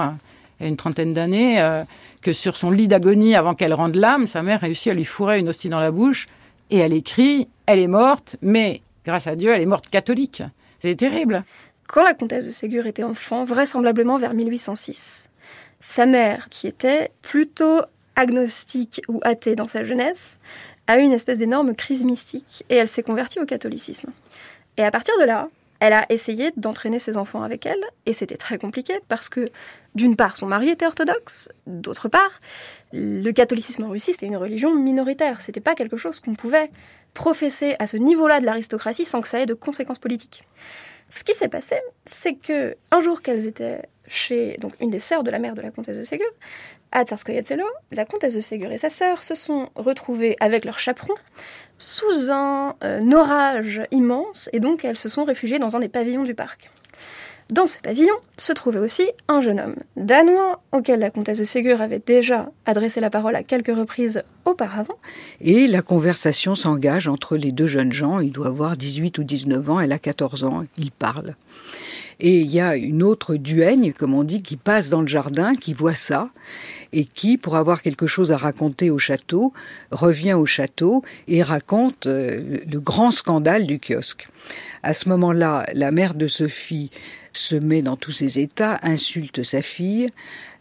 il 0.60 0.64
y 0.64 0.66
a 0.66 0.70
une 0.70 0.76
trentaine 0.76 1.14
d'années, 1.14 1.62
euh, 1.62 1.84
que 2.24 2.34
sur 2.34 2.58
son 2.58 2.72
lit 2.72 2.88
d'agonie, 2.88 3.36
avant 3.36 3.54
qu'elle 3.54 3.76
rende 3.76 3.94
l'âme, 3.94 4.26
sa 4.26 4.42
mère 4.42 4.62
réussit 4.62 4.92
à 4.92 4.96
lui 4.96 5.06
fourrer 5.06 5.40
une 5.40 5.50
hostie 5.50 5.70
dans 5.70 5.80
la 5.80 5.92
bouche, 5.92 6.28
et 6.72 6.78
elle 6.78 6.94
écrit, 6.94 7.48
elle 7.68 7.78
est 7.78 7.88
morte, 7.88 8.38
mais 8.42 8.82
grâce 9.06 9.28
à 9.28 9.36
Dieu, 9.36 9.52
elle 9.52 9.62
est 9.62 9.68
morte 9.68 9.90
catholique. 9.90 10.42
C'est 10.80 10.96
terrible. 10.96 11.44
Quand 11.88 12.04
la 12.04 12.16
comtesse 12.16 12.48
de 12.48 12.52
Ségur 12.52 12.88
était 12.88 13.04
enfant, 13.04 13.46
vraisemblablement 13.46 14.18
vers 14.18 14.34
1806, 14.34 15.30
sa 15.80 16.06
mère, 16.06 16.50
qui 16.50 16.68
était 16.68 17.12
plutôt 17.22 17.82
agnostique 18.16 19.02
ou 19.08 19.20
athée 19.24 19.56
dans 19.56 19.68
sa 19.68 19.84
jeunesse, 19.84 20.38
a 20.88 21.00
eu 21.00 21.02
une 21.02 21.12
espèce 21.12 21.40
d'énorme 21.40 21.76
crise 21.76 22.04
mystique 22.04 22.64
et 22.70 22.76
elle 22.76 22.88
s'est 22.88 23.04
convertie 23.04 23.40
au 23.40 23.46
catholicisme. 23.46 24.12
Et 24.78 24.84
à 24.84 24.92
partir 24.92 25.14
de 25.20 25.26
là, 25.26 25.50
elle 25.80 25.94
a 25.94 26.06
essayé 26.10 26.52
d'entraîner 26.56 27.00
ses 27.00 27.18
enfants 27.18 27.44
avec 27.44 27.66
elle, 27.66 27.84
et 28.06 28.14
c'était 28.14 28.38
très 28.38 28.58
compliqué 28.58 29.00
parce 29.08 29.30
que, 29.30 29.50
d'une 29.94 30.16
part, 30.16 30.38
son 30.38 30.46
mari 30.46 30.70
était 30.70 30.86
orthodoxe, 30.86 31.50
d'autre 31.68 32.08
part, 32.08 32.40
le 32.94 33.32
catholicisme 33.32 33.84
en 33.84 33.90
Russie, 33.90 34.14
c'était 34.14 34.26
une 34.26 34.38
religion 34.38 34.74
minoritaire. 34.74 35.42
C'était 35.42 35.60
pas 35.60 35.76
quelque 35.76 35.98
chose 35.98 36.20
qu'on 36.22 36.36
pouvait 36.36 36.72
professer 37.14 37.76
à 37.80 37.88
ce 37.88 37.98
niveau-là 37.98 38.40
de 38.40 38.46
l'aristocratie 38.46 39.06
sans 39.06 39.22
que 39.22 39.28
ça 39.28 39.40
ait 39.42 39.46
de 39.46 39.54
conséquences 39.54 40.00
politiques. 40.00 40.44
Ce 41.10 41.24
qui 41.24 41.34
s'est 41.34 41.50
passé, 41.50 41.76
c'est 42.06 42.36
que 42.36 42.76
un 42.92 43.02
jour 43.02 43.22
qu'elles 43.22 43.46
étaient 43.46 43.84
chez 44.08 44.58
donc 44.60 44.74
une 44.82 44.90
des 44.90 45.00
sœurs 45.00 45.24
de 45.24 45.32
la 45.32 45.40
mère 45.40 45.56
de 45.56 45.62
la 45.62 45.72
comtesse 45.72 45.98
de 45.98 46.04
Ségur, 46.04 46.28
à 46.92 47.04
Tsarskoye 47.04 47.42
la 47.92 48.06
comtesse 48.06 48.36
de 48.36 48.40
Ségur 48.40 48.72
et 48.72 48.78
sa 48.78 48.90
sœur 48.90 49.24
se 49.24 49.36
sont 49.36 49.70
retrouvées 49.76 50.38
avec 50.40 50.66
leur 50.66 50.80
chaperon 50.80 51.14
sous 51.78 52.32
un 52.32 52.76
euh, 52.84 53.12
orage 53.12 53.82
immense 53.92 54.50
et 54.54 54.60
donc 54.60 54.86
elles 54.86 54.98
se 54.98 55.10
sont 55.10 55.26
réfugiées 55.26 55.60
dans 55.60 55.76
un 55.76 55.80
des 55.80 55.90
pavillons 55.90 56.24
du 56.24 56.36
parc. 56.36 56.70
Dans 57.52 57.68
ce 57.68 57.78
pavillon 57.78 58.16
se 58.40 58.54
trouvait 58.54 58.80
aussi 58.80 59.08
un 59.28 59.40
jeune 59.40 59.60
homme 59.60 59.76
danois 59.96 60.62
auquel 60.72 61.00
la 61.00 61.12
comtesse 61.12 61.38
de 61.38 61.44
Ségur 61.44 61.80
avait 61.80 62.02
déjà 62.04 62.50
adressé 62.66 63.00
la 63.00 63.12
parole 63.12 63.36
à 63.36 63.44
quelques 63.44 63.76
reprises 63.76 64.24
auparavant. 64.46 64.96
Et 65.42 65.68
la 65.68 65.84
conversation 65.84 66.56
s'engage 66.56 67.08
entre 67.08 67.38
les 67.38 67.52
deux 67.52 67.68
jeunes 67.68 67.94
gens. 67.94 68.20
Il 68.20 68.32
doit 68.32 68.48
avoir 68.48 68.78
18 68.78 69.20
ou 69.20 69.24
19 69.24 69.70
ans, 69.70 69.80
elle 69.80 69.92
a 69.92 70.00
14 70.00 70.44
ans, 70.44 70.66
ils 70.78 70.92
parlent. 70.92 71.36
Et 72.20 72.42
il 72.42 72.50
y 72.50 72.60
a 72.60 72.76
une 72.76 73.04
autre 73.04 73.36
duègne, 73.36 73.94
comme 73.94 74.14
on 74.14 74.24
dit, 74.24 74.42
qui 74.42 74.58
passe 74.58 74.90
dans 74.90 75.02
le 75.02 75.08
jardin, 75.08 75.56
qui 75.56 75.74
voit 75.74 75.96
ça, 75.96 76.30
et 76.94 77.06
qui, 77.06 77.38
pour 77.38 77.56
avoir 77.56 77.82
quelque 77.82 78.08
chose 78.08 78.32
à 78.32 78.38
raconter 78.38 78.90
au 78.90 78.98
château, 78.98 79.54
revient 79.92 80.34
au 80.34 80.46
château 80.46 81.04
et 81.28 81.44
raconte 81.44 82.08
euh, 82.08 82.60
le 82.72 82.80
grand 82.80 83.12
scandale 83.12 83.68
du 83.68 83.80
kiosque. 83.80 84.28
À 84.84 84.94
ce 84.94 85.10
moment-là, 85.10 85.66
la 85.74 85.92
mère 85.92 86.14
de 86.14 86.28
Sophie 86.28 86.92
se 87.34 87.56
met 87.56 87.82
dans 87.82 87.98
tous 87.98 88.12
ses 88.12 88.40
états, 88.40 88.80
insulte 88.84 89.44
sa 89.44 89.62
fille, 89.62 90.08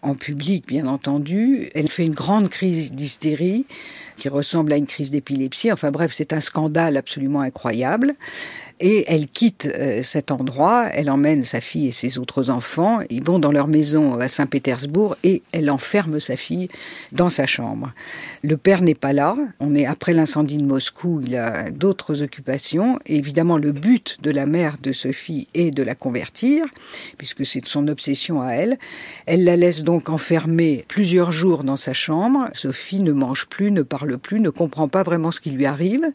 en 0.03 0.15
public 0.15 0.67
bien 0.67 0.87
entendu. 0.87 1.71
Elle 1.75 1.89
fait 1.89 2.05
une 2.05 2.15
grande 2.15 2.51
crise 2.51 2.93
d'hystérie 2.93 3.65
qui 4.17 4.29
ressemble 4.29 4.73
à 4.73 4.77
une 4.77 4.87
crise 4.87 5.11
d'épilepsie. 5.11 5.73
Enfin 5.73 5.91
bref, 5.91 6.13
c'est 6.15 6.33
un 6.33 6.41
scandale 6.41 6.97
absolument 6.97 7.41
incroyable. 7.41 8.15
Et 8.81 9.05
elle 9.07 9.27
quitte 9.27 9.67
euh, 9.67 10.03
cet 10.03 10.33
endroit, 10.33 10.89
elle 10.93 11.09
emmène 11.09 11.45
sa 11.45 11.61
fille 11.61 11.89
et 11.89 11.93
ses 11.93 12.19
autres 12.19 12.51
enfants, 12.51 13.01
ils 13.09 13.23
vont 13.23 13.39
dans 13.39 13.53
leur 13.53 13.69
maison 13.69 14.19
à 14.19 14.27
Saint-Pétersbourg 14.27 15.17
et 15.23 15.43
elle 15.53 15.71
enferme 15.71 16.19
sa 16.19 16.35
fille 16.37 16.69
dans 17.13 17.29
sa 17.31 17.47
chambre. 17.47 17.93
Le 18.43 18.57
père 18.57 18.83
n'est 18.83 18.95
pas 18.95 19.13
là, 19.13 19.37
on 19.61 19.77
est 19.77 19.87
après 19.87 20.13
l'incendie 20.13 20.57
de 20.57 20.65
Moscou, 20.65 21.21
il 21.25 21.37
a 21.37 21.71
d'autres 21.71 22.23
occupations. 22.23 22.99
évidemment, 23.07 23.59
le 23.59 23.71
but 23.71 24.19
de 24.23 24.31
la 24.31 24.45
mère 24.45 24.77
de 24.83 24.93
Sophie 24.93 25.47
est 25.55 25.71
de 25.71 25.83
la 25.83 25.95
convertir, 25.95 26.65
puisque 27.17 27.47
c'est 27.47 27.65
son 27.65 27.87
obsession 27.87 28.43
à 28.43 28.53
elle. 28.53 28.79
Elle 29.27 29.45
la 29.45 29.57
laisse 29.57 29.85
donc 29.85 30.09
enfermée 30.09 30.85
plusieurs 30.89 31.31
jours 31.31 31.63
dans 31.63 31.77
sa 31.77 31.93
chambre. 31.93 32.49
Sophie 32.53 33.01
ne 33.01 33.13
mange 33.13 33.47
plus, 33.47 33.71
ne 33.71 33.83
parle 33.83 34.19
plus, 34.19 34.41
ne 34.41 34.51
comprend 34.51 34.89
pas 34.89 35.03
vraiment 35.03 35.31
ce 35.31 35.41
qui 35.41 35.51
lui 35.51 35.67
arrive. 35.67 36.13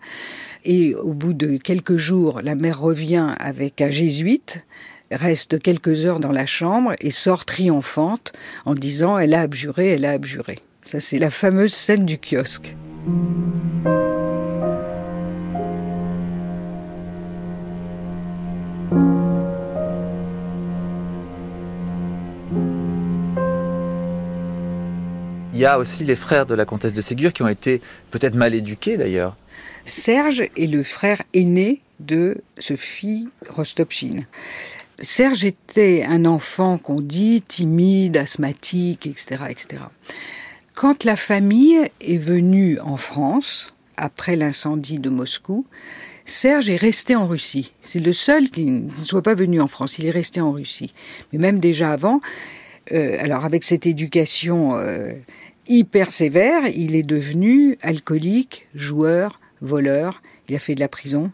Et 0.65 0.93
au 0.95 1.13
bout 1.13 1.33
de 1.33 1.57
quelques 1.57 1.97
jours, 1.97 2.41
la 2.43 2.55
mère 2.55 2.79
revient 2.79 3.33
avec 3.39 3.81
un 3.81 3.89
jésuite, 3.89 4.63
reste 5.11 5.61
quelques 5.61 6.05
heures 6.05 6.19
dans 6.19 6.31
la 6.31 6.45
chambre 6.45 6.93
et 6.99 7.11
sort 7.11 7.45
triomphante 7.45 8.33
en 8.65 8.75
disant 8.75 9.17
Elle 9.17 9.33
a 9.33 9.41
abjuré, 9.41 9.89
elle 9.93 10.05
a 10.05 10.11
abjuré. 10.11 10.59
Ça, 10.83 10.99
c'est 10.99 11.19
la 11.19 11.31
fameuse 11.31 11.73
scène 11.73 12.05
du 12.05 12.17
kiosque. 12.17 12.75
Il 25.59 25.63
y 25.63 25.65
a 25.65 25.77
aussi 25.77 26.05
les 26.05 26.15
frères 26.15 26.45
de 26.45 26.55
la 26.55 26.63
comtesse 26.63 26.93
de 26.93 27.01
Ségur 27.01 27.33
qui 27.33 27.43
ont 27.43 27.49
été 27.49 27.81
peut-être 28.11 28.35
mal 28.35 28.53
éduqués 28.53 28.95
d'ailleurs. 28.95 29.35
Serge 29.85 30.41
est 30.55 30.67
le 30.67 30.83
frère 30.83 31.21
aîné 31.33 31.81
de 31.99 32.37
Sophie 32.57 33.27
Rostopchine. 33.47 34.25
Serge 35.01 35.45
était 35.45 36.03
un 36.07 36.25
enfant 36.25 36.77
qu'on 36.77 36.99
dit 36.99 37.41
timide, 37.41 38.17
asthmatique, 38.17 39.07
etc., 39.07 39.43
etc. 39.49 39.83
Quand 40.73 41.03
la 41.03 41.15
famille 41.15 41.79
est 42.01 42.17
venue 42.17 42.79
en 42.79 42.97
France, 42.97 43.73
après 43.97 44.35
l'incendie 44.35 44.99
de 44.99 45.09
Moscou, 45.09 45.65
Serge 46.25 46.69
est 46.69 46.77
resté 46.77 47.15
en 47.15 47.27
Russie. 47.27 47.73
C'est 47.81 47.99
le 47.99 48.13
seul 48.13 48.49
qui 48.49 48.65
ne 48.65 48.91
soit 49.03 49.23
pas 49.23 49.35
venu 49.35 49.61
en 49.61 49.67
France. 49.67 49.97
Il 49.99 50.05
est 50.05 50.11
resté 50.11 50.41
en 50.41 50.51
Russie. 50.51 50.93
Mais 51.31 51.39
même 51.39 51.59
déjà 51.59 51.91
avant, 51.91 52.21
euh, 52.91 53.17
alors 53.19 53.45
avec 53.45 53.63
cette 53.63 53.85
éducation 53.85 54.75
euh, 54.75 55.11
hyper 55.67 56.11
sévère, 56.11 56.67
il 56.67 56.95
est 56.95 57.03
devenu 57.03 57.77
alcoolique, 57.81 58.67
joueur, 58.75 59.38
voleur. 59.61 60.21
Il 60.47 60.55
a 60.55 60.59
fait 60.59 60.75
de 60.75 60.79
la 60.79 60.87
prison. 60.87 61.31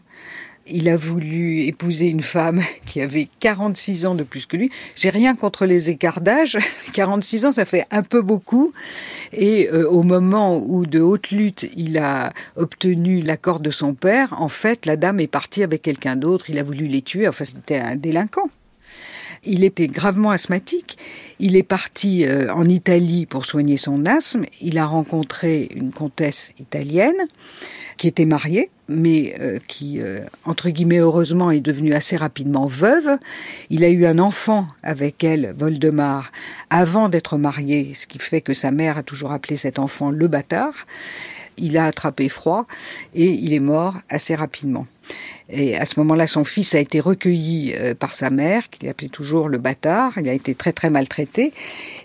Il 0.68 0.88
a 0.88 0.96
voulu 0.96 1.62
épouser 1.62 2.08
une 2.08 2.22
femme 2.22 2.60
qui 2.86 3.00
avait 3.00 3.28
46 3.40 4.06
ans 4.06 4.14
de 4.14 4.24
plus 4.24 4.46
que 4.46 4.56
lui. 4.56 4.70
J'ai 4.96 5.10
rien 5.10 5.36
contre 5.36 5.64
les 5.64 5.90
écarts 5.90 6.20
d'âge. 6.20 6.58
46 6.92 7.46
ans, 7.46 7.52
ça 7.52 7.64
fait 7.64 7.84
un 7.90 8.02
peu 8.02 8.20
beaucoup. 8.20 8.70
Et 9.32 9.68
euh, 9.70 9.88
au 9.88 10.02
moment 10.02 10.58
où 10.58 10.86
de 10.86 11.00
haute 11.00 11.30
lutte, 11.30 11.70
il 11.76 11.98
a 11.98 12.32
obtenu 12.56 13.22
l'accord 13.22 13.60
de 13.60 13.70
son 13.70 13.94
père, 13.94 14.34
en 14.40 14.48
fait, 14.48 14.86
la 14.86 14.96
dame 14.96 15.20
est 15.20 15.26
partie 15.26 15.62
avec 15.62 15.82
quelqu'un 15.82 16.16
d'autre. 16.16 16.50
Il 16.50 16.58
a 16.58 16.62
voulu 16.62 16.86
les 16.86 17.02
tuer. 17.02 17.28
Enfin, 17.28 17.44
c'était 17.44 17.78
un 17.78 17.96
délinquant. 17.96 18.50
Il 19.46 19.62
était 19.62 19.86
gravement 19.86 20.30
asthmatique. 20.30 20.98
Il 21.38 21.54
est 21.56 21.62
parti 21.62 22.24
euh, 22.24 22.52
en 22.52 22.68
Italie 22.68 23.26
pour 23.26 23.46
soigner 23.46 23.76
son 23.76 24.04
asthme. 24.04 24.44
Il 24.60 24.76
a 24.78 24.86
rencontré 24.86 25.68
une 25.74 25.92
comtesse 25.92 26.52
italienne 26.58 27.26
qui 27.96 28.08
était 28.08 28.24
mariée, 28.24 28.70
mais 28.88 29.36
euh, 29.40 29.58
qui, 29.68 30.00
euh, 30.00 30.20
entre 30.44 30.68
guillemets, 30.70 30.98
heureusement, 30.98 31.50
est 31.50 31.60
devenue 31.60 31.94
assez 31.94 32.16
rapidement 32.16 32.66
veuve. 32.66 33.18
Il 33.70 33.84
a 33.84 33.88
eu 33.88 34.04
un 34.04 34.18
enfant 34.18 34.66
avec 34.82 35.22
elle, 35.22 35.54
Voldemar, 35.56 36.32
avant 36.70 37.08
d'être 37.08 37.38
marié, 37.38 37.92
ce 37.94 38.06
qui 38.06 38.18
fait 38.18 38.40
que 38.40 38.54
sa 38.54 38.70
mère 38.70 38.98
a 38.98 39.02
toujours 39.02 39.32
appelé 39.32 39.56
cet 39.56 39.78
enfant 39.78 40.10
le 40.10 40.26
bâtard. 40.28 40.74
Il 41.58 41.78
a 41.78 41.86
attrapé 41.86 42.28
froid 42.28 42.66
et 43.14 43.30
il 43.30 43.54
est 43.54 43.60
mort 43.60 43.94
assez 44.10 44.34
rapidement. 44.34 44.86
Et 45.48 45.76
à 45.76 45.86
ce 45.86 46.00
moment-là, 46.00 46.26
son 46.26 46.44
fils 46.44 46.74
a 46.74 46.80
été 46.80 46.98
recueilli 46.98 47.72
euh, 47.74 47.94
par 47.94 48.12
sa 48.12 48.30
mère, 48.30 48.68
qu'il 48.68 48.88
appelait 48.88 49.08
toujours 49.08 49.48
le 49.48 49.58
bâtard. 49.58 50.12
Il 50.16 50.28
a 50.28 50.32
été 50.32 50.54
très 50.54 50.72
très 50.72 50.90
maltraité. 50.90 51.52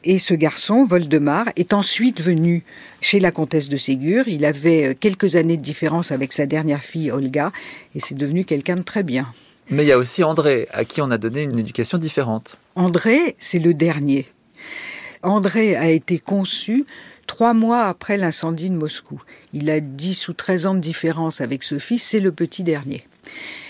Et 0.03 0.19
ce 0.19 0.33
garçon, 0.33 0.85
Voldemar, 0.85 1.47
est 1.55 1.73
ensuite 1.73 2.21
venu 2.21 2.63
chez 2.99 3.19
la 3.19 3.31
comtesse 3.31 3.67
de 3.67 3.77
Ségur. 3.77 4.27
Il 4.27 4.45
avait 4.45 4.89
euh, 4.89 4.93
quelques 4.99 5.35
années 5.35 5.57
de 5.57 5.61
différence 5.61 6.11
avec 6.11 6.33
sa 6.33 6.45
dernière 6.45 6.83
fille, 6.83 7.11
Olga, 7.11 7.51
et 7.95 7.99
c'est 7.99 8.15
devenu 8.15 8.45
quelqu'un 8.45 8.75
de 8.75 8.83
très 8.83 9.03
bien. 9.03 9.27
Mais 9.69 9.83
il 9.83 9.87
y 9.87 9.91
a 9.91 9.97
aussi 9.97 10.23
André, 10.23 10.67
à 10.71 10.85
qui 10.85 11.01
on 11.01 11.09
a 11.11 11.17
donné 11.17 11.43
une 11.43 11.57
éducation 11.57 11.97
différente. 11.97 12.57
André, 12.75 13.35
c'est 13.39 13.59
le 13.59 13.73
dernier. 13.73 14.27
André 15.23 15.75
a 15.75 15.89
été 15.89 16.17
conçu 16.17 16.85
trois 17.27 17.53
mois 17.53 17.83
après 17.83 18.17
l'incendie 18.17 18.69
de 18.69 18.75
Moscou. 18.75 19.21
Il 19.53 19.69
a 19.69 19.79
10 19.79 20.27
ou 20.29 20.33
13 20.33 20.65
ans 20.65 20.75
de 20.75 20.79
différence 20.79 21.41
avec 21.41 21.63
ce 21.63 21.77
fils, 21.79 22.03
c'est 22.03 22.19
le 22.19 22.31
petit 22.31 22.63
dernier. 22.63 23.05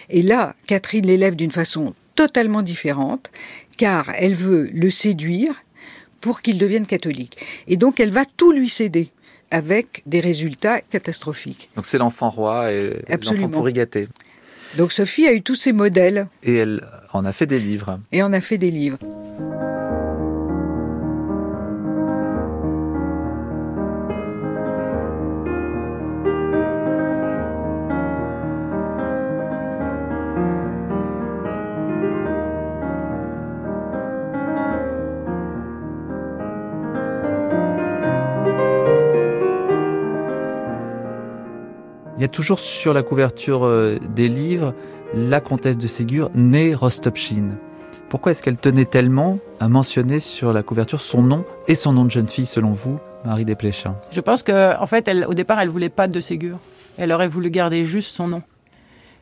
Et 0.10 0.22
là, 0.22 0.56
Catherine 0.68 1.06
l'élève 1.06 1.36
d'une 1.36 1.52
façon 1.52 1.94
totalement 2.16 2.62
différente, 2.62 3.32
car 3.78 4.12
elle 4.16 4.36
veut 4.36 4.70
le 4.74 4.90
séduire 4.90 5.64
pour 6.20 6.42
qu'il 6.42 6.58
devienne 6.58 6.86
catholique. 6.86 7.38
Et 7.68 7.78
donc 7.78 8.00
elle 8.00 8.12
va 8.12 8.26
tout 8.26 8.52
lui 8.52 8.70
céder 8.70 9.10
avec 9.50 10.04
des 10.06 10.20
résultats 10.20 10.82
catastrophiques. 10.82 11.70
Donc 11.76 11.86
c'est 11.86 11.98
l'enfant 11.98 12.30
roi 12.30 12.72
et 12.72 13.02
l'enfant 13.10 13.50
pourri 13.50 13.74
gâté. 13.74 14.08
Donc 14.78 14.94
Sophie 14.94 15.28
a 15.28 15.34
eu 15.34 15.42
tous 15.42 15.56
ces 15.56 15.74
modèles. 15.74 16.28
Et 16.44 16.56
elle 16.56 16.86
en 17.12 17.26
a 17.26 17.34
fait 17.34 17.48
des 17.48 17.60
livres. 17.60 18.00
Et 18.12 18.24
en 18.24 18.32
a 18.32 18.40
fait 18.40 18.58
des 18.58 18.72
livres. 18.72 19.00
Il 42.22 42.26
y 42.26 42.26
a 42.26 42.30
toujours 42.30 42.60
sur 42.60 42.94
la 42.94 43.02
couverture 43.02 43.66
euh, 43.66 43.98
des 44.14 44.28
livres 44.28 44.76
la 45.16 45.42
comtesse 45.42 45.76
de 45.76 45.88
Ségur, 45.88 46.30
née 46.36 46.76
Rostopchine. 46.76 47.58
Pourquoi 48.10 48.32
est-ce 48.32 48.44
qu'elle 48.44 48.58
tenait 48.58 48.86
tellement 48.86 49.40
à 49.60 49.68
mentionner 49.68 50.20
sur 50.20 50.54
la 50.54 50.62
couverture 50.62 51.02
son 51.02 51.24
nom 51.24 51.46
et 51.68 51.74
son 51.74 51.94
nom 51.94 52.06
de 52.06 52.12
jeune 52.12 52.30
fille, 52.30 52.46
selon 52.46 52.74
vous, 52.74 53.00
Marie 53.26 53.44
Desplechin 53.44 53.96
Je 54.12 54.22
pense 54.22 54.44
qu'en 54.44 54.76
en 54.80 54.86
fait, 54.86 55.12
au 55.28 55.34
départ, 55.34 55.60
elle 55.62 55.70
voulait 55.70 55.90
pas 55.90 56.08
de 56.08 56.22
Ségur. 56.22 56.60
Elle 57.00 57.12
aurait 57.12 57.28
voulu 57.28 57.50
garder 57.50 57.86
juste 57.86 58.14
son 58.14 58.28
nom. 58.28 58.44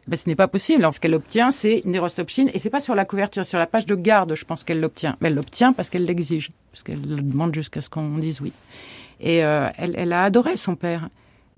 Ben, 0.09 0.17
ce 0.17 0.27
n'est 0.27 0.35
pas 0.35 0.49
possible. 0.49 0.81
Lorsqu'elle 0.81 1.13
obtient, 1.13 1.51
c'est 1.51 1.81
Rostopchine. 1.85 2.51
Et 2.53 2.59
c'est 2.59 2.69
pas 2.69 2.81
sur 2.81 2.95
la 2.95 3.05
couverture, 3.05 3.45
sur 3.45 3.59
la 3.59 3.65
page 3.65 3.85
de 3.85 3.95
garde, 3.95 4.35
je 4.35 4.43
pense 4.43 4.65
qu'elle 4.65 4.81
l'obtient. 4.81 5.15
Mais 5.21 5.29
elle 5.29 5.35
l'obtient 5.35 5.71
parce 5.71 5.89
qu'elle 5.89 6.03
l'exige, 6.03 6.49
parce 6.73 6.83
qu'elle 6.83 6.99
demande 6.99 7.55
jusqu'à 7.55 7.79
ce 7.79 7.89
qu'on 7.89 8.17
dise 8.17 8.41
oui. 8.41 8.51
Et 9.21 9.45
euh, 9.45 9.69
elle 9.77 10.11
a 10.11 10.23
adoré 10.23 10.57
son 10.57 10.75
père 10.75 11.07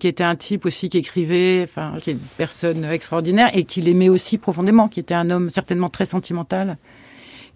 qui 0.02 0.08
était 0.08 0.24
un 0.24 0.36
type 0.36 0.66
aussi 0.66 0.90
qui 0.90 0.98
écrivait, 0.98 1.62
enfin, 1.64 1.94
qui 2.02 2.10
est 2.10 2.14
une 2.14 2.20
personne 2.36 2.86
extraordinaire 2.86 3.52
et 3.54 3.66
qui 3.66 3.82
l'aimait 3.82 4.10
aussi 4.10 4.40
profondément, 4.40 4.88
qui 4.88 5.00
était 5.00 5.14
un 5.14 5.30
homme 5.30 5.52
certainement 5.52 5.90
très 5.90 6.06
sentimental, 6.06 6.80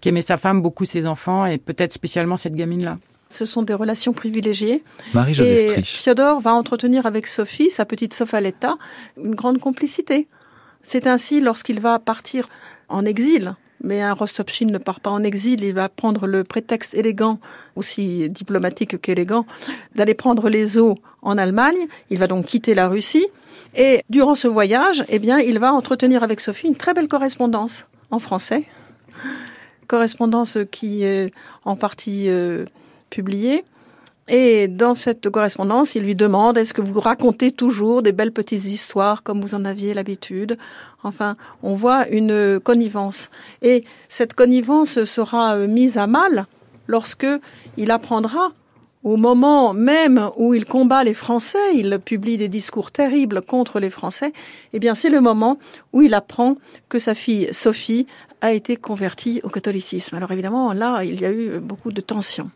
qui 0.00 0.10
aimait 0.10 0.22
sa 0.22 0.36
femme, 0.36 0.62
beaucoup 0.62 0.84
ses 0.84 1.08
enfants 1.08 1.44
et 1.44 1.58
peut-être 1.58 1.92
spécialement 1.92 2.36
cette 2.36 2.54
gamine-là. 2.54 2.98
Ce 3.30 3.46
sont 3.46 3.64
des 3.64 3.74
relations 3.74 4.12
privilégiées. 4.12 4.84
Marie-Josée 5.12 5.76
Et 5.76 5.82
Fiodor 5.82 6.40
va 6.40 6.54
entretenir 6.54 7.04
avec 7.04 7.26
Sophie, 7.26 7.68
sa 7.68 7.84
petite 7.84 8.14
Sofaletta, 8.14 8.76
une 9.20 9.34
grande 9.34 9.58
complicité. 9.58 10.28
C'est 10.82 11.08
ainsi 11.08 11.40
lorsqu'il 11.40 11.80
va 11.80 11.98
partir 11.98 12.48
en 12.88 13.04
exil 13.04 13.56
mais 13.82 14.00
un 14.00 14.14
Rostopchine 14.14 14.70
ne 14.70 14.78
part 14.78 15.00
pas 15.00 15.10
en 15.10 15.22
exil, 15.22 15.62
il 15.64 15.74
va 15.74 15.88
prendre 15.88 16.26
le 16.26 16.44
prétexte 16.44 16.94
élégant, 16.94 17.38
aussi 17.74 18.28
diplomatique 18.28 19.00
qu'élégant, 19.00 19.46
d'aller 19.94 20.14
prendre 20.14 20.48
les 20.48 20.78
eaux 20.78 20.96
en 21.22 21.38
Allemagne. 21.38 21.86
Il 22.10 22.18
va 22.18 22.26
donc 22.26 22.46
quitter 22.46 22.74
la 22.74 22.88
Russie. 22.88 23.26
Et 23.74 24.02
durant 24.08 24.34
ce 24.34 24.48
voyage, 24.48 25.04
eh 25.08 25.18
bien, 25.18 25.38
il 25.38 25.58
va 25.58 25.72
entretenir 25.72 26.22
avec 26.22 26.40
Sophie 26.40 26.68
une 26.68 26.76
très 26.76 26.94
belle 26.94 27.08
correspondance 27.08 27.86
en 28.10 28.18
français. 28.18 28.64
Correspondance 29.86 30.58
qui 30.70 31.04
est 31.04 31.32
en 31.64 31.76
partie 31.76 32.28
euh, 32.28 32.64
publiée. 33.10 33.64
Et 34.28 34.66
dans 34.66 34.96
cette 34.96 35.30
correspondance, 35.30 35.94
il 35.94 36.02
lui 36.02 36.16
demande 36.16 36.58
est-ce 36.58 36.74
que 36.74 36.82
vous 36.82 36.98
racontez 36.98 37.52
toujours 37.52 38.02
des 38.02 38.10
belles 38.10 38.32
petites 38.32 38.64
histoires 38.64 39.22
comme 39.22 39.40
vous 39.40 39.54
en 39.54 39.64
aviez 39.64 39.94
l'habitude? 39.94 40.58
Enfin, 41.04 41.36
on 41.62 41.76
voit 41.76 42.08
une 42.08 42.58
connivence. 42.58 43.30
Et 43.62 43.84
cette 44.08 44.34
connivence 44.34 45.04
sera 45.04 45.54
euh, 45.54 45.68
mise 45.68 45.96
à 45.96 46.08
mal 46.08 46.46
lorsque 46.88 47.26
il 47.76 47.92
apprendra 47.92 48.50
au 49.04 49.16
moment 49.16 49.72
même 49.72 50.30
où 50.36 50.54
il 50.54 50.64
combat 50.64 51.04
les 51.04 51.14
Français, 51.14 51.76
il 51.76 52.00
publie 52.04 52.38
des 52.38 52.48
discours 52.48 52.90
terribles 52.90 53.40
contre 53.40 53.78
les 53.78 53.90
Français, 53.90 54.32
eh 54.72 54.80
bien 54.80 54.96
c'est 54.96 55.10
le 55.10 55.20
moment 55.20 55.58
où 55.92 56.02
il 56.02 56.12
apprend 56.12 56.56
que 56.88 56.98
sa 56.98 57.14
fille 57.14 57.48
Sophie 57.52 58.08
a 58.40 58.52
été 58.52 58.76
convertie 58.76 59.40
au 59.44 59.48
catholicisme. 59.48 60.16
Alors 60.16 60.32
évidemment, 60.32 60.72
là, 60.72 61.04
il 61.04 61.20
y 61.20 61.24
a 61.24 61.30
eu 61.30 61.60
beaucoup 61.60 61.92
de 61.92 62.00
tensions. 62.00 62.50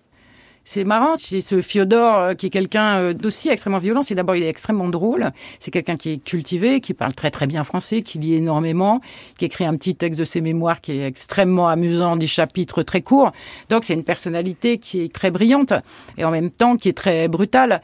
C'est 0.64 0.84
marrant, 0.84 1.16
c'est 1.16 1.40
ce 1.40 1.62
Fiodor 1.62 2.14
euh, 2.16 2.34
qui 2.34 2.46
est 2.46 2.50
quelqu'un 2.50 2.98
euh, 2.98 3.12
d'aussi 3.12 3.48
extrêmement 3.48 3.78
violent. 3.78 4.02
C'est 4.02 4.14
d'abord, 4.14 4.36
il 4.36 4.42
est 4.42 4.48
extrêmement 4.48 4.88
drôle. 4.88 5.30
C'est 5.58 5.70
quelqu'un 5.70 5.96
qui 5.96 6.10
est 6.10 6.24
cultivé, 6.24 6.80
qui 6.80 6.94
parle 6.94 7.14
très 7.14 7.30
très 7.30 7.46
bien 7.46 7.64
français, 7.64 8.02
qui 8.02 8.18
lit 8.18 8.34
énormément, 8.34 9.00
qui 9.38 9.46
écrit 9.46 9.64
un 9.64 9.74
petit 9.76 9.94
texte 9.94 10.20
de 10.20 10.24
ses 10.24 10.40
mémoires 10.40 10.80
qui 10.80 10.92
est 10.92 11.06
extrêmement 11.06 11.68
amusant, 11.68 12.16
des 12.16 12.26
chapitres 12.26 12.82
très 12.82 13.00
courts. 13.00 13.32
Donc 13.70 13.84
c'est 13.84 13.94
une 13.94 14.04
personnalité 14.04 14.78
qui 14.78 15.00
est 15.00 15.12
très 15.12 15.30
brillante 15.30 15.72
et 16.18 16.24
en 16.24 16.30
même 16.30 16.50
temps 16.50 16.76
qui 16.76 16.88
est 16.88 16.96
très 16.96 17.26
brutale 17.26 17.80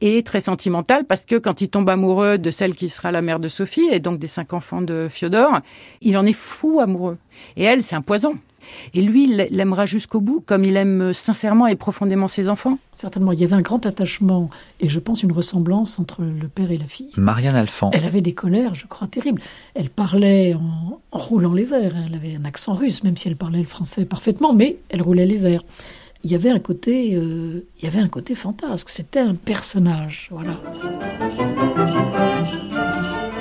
et 0.00 0.22
très 0.22 0.40
sentimentale 0.40 1.04
parce 1.04 1.24
que 1.24 1.36
quand 1.36 1.60
il 1.60 1.68
tombe 1.68 1.88
amoureux 1.88 2.38
de 2.38 2.50
celle 2.50 2.74
qui 2.74 2.88
sera 2.88 3.12
la 3.12 3.22
mère 3.22 3.40
de 3.40 3.48
Sophie 3.48 3.88
et 3.90 4.00
donc 4.00 4.18
des 4.18 4.28
cinq 4.28 4.52
enfants 4.52 4.82
de 4.82 5.08
Fiodor, 5.08 5.60
il 6.02 6.18
en 6.18 6.26
est 6.26 6.36
fou 6.36 6.80
amoureux. 6.80 7.18
Et 7.56 7.64
elle, 7.64 7.82
c'est 7.82 7.96
un 7.96 8.02
poison. 8.02 8.36
Et 8.94 9.02
lui, 9.02 9.24
il 9.24 9.48
l'aimera 9.50 9.86
jusqu'au 9.86 10.20
bout, 10.20 10.42
comme 10.44 10.64
il 10.64 10.76
aime 10.76 11.12
sincèrement 11.12 11.66
et 11.66 11.76
profondément 11.76 12.28
ses 12.28 12.48
enfants. 12.48 12.78
Certainement, 12.92 13.32
il 13.32 13.40
y 13.40 13.44
avait 13.44 13.54
un 13.54 13.62
grand 13.62 13.84
attachement 13.86 14.50
et 14.80 14.88
je 14.88 14.98
pense 14.98 15.22
une 15.22 15.32
ressemblance 15.32 15.98
entre 15.98 16.22
le 16.22 16.48
père 16.48 16.70
et 16.70 16.76
la 16.76 16.86
fille. 16.86 17.10
Marianne 17.16 17.56
Alphand. 17.56 17.90
Elle 17.92 18.04
avait 18.04 18.20
des 18.20 18.32
colères, 18.32 18.74
je 18.74 18.86
crois, 18.86 19.06
terribles. 19.06 19.42
Elle 19.74 19.90
parlait 19.90 20.54
en, 20.54 21.00
roulant 21.10 21.52
les 21.52 21.74
airs. 21.74 21.94
Elle 22.06 22.14
avait 22.14 22.36
un 22.36 22.44
accent 22.44 22.74
russe, 22.74 23.02
même 23.04 23.16
si 23.16 23.28
elle 23.28 23.36
parlait 23.36 23.58
le 23.58 23.64
français 23.64 24.04
parfaitement, 24.04 24.52
mais 24.52 24.76
elle 24.88 25.02
roulait 25.02 25.26
les 25.26 25.46
airs. 25.46 25.64
Il 26.24 26.32
y 26.32 26.34
avait 26.34 26.50
un 26.50 26.58
côté, 26.58 27.14
euh, 27.14 27.66
il 27.78 27.84
y 27.84 27.86
avait 27.86 28.00
un 28.00 28.08
côté 28.08 28.34
fantasque. 28.34 28.88
C'était 28.88 29.20
un 29.20 29.34
personnage, 29.34 30.28
voilà. 30.32 30.54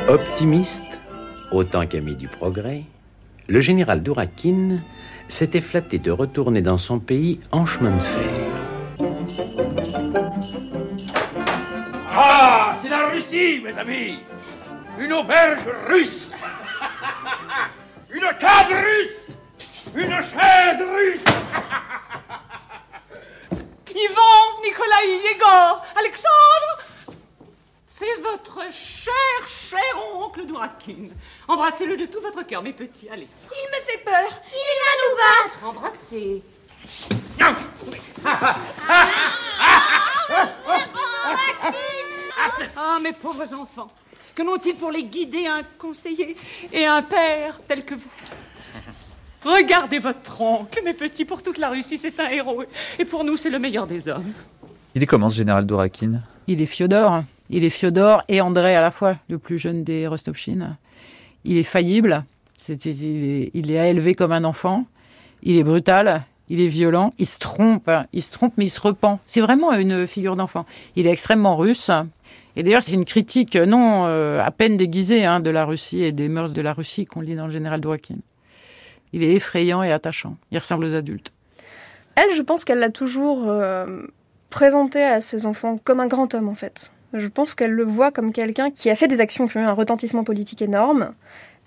Optimiste 0.07 0.83
autant 1.51 1.87
qu'ami 1.87 2.15
du 2.15 2.27
progrès, 2.27 2.83
le 3.47 3.59
général 3.59 4.03
Dourakine 4.03 4.83
s'était 5.27 5.61
flatté 5.61 5.99
de 5.99 6.11
retourner 6.11 6.61
dans 6.61 6.77
son 6.77 6.99
pays 6.99 7.39
en 7.51 7.65
chemin 7.65 7.91
de 7.91 8.01
fer. 8.01 8.45
Ah, 12.11 12.73
c'est 12.81 12.89
la 12.89 13.07
Russie 13.07 13.61
mes 13.63 13.77
amis, 13.77 14.19
une 14.99 15.13
auberge 15.13 15.67
russe, 15.87 16.31
une 18.09 18.21
table 18.39 18.73
russe, 18.73 19.89
une 19.95 20.11
chaise 20.11 20.81
russe. 20.81 21.23
Yvan, 23.89 24.61
Nicolas, 24.63 25.05
Yegor, 25.05 25.85
Alexandre, 25.97 26.94
c'est 27.97 28.21
votre 28.21 28.59
cher, 28.73 29.13
cher 29.47 29.79
oncle 30.15 30.45
Dourakin. 30.45 31.07
Embrassez-le 31.47 31.95
de 31.95 32.05
tout 32.07 32.19
votre 32.19 32.45
cœur, 32.45 32.61
mes 32.61 32.73
petits, 32.73 33.07
allez. 33.07 33.25
Il 33.49 33.67
me 33.69 33.81
fait 33.85 34.03
peur. 34.03 34.29
Il 34.51 34.75
va 34.83 34.91
nous 35.01 35.15
battre. 35.15 35.65
Embrassez. 35.65 36.43
Ah, 42.75 42.99
mes 43.01 43.13
pauvres 43.13 43.53
enfants, 43.53 43.87
que 44.35 44.43
n'ont-ils 44.43 44.75
pour 44.75 44.91
les 44.91 45.03
guider 45.03 45.47
un 45.47 45.61
conseiller 45.79 46.35
et 46.73 46.85
un 46.85 47.01
père 47.01 47.61
tel 47.65 47.85
que 47.85 47.95
vous? 47.95 48.09
Regardez 49.45 49.99
votre 49.99 50.41
oncle, 50.41 50.81
mes 50.83 50.93
petits, 50.93 51.23
pour 51.23 51.41
toute 51.41 51.59
la 51.59 51.69
Russie, 51.69 51.97
c'est 51.97 52.19
un 52.19 52.27
héros. 52.27 52.65
Et 52.99 53.05
pour 53.05 53.23
nous, 53.23 53.37
c'est 53.37 53.49
le 53.49 53.59
meilleur 53.59 53.87
des 53.87 54.09
hommes. 54.09 54.33
Il 54.95 55.01
est 55.01 55.07
comment 55.07 55.29
ce 55.29 55.37
général 55.37 55.65
Dourakine 55.65 56.23
Il 56.47 56.61
est 56.61 56.65
Fiodor. 56.65 57.21
Il 57.49 57.63
est 57.63 57.69
Fiodor 57.69 58.21
et 58.27 58.41
André 58.41 58.75
à 58.75 58.81
la 58.81 58.91
fois, 58.91 59.17
le 59.29 59.37
plus 59.37 59.59
jeune 59.59 59.83
des 59.83 60.07
Rostopchine. 60.07 60.77
Il 61.43 61.57
est 61.57 61.63
faillible. 61.63 62.23
Il, 62.67 62.73
est, 62.73 63.51
il 63.53 63.71
est 63.71 63.89
élevé 63.89 64.15
comme 64.15 64.31
un 64.31 64.43
enfant. 64.43 64.85
Il 65.43 65.57
est 65.57 65.63
brutal. 65.63 66.23
Il 66.49 66.59
est 66.61 66.67
violent. 66.67 67.11
Il 67.19 67.27
se 67.27 67.37
trompe. 67.37 67.91
Il 68.13 68.23
se 68.23 68.31
trompe, 68.31 68.53
mais 68.57 68.65
il 68.65 68.69
se 68.69 68.81
repent. 68.81 69.19
C'est 69.27 69.41
vraiment 69.41 69.71
une 69.73 70.07
figure 70.07 70.35
d'enfant. 70.35 70.65
Il 70.95 71.05
est 71.05 71.11
extrêmement 71.11 71.55
russe. 71.55 71.91
Et 72.55 72.63
d'ailleurs, 72.63 72.83
c'est 72.83 72.93
une 72.93 73.05
critique 73.05 73.55
non 73.55 74.05
euh, 74.05 74.41
à 74.41 74.49
peine 74.51 74.77
déguisée 74.77 75.25
hein, 75.25 75.39
de 75.39 75.49
la 75.49 75.65
Russie 75.65 76.03
et 76.03 76.11
des 76.11 76.29
mœurs 76.29 76.53
de 76.53 76.61
la 76.61 76.73
Russie 76.73 77.05
qu'on 77.05 77.21
lit 77.21 77.35
dans 77.35 77.47
le 77.47 77.51
général 77.51 77.81
Dourakine. 77.81 78.21
Il 79.13 79.23
est 79.23 79.33
effrayant 79.33 79.83
et 79.83 79.91
attachant. 79.91 80.37
Il 80.51 80.57
ressemble 80.57 80.85
aux 80.85 80.93
adultes. 80.95 81.31
Elle, 82.15 82.33
je 82.35 82.41
pense 82.41 82.63
qu'elle 82.63 82.79
l'a 82.79 82.89
toujours 82.89 83.43
euh, 83.49 84.07
présenté 84.49 85.03
à 85.03 85.21
ses 85.21 85.45
enfants 85.45 85.77
comme 85.83 85.99
un 85.99 86.07
grand 86.07 86.33
homme, 86.33 86.47
en 86.47 86.55
fait. 86.55 86.91
Je 87.13 87.27
pense 87.27 87.55
qu'elle 87.55 87.71
le 87.71 87.83
voit 87.83 88.11
comme 88.11 88.33
quelqu'un 88.33 88.71
qui 88.71 88.89
a 88.89 88.95
fait 88.95 89.07
des 89.07 89.21
actions 89.21 89.47
qui 89.47 89.57
ont 89.57 89.61
eu 89.61 89.65
un 89.65 89.73
retentissement 89.73 90.23
politique 90.23 90.61
énorme 90.61 91.13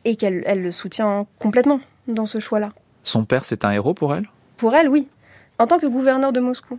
et 0.05 0.17
qu'elle 0.17 0.43
elle 0.47 0.63
le 0.63 0.71
soutient 0.71 1.27
complètement 1.39 1.81
dans 2.07 2.27
ce 2.27 2.39
choix-là. 2.39 2.73
Son 3.03 3.25
père, 3.25 3.45
c'est 3.45 3.65
un 3.65 3.71
héros 3.71 3.95
pour 3.95 4.15
elle? 4.15 4.29
Pour 4.57 4.75
elle, 4.75 4.89
oui. 4.89 5.09
En 5.59 5.67
tant 5.67 5.79
que 5.79 5.87
gouverneur 5.87 6.33
de 6.33 6.41
Moscou. 6.41 6.79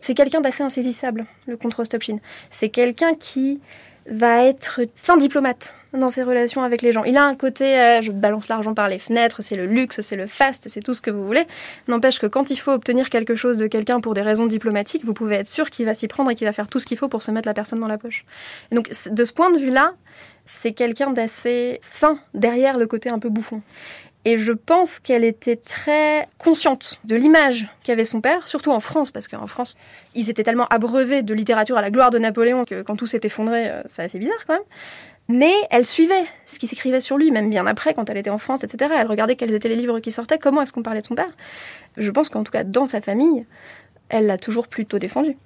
C'est 0.00 0.14
quelqu'un 0.14 0.40
d'assez 0.40 0.62
insaisissable, 0.62 1.26
le 1.46 1.56
contre 1.56 1.78
Rostopchine. 1.78 2.20
C'est 2.50 2.68
quelqu'un 2.68 3.14
qui 3.14 3.60
va 4.08 4.44
être 4.44 4.80
fin 4.94 5.16
diplomate 5.16 5.74
dans 5.96 6.10
ses 6.10 6.22
relations 6.22 6.62
avec 6.62 6.82
les 6.82 6.92
gens. 6.92 7.04
Il 7.04 7.16
a 7.16 7.24
un 7.24 7.34
côté, 7.34 7.78
euh, 7.78 8.02
je 8.02 8.12
balance 8.12 8.48
l'argent 8.48 8.74
par 8.74 8.88
les 8.88 8.98
fenêtres, 8.98 9.42
c'est 9.42 9.56
le 9.56 9.66
luxe, 9.66 10.00
c'est 10.00 10.16
le 10.16 10.26
faste, 10.26 10.68
c'est 10.68 10.82
tout 10.82 10.94
ce 10.94 11.00
que 11.00 11.10
vous 11.10 11.26
voulez. 11.26 11.46
N'empêche 11.88 12.18
que 12.18 12.26
quand 12.26 12.50
il 12.50 12.56
faut 12.56 12.72
obtenir 12.72 13.10
quelque 13.10 13.34
chose 13.34 13.58
de 13.58 13.66
quelqu'un 13.66 14.00
pour 14.00 14.14
des 14.14 14.22
raisons 14.22 14.46
diplomatiques, 14.46 15.04
vous 15.04 15.14
pouvez 15.14 15.36
être 15.36 15.48
sûr 15.48 15.70
qu'il 15.70 15.86
va 15.86 15.94
s'y 15.94 16.08
prendre 16.08 16.30
et 16.30 16.34
qu'il 16.34 16.46
va 16.46 16.52
faire 16.52 16.68
tout 16.68 16.78
ce 16.78 16.86
qu'il 16.86 16.96
faut 16.98 17.08
pour 17.08 17.22
se 17.22 17.30
mettre 17.30 17.48
la 17.48 17.54
personne 17.54 17.80
dans 17.80 17.88
la 17.88 17.98
poche. 17.98 18.24
Donc 18.72 18.90
de 19.10 19.24
ce 19.24 19.32
point 19.32 19.50
de 19.50 19.58
vue-là, 19.58 19.94
c'est 20.44 20.72
quelqu'un 20.72 21.10
d'assez 21.10 21.80
fin 21.82 22.18
derrière 22.34 22.78
le 22.78 22.86
côté 22.86 23.10
un 23.10 23.18
peu 23.18 23.28
bouffon. 23.28 23.62
Et 24.26 24.38
je 24.38 24.50
pense 24.50 24.98
qu'elle 24.98 25.22
était 25.22 25.54
très 25.54 26.26
consciente 26.38 26.98
de 27.04 27.14
l'image 27.14 27.68
qu'avait 27.84 28.04
son 28.04 28.20
père, 28.20 28.48
surtout 28.48 28.72
en 28.72 28.80
France, 28.80 29.12
parce 29.12 29.28
qu'en 29.28 29.46
France, 29.46 29.76
ils 30.16 30.30
étaient 30.30 30.42
tellement 30.42 30.66
abreuvés 30.66 31.22
de 31.22 31.32
littérature 31.32 31.78
à 31.78 31.80
la 31.80 31.92
gloire 31.92 32.10
de 32.10 32.18
Napoléon 32.18 32.64
que 32.64 32.82
quand 32.82 32.96
tout 32.96 33.06
s'est 33.06 33.20
effondré, 33.22 33.70
euh, 33.70 33.82
ça 33.86 34.02
a 34.02 34.08
fait 34.08 34.18
bizarre 34.18 34.44
quand 34.44 34.54
même. 34.54 34.64
Mais 35.28 35.52
elle 35.70 35.84
suivait 35.84 36.24
ce 36.46 36.58
qui 36.58 36.68
s'écrivait 36.68 37.00
sur 37.00 37.18
lui, 37.18 37.32
même 37.32 37.50
bien 37.50 37.66
après, 37.66 37.94
quand 37.94 38.08
elle 38.08 38.16
était 38.16 38.30
en 38.30 38.38
France, 38.38 38.62
etc. 38.62 38.92
Elle 38.96 39.08
regardait 39.08 39.34
quels 39.34 39.52
étaient 39.52 39.68
les 39.68 39.76
livres 39.76 39.98
qui 39.98 40.12
sortaient, 40.12 40.38
comment 40.38 40.62
est-ce 40.62 40.72
qu'on 40.72 40.84
parlait 40.84 41.00
de 41.00 41.06
son 41.06 41.16
père. 41.16 41.30
Je 41.96 42.10
pense 42.10 42.28
qu'en 42.28 42.44
tout 42.44 42.52
cas, 42.52 42.62
dans 42.62 42.86
sa 42.86 43.00
famille, 43.00 43.44
elle 44.08 44.26
l'a 44.26 44.38
toujours 44.38 44.68
plutôt 44.68 45.00
défendu. 45.00 45.36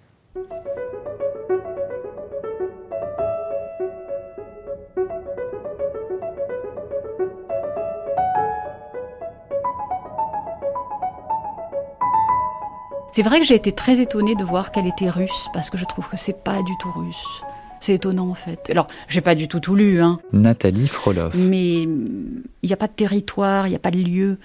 C'est 13.13 13.23
vrai 13.23 13.41
que 13.41 13.47
j'ai 13.47 13.55
été 13.55 13.73
très 13.73 14.01
étonnée 14.01 14.35
de 14.35 14.45
voir 14.45 14.73
qu'elle 14.73 14.87
était 14.87 15.11
russe, 15.11 15.49
parce 15.53 15.69
que 15.69 15.77
je 15.77 15.85
trouve 15.85 16.09
que 16.09 16.17
c'est 16.17 16.45
pas 16.45 16.63
du 16.63 16.73
tout 16.81 16.91
russe. 16.91 17.43
C'est 17.81 17.95
étonnant 17.95 18.29
en 18.29 18.35
fait. 18.35 18.69
Alors, 18.71 18.87
j'ai 19.09 19.23
pas 19.23 19.35
du 19.35 19.49
tout 19.49 19.59
tout 19.59 19.75
lu, 19.75 20.03
hein. 20.03 20.19
Nathalie 20.33 20.87
Frolov. 20.87 21.35
Mais 21.37 21.83
il 21.83 22.43
n'y 22.63 22.73
a 22.73 22.77
pas 22.77 22.89
de 22.89 22.93
territoire, 22.93 23.67
il 23.67 23.71
n'y 23.71 23.77
a 23.77 23.81
pas 23.81 23.91
de 23.91 23.99
lieu. 23.99 24.39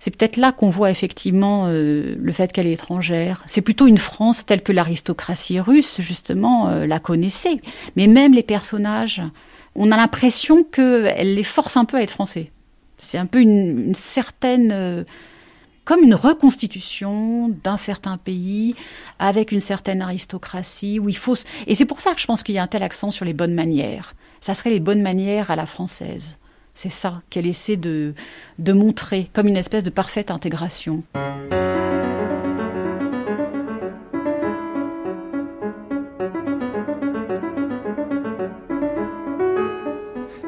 C'est 0.00 0.10
peut-être 0.10 0.36
là 0.36 0.50
qu'on 0.50 0.70
voit 0.70 0.90
effectivement 0.90 1.66
euh, 1.68 2.16
le 2.18 2.32
fait 2.32 2.52
qu'elle 2.52 2.66
est 2.66 2.72
étrangère. 2.72 3.42
C'est 3.46 3.60
plutôt 3.60 3.86
une 3.86 3.98
France 3.98 4.44
telle 4.44 4.62
que 4.62 4.72
l'aristocratie 4.72 5.60
russe, 5.60 6.00
justement, 6.00 6.68
euh, 6.68 6.86
la 6.86 6.98
connaissait. 6.98 7.60
Mais 7.94 8.08
même 8.08 8.34
les 8.34 8.42
personnages, 8.42 9.22
on 9.76 9.92
a 9.92 9.96
l'impression 9.96 10.64
qu'elle 10.64 11.34
les 11.34 11.44
force 11.44 11.76
un 11.76 11.84
peu 11.84 11.96
à 11.96 12.02
être 12.02 12.10
français. 12.10 12.50
C'est 12.98 13.18
un 13.18 13.26
peu 13.26 13.40
une, 13.40 13.86
une 13.86 13.94
certaine... 13.94 15.04
Euh, 15.90 15.94
comme 15.94 16.04
une 16.04 16.14
reconstitution 16.14 17.48
d'un 17.48 17.76
certain 17.76 18.16
pays 18.16 18.74
avec 19.18 19.52
une 19.52 19.60
certaine 19.60 20.02
aristocratie 20.02 20.98
où 20.98 21.08
il 21.08 21.16
faut 21.16 21.36
et 21.66 21.74
c'est 21.74 21.84
pour 21.84 22.00
ça 22.00 22.14
que 22.14 22.20
je 22.20 22.26
pense 22.26 22.42
qu'il 22.42 22.54
y 22.54 22.58
a 22.58 22.62
un 22.62 22.66
tel 22.66 22.82
accent 22.82 23.10
sur 23.10 23.24
les 23.24 23.32
bonnes 23.32 23.54
manières. 23.54 24.14
Ça 24.40 24.54
serait 24.54 24.70
les 24.70 24.80
bonnes 24.80 25.02
manières 25.02 25.50
à 25.50 25.56
la 25.56 25.66
française. 25.66 26.38
C'est 26.74 26.90
ça 26.90 27.22
qu'elle 27.28 27.46
essaie 27.46 27.76
de, 27.76 28.14
de 28.58 28.72
montrer 28.72 29.28
comme 29.32 29.48
une 29.48 29.56
espèce 29.56 29.82
de 29.82 29.90
parfaite 29.90 30.30
intégration. 30.30 31.02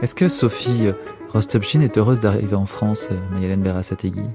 Est-ce 0.00 0.14
que 0.14 0.28
Sophie 0.28 0.88
Rostopchine 1.28 1.82
est 1.82 1.96
heureuse 1.96 2.20
d'arriver 2.20 2.56
en 2.56 2.66
France, 2.66 3.08
Mayalène 3.32 3.62
Berasategui 3.62 4.28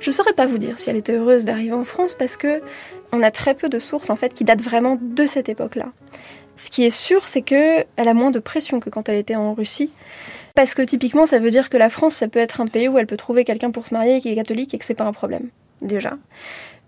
je 0.00 0.10
saurais 0.10 0.32
pas 0.32 0.46
vous 0.46 0.58
dire 0.58 0.78
si 0.78 0.90
elle 0.90 0.96
était 0.96 1.14
heureuse 1.14 1.44
d'arriver 1.44 1.72
en 1.72 1.84
France 1.84 2.14
parce 2.14 2.36
que 2.36 2.62
on 3.12 3.22
a 3.22 3.30
très 3.30 3.54
peu 3.54 3.68
de 3.68 3.78
sources 3.78 4.10
en 4.10 4.16
fait 4.16 4.34
qui 4.34 4.44
datent 4.44 4.62
vraiment 4.62 4.98
de 5.00 5.26
cette 5.26 5.48
époque-là. 5.48 5.86
Ce 6.56 6.70
qui 6.70 6.84
est 6.84 6.90
sûr, 6.90 7.28
c'est 7.28 7.42
que 7.42 7.84
elle 7.96 8.08
a 8.08 8.14
moins 8.14 8.30
de 8.30 8.38
pression 8.38 8.80
que 8.80 8.90
quand 8.90 9.08
elle 9.08 9.16
était 9.16 9.36
en 9.36 9.52
Russie. 9.54 9.90
Parce 10.54 10.74
que 10.74 10.80
typiquement, 10.80 11.26
ça 11.26 11.38
veut 11.38 11.50
dire 11.50 11.68
que 11.68 11.76
la 11.76 11.90
France, 11.90 12.14
ça 12.14 12.28
peut 12.28 12.38
être 12.38 12.62
un 12.62 12.66
pays 12.66 12.88
où 12.88 12.96
elle 12.96 13.06
peut 13.06 13.18
trouver 13.18 13.44
quelqu'un 13.44 13.70
pour 13.70 13.84
se 13.84 13.92
marier 13.92 14.22
qui 14.22 14.30
est 14.30 14.34
catholique 14.34 14.72
et 14.72 14.78
que 14.78 14.86
c'est 14.86 14.94
pas 14.94 15.04
un 15.04 15.12
problème, 15.12 15.50
déjà. 15.82 16.16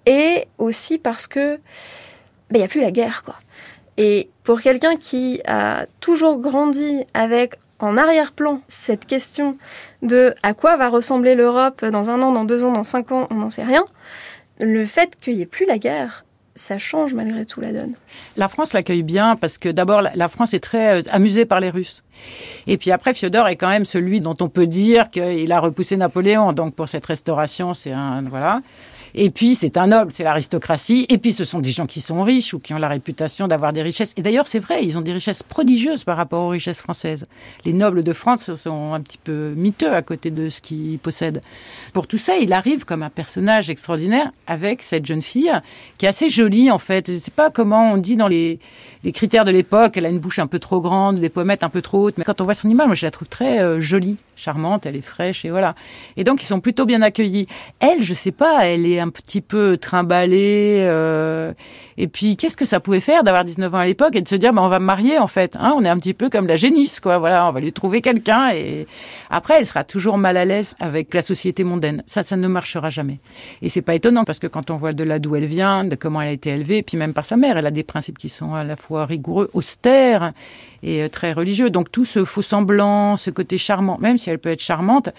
Et 0.06 0.46
aussi 0.56 0.96
parce 0.96 1.26
que 1.26 1.56
il 1.56 2.54
ben, 2.54 2.60
n'y 2.60 2.64
a 2.64 2.68
plus 2.68 2.80
la 2.80 2.90
guerre, 2.90 3.24
quoi. 3.24 3.34
Et 3.98 4.30
pour 4.42 4.62
quelqu'un 4.62 4.96
qui 4.96 5.42
a 5.46 5.84
toujours 6.00 6.38
grandi 6.38 7.04
avec 7.12 7.56
en 7.78 7.96
arrière-plan 7.96 8.60
cette 8.68 9.06
question 9.06 9.56
de 10.02 10.34
à 10.42 10.54
quoi 10.54 10.76
va 10.76 10.88
ressembler 10.88 11.34
l'Europe 11.34 11.84
dans 11.84 12.10
un 12.10 12.20
an, 12.22 12.32
dans 12.32 12.44
deux 12.44 12.64
ans, 12.64 12.72
dans 12.72 12.84
cinq 12.84 13.12
ans, 13.12 13.26
on 13.30 13.36
n'en 13.36 13.50
sait 13.50 13.64
rien, 13.64 13.84
le 14.58 14.84
fait 14.86 15.16
qu'il 15.16 15.36
n'y 15.36 15.42
ait 15.42 15.46
plus 15.46 15.66
la 15.66 15.78
guerre, 15.78 16.24
ça 16.58 16.78
change 16.78 17.14
malgré 17.14 17.46
tout 17.46 17.60
la 17.60 17.72
donne. 17.72 17.94
La 18.36 18.48
France 18.48 18.72
l'accueille 18.72 19.04
bien 19.04 19.36
parce 19.36 19.58
que 19.58 19.68
d'abord 19.68 20.02
la 20.02 20.28
France 20.28 20.54
est 20.54 20.60
très 20.60 21.00
euh, 21.00 21.02
amusée 21.10 21.44
par 21.44 21.60
les 21.60 21.70
Russes. 21.70 22.02
Et 22.66 22.76
puis 22.76 22.90
après 22.90 23.14
Fiodor 23.14 23.46
est 23.48 23.56
quand 23.56 23.68
même 23.68 23.84
celui 23.84 24.20
dont 24.20 24.34
on 24.40 24.48
peut 24.48 24.66
dire 24.66 25.10
qu'il 25.10 25.52
a 25.52 25.60
repoussé 25.60 25.96
Napoléon. 25.96 26.52
Donc 26.52 26.74
pour 26.74 26.88
cette 26.88 27.06
restauration, 27.06 27.74
c'est 27.74 27.92
un 27.92 28.22
voilà. 28.22 28.60
Et 29.14 29.30
puis, 29.30 29.54
c'est 29.54 29.76
un 29.76 29.88
noble, 29.88 30.12
c'est 30.12 30.24
l'aristocratie. 30.24 31.06
Et 31.08 31.18
puis, 31.18 31.32
ce 31.32 31.44
sont 31.44 31.60
des 31.60 31.70
gens 31.70 31.86
qui 31.86 32.00
sont 32.00 32.22
riches 32.22 32.54
ou 32.54 32.58
qui 32.58 32.74
ont 32.74 32.78
la 32.78 32.88
réputation 32.88 33.48
d'avoir 33.48 33.72
des 33.72 33.82
richesses. 33.82 34.12
Et 34.16 34.22
d'ailleurs, 34.22 34.46
c'est 34.46 34.58
vrai, 34.58 34.84
ils 34.84 34.98
ont 34.98 35.00
des 35.00 35.12
richesses 35.12 35.42
prodigieuses 35.42 36.04
par 36.04 36.16
rapport 36.16 36.44
aux 36.44 36.48
richesses 36.48 36.80
françaises. 36.80 37.26
Les 37.64 37.72
nobles 37.72 38.02
de 38.02 38.12
France 38.12 38.54
sont 38.54 38.92
un 38.92 39.00
petit 39.00 39.18
peu 39.18 39.54
miteux 39.56 39.92
à 39.92 40.02
côté 40.02 40.30
de 40.30 40.48
ce 40.48 40.60
qu'ils 40.60 40.98
possèdent. 40.98 41.40
Pour 41.92 42.06
tout 42.06 42.18
ça, 42.18 42.36
il 42.36 42.52
arrive 42.52 42.84
comme 42.84 43.02
un 43.02 43.10
personnage 43.10 43.70
extraordinaire 43.70 44.30
avec 44.46 44.82
cette 44.82 45.06
jeune 45.06 45.22
fille 45.22 45.52
qui 45.96 46.06
est 46.06 46.08
assez 46.08 46.28
jolie, 46.28 46.70
en 46.70 46.78
fait. 46.78 47.10
Je 47.10 47.18
sais 47.18 47.30
pas 47.30 47.50
comment 47.50 47.92
on 47.92 47.96
dit 47.96 48.16
dans 48.16 48.28
les, 48.28 48.58
critères 49.12 49.44
de 49.44 49.50
l'époque. 49.50 49.96
Elle 49.96 50.06
a 50.06 50.10
une 50.10 50.18
bouche 50.20 50.38
un 50.38 50.46
peu 50.46 50.58
trop 50.58 50.80
grande, 50.80 51.20
des 51.20 51.30
pommettes 51.30 51.62
un 51.62 51.68
peu 51.70 51.82
trop 51.82 52.04
hautes. 52.04 52.18
Mais 52.18 52.24
quand 52.24 52.40
on 52.40 52.44
voit 52.44 52.54
son 52.54 52.68
image, 52.68 52.86
moi, 52.86 52.94
je 52.94 53.06
la 53.06 53.10
trouve 53.10 53.28
très 53.28 53.60
euh, 53.60 53.80
jolie, 53.80 54.18
charmante, 54.36 54.86
elle 54.86 54.96
est 54.96 55.02
fraîche 55.02 55.44
et 55.44 55.50
voilà. 55.50 55.74
Et 56.16 56.24
donc, 56.24 56.42
ils 56.42 56.46
sont 56.46 56.60
plutôt 56.60 56.84
bien 56.84 57.02
accueillis. 57.02 57.46
Elle, 57.80 58.02
je 58.02 58.14
sais 58.14 58.32
pas, 58.32 58.66
elle 58.66 58.86
est 58.86 58.98
petit 59.10 59.40
peu 59.40 59.76
trimballée. 59.76 60.78
Euh, 60.80 61.52
Et 61.96 62.06
puis, 62.06 62.36
qu'est-ce 62.36 62.56
que 62.56 62.64
ça 62.64 62.80
pouvait 62.80 63.00
faire 63.00 63.24
d'avoir 63.24 63.44
19 63.44 63.74
ans 63.74 63.78
à 63.78 63.84
l'époque 63.84 64.14
et 64.14 64.20
de 64.20 64.28
se 64.28 64.36
dire, 64.36 64.52
bah, 64.52 64.62
on 64.62 64.68
va 64.68 64.78
me 64.78 64.84
marier, 64.84 65.18
en 65.18 65.26
fait. 65.26 65.56
Hein, 65.58 65.72
on 65.76 65.84
est 65.84 65.88
un 65.88 65.98
petit 65.98 66.14
peu 66.14 66.30
comme 66.30 66.46
la 66.46 66.56
génisse, 66.56 67.00
quoi. 67.00 67.18
Voilà, 67.18 67.48
on 67.48 67.52
va 67.52 67.60
lui 67.60 67.72
trouver 67.72 68.00
quelqu'un 68.00 68.50
et 68.50 68.86
après, 69.30 69.54
elle 69.58 69.66
sera 69.66 69.84
toujours 69.84 70.16
mal 70.18 70.36
à 70.36 70.44
l'aise 70.44 70.74
avec 70.80 71.12
la 71.12 71.22
société 71.22 71.64
mondaine. 71.64 72.02
Ça, 72.06 72.22
ça 72.22 72.36
ne 72.36 72.48
marchera 72.48 72.90
jamais. 72.90 73.18
Et 73.62 73.68
c'est 73.68 73.82
pas 73.82 73.94
étonnant 73.94 74.24
parce 74.24 74.38
que 74.38 74.46
quand 74.46 74.70
on 74.70 74.76
voit 74.76 74.92
de 74.92 75.04
là 75.04 75.18
d'où 75.18 75.34
elle 75.36 75.46
vient, 75.46 75.84
de 75.84 75.96
comment 75.96 76.22
elle 76.22 76.28
a 76.28 76.32
été 76.32 76.50
élevée, 76.50 76.82
puis 76.82 76.96
même 76.96 77.12
par 77.12 77.24
sa 77.24 77.36
mère, 77.36 77.56
elle 77.58 77.66
a 77.66 77.70
des 77.70 77.82
principes 77.84 78.18
qui 78.18 78.28
sont 78.28 78.54
à 78.54 78.64
la 78.64 78.76
fois 78.76 79.04
rigoureux, 79.06 79.50
austères 79.52 80.32
et 80.82 81.02
euh, 81.02 81.08
très 81.08 81.32
religieux. 81.32 81.70
Donc 81.70 81.90
tout 81.90 82.04
ce 82.04 82.24
faux 82.24 82.42
semblant, 82.42 83.16
ce 83.16 83.30
côté 83.30 83.58
charmant, 83.58 83.98
même 83.98 84.18
si 84.18 84.30
elle 84.30 84.38
peut 84.38 84.50
être 84.50 84.62
charmante, 84.62 85.10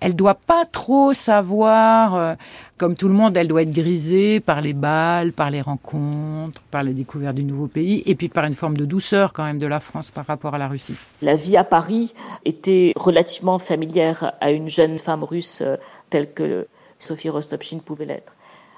elle 0.00 0.14
doit 0.14 0.34
pas 0.34 0.64
trop 0.64 1.12
savoir, 1.14 2.14
euh, 2.14 2.34
comme 2.76 2.94
tout 2.94 3.08
le 3.08 3.14
monde, 3.14 3.36
elle 3.36 3.48
doit 3.48 3.62
être 3.62 3.72
grisée 3.72 4.40
par 4.40 4.60
les 4.60 4.72
balles, 4.72 5.32
par 5.32 5.50
les 5.50 5.60
rencontres, 5.60 6.60
par 6.70 6.82
la 6.82 6.92
découverte 6.92 7.36
du 7.36 7.44
nouveau 7.44 7.66
pays, 7.66 8.02
et 8.06 8.14
puis 8.14 8.28
par 8.28 8.44
une 8.44 8.54
forme 8.54 8.76
de 8.76 8.84
douceur 8.84 9.32
quand 9.32 9.44
même 9.44 9.58
de 9.58 9.66
la 9.66 9.80
France 9.80 10.10
par 10.10 10.26
rapport 10.26 10.54
à 10.54 10.58
la 10.58 10.68
Russie. 10.68 10.96
La 11.22 11.36
vie 11.36 11.56
à 11.56 11.64
Paris 11.64 12.14
était 12.44 12.92
relativement 12.96 13.58
familière 13.58 14.32
à 14.40 14.50
une 14.50 14.68
jeune 14.68 14.98
femme 14.98 15.24
russe 15.24 15.62
euh, 15.62 15.76
telle 16.10 16.32
que 16.32 16.66
Sophie 16.98 17.28
Rostopchine 17.28 17.80
pouvait 17.80 18.06
l'être. 18.06 18.32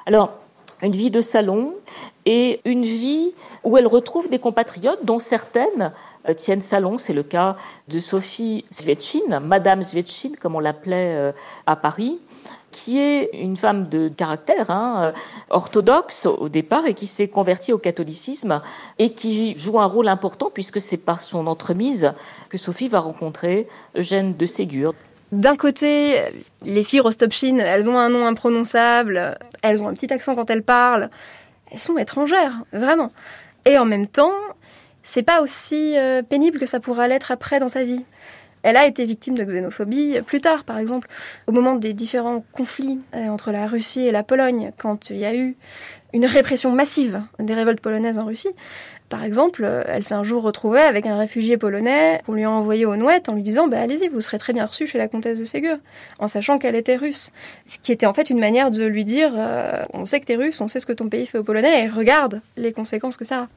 Alors, 0.07 0.33
une 0.83 0.93
vie 0.93 1.11
de 1.11 1.21
salon 1.21 1.75
et 2.25 2.61
une 2.65 2.85
vie 2.85 3.33
où 3.65 3.77
elle 3.77 3.87
retrouve 3.87 4.31
des 4.31 4.39
compatriotes 4.39 5.05
dont 5.05 5.19
certaines 5.19 5.93
tiennent 6.35 6.61
salon. 6.61 6.99
C'est 6.99 7.13
le 7.13 7.23
cas 7.23 7.57
de 7.89 7.99
Sophie 7.99 8.65
Svetchine, 8.71 9.41
Madame 9.43 9.83
Svetchine, 9.83 10.37
comme 10.37 10.55
on 10.55 10.61
l'appelait 10.61 11.15
euh, 11.17 11.33
à 11.67 11.77
Paris, 11.77 12.21
qui 12.71 12.99
est 12.99 13.31
une 13.33 13.57
femme 13.57 13.89
de 13.89 14.09
caractère 14.09 14.71
hein, 14.71 14.97
euh, 14.99 15.13
orthodoxe 15.51 16.27
au 16.27 16.49
départ 16.49 16.87
et 16.87 16.95
qui 16.95 17.07
s'est 17.07 17.29
convertie 17.29 17.73
au 17.73 17.79
catholicisme 17.79 18.63
et 18.99 19.13
qui 19.13 19.57
joue 19.59 19.81
un 19.81 19.87
rôle 19.87 20.09
important 20.09 20.51
puisque 20.53 20.81
c'est 20.81 20.97
par 20.97 21.21
son 21.21 21.47
entremise 21.47 22.13
que 22.49 22.59
Sophie 22.59 22.89
va 22.89 23.01
rencontrer 23.01 23.67
Eugène 23.97 24.37
de 24.37 24.47
Ségur. 24.47 24.95
D'un 25.33 25.57
côté, 25.57 26.23
les 26.65 26.85
filles 26.85 27.01
Rostopchine, 27.01 27.61
elles 27.61 27.91
ont 27.91 27.99
un 27.99 28.09
nom 28.09 28.25
imprononçable, 28.25 29.37
elles 29.63 29.83
ont 29.83 29.89
un 29.89 29.93
petit 29.93 30.11
accent 30.11 30.35
quand 30.35 30.49
elles 30.49 30.63
parlent, 30.63 31.11
elles 31.71 31.81
sont 31.81 31.99
étrangères, 31.99 32.63
vraiment. 32.73 33.13
Et 33.67 33.77
en 33.77 33.85
même 33.85 34.07
temps, 34.07 34.33
c'est 35.09 35.23
pas 35.23 35.41
aussi 35.41 35.97
euh, 35.97 36.23
pénible 36.23 36.59
que 36.59 36.67
ça 36.67 36.81
pourra 36.81 37.09
l'être 37.09 37.31
après 37.31 37.61
dans 37.61 37.71
sa 37.71 37.83
vie. 37.83 38.05
Elle 38.63 38.77
a 38.77 38.87
été 38.87 39.07
victime 39.07 39.39
de 39.39 39.43
xénophobie 39.43 40.19
plus 40.27 40.43
tard, 40.43 40.65
par 40.65 40.77
exemple, 40.77 41.09
au 41.47 41.53
moment 41.53 41.77
des 41.77 41.95
différents 41.95 42.45
conflits 42.53 43.01
euh, 43.15 43.29
entre 43.29 43.51
la 43.51 43.67
Russie 43.67 44.03
et 44.03 44.11
la 44.11 44.23
Pologne, 44.23 44.71
quand 44.77 45.09
il 45.09 45.17
y 45.17 45.25
a 45.25 45.35
eu 45.35 45.57
une 46.13 46.27
répression 46.27 46.73
massive 46.73 47.23
des 47.39 47.55
révoltes 47.55 47.81
polonaises 47.81 48.19
en 48.19 48.27
Russie. 48.27 48.51
Par 49.09 49.25
exemple, 49.25 49.65
euh, 49.65 49.83
elle 49.87 50.05
s'est 50.05 50.13
un 50.13 50.25
jour 50.25 50.43
retrouvée 50.43 50.83
avec 50.83 51.07
un 51.07 51.17
réfugié 51.17 51.57
polonais 51.57 52.21
qu'on 52.27 52.35
lui 52.35 52.45
a 52.45 52.51
envoyé 52.51 52.85
aux 52.85 52.97
Nouettes 52.97 53.31
en 53.31 53.35
lui 53.35 53.43
disant 53.43 53.67
bah, 53.67 53.81
Allez-y, 53.81 54.09
vous 54.09 54.21
serez 54.21 54.37
très 54.37 54.53
bien 54.53 54.67
reçu 54.67 54.87
chez 54.87 54.99
la 54.99 55.09
comtesse 55.09 55.39
de 55.39 55.45
Ségur, 55.45 55.79
en 56.19 56.29
sachant 56.29 56.59
qu'elle 56.59 56.77
était 56.77 56.97
russe. 56.97 57.33
Ce 57.65 57.79
qui 57.79 57.93
était 57.93 58.05
en 58.05 58.13
fait 58.13 58.29
une 58.29 58.41
manière 58.41 58.71
de 58.71 58.85
lui 58.85 59.07
dire 59.07 59.33
On 59.95 60.05
sait 60.05 60.21
que 60.21 60.27
tu 60.27 60.33
es 60.33 60.37
russe, 60.37 60.61
on 60.61 60.69
sait 60.69 60.81
ce 60.81 60.87
que 60.87 60.93
ton 60.93 61.09
pays 61.09 61.25
fait 61.25 61.39
aux 61.39 61.45
Polonais, 61.45 61.85
et 61.85 61.89
regarde 61.89 62.43
les 62.59 62.75
conséquences 62.75 63.17
que 63.17 63.25
ça 63.25 63.45
a 63.45 63.49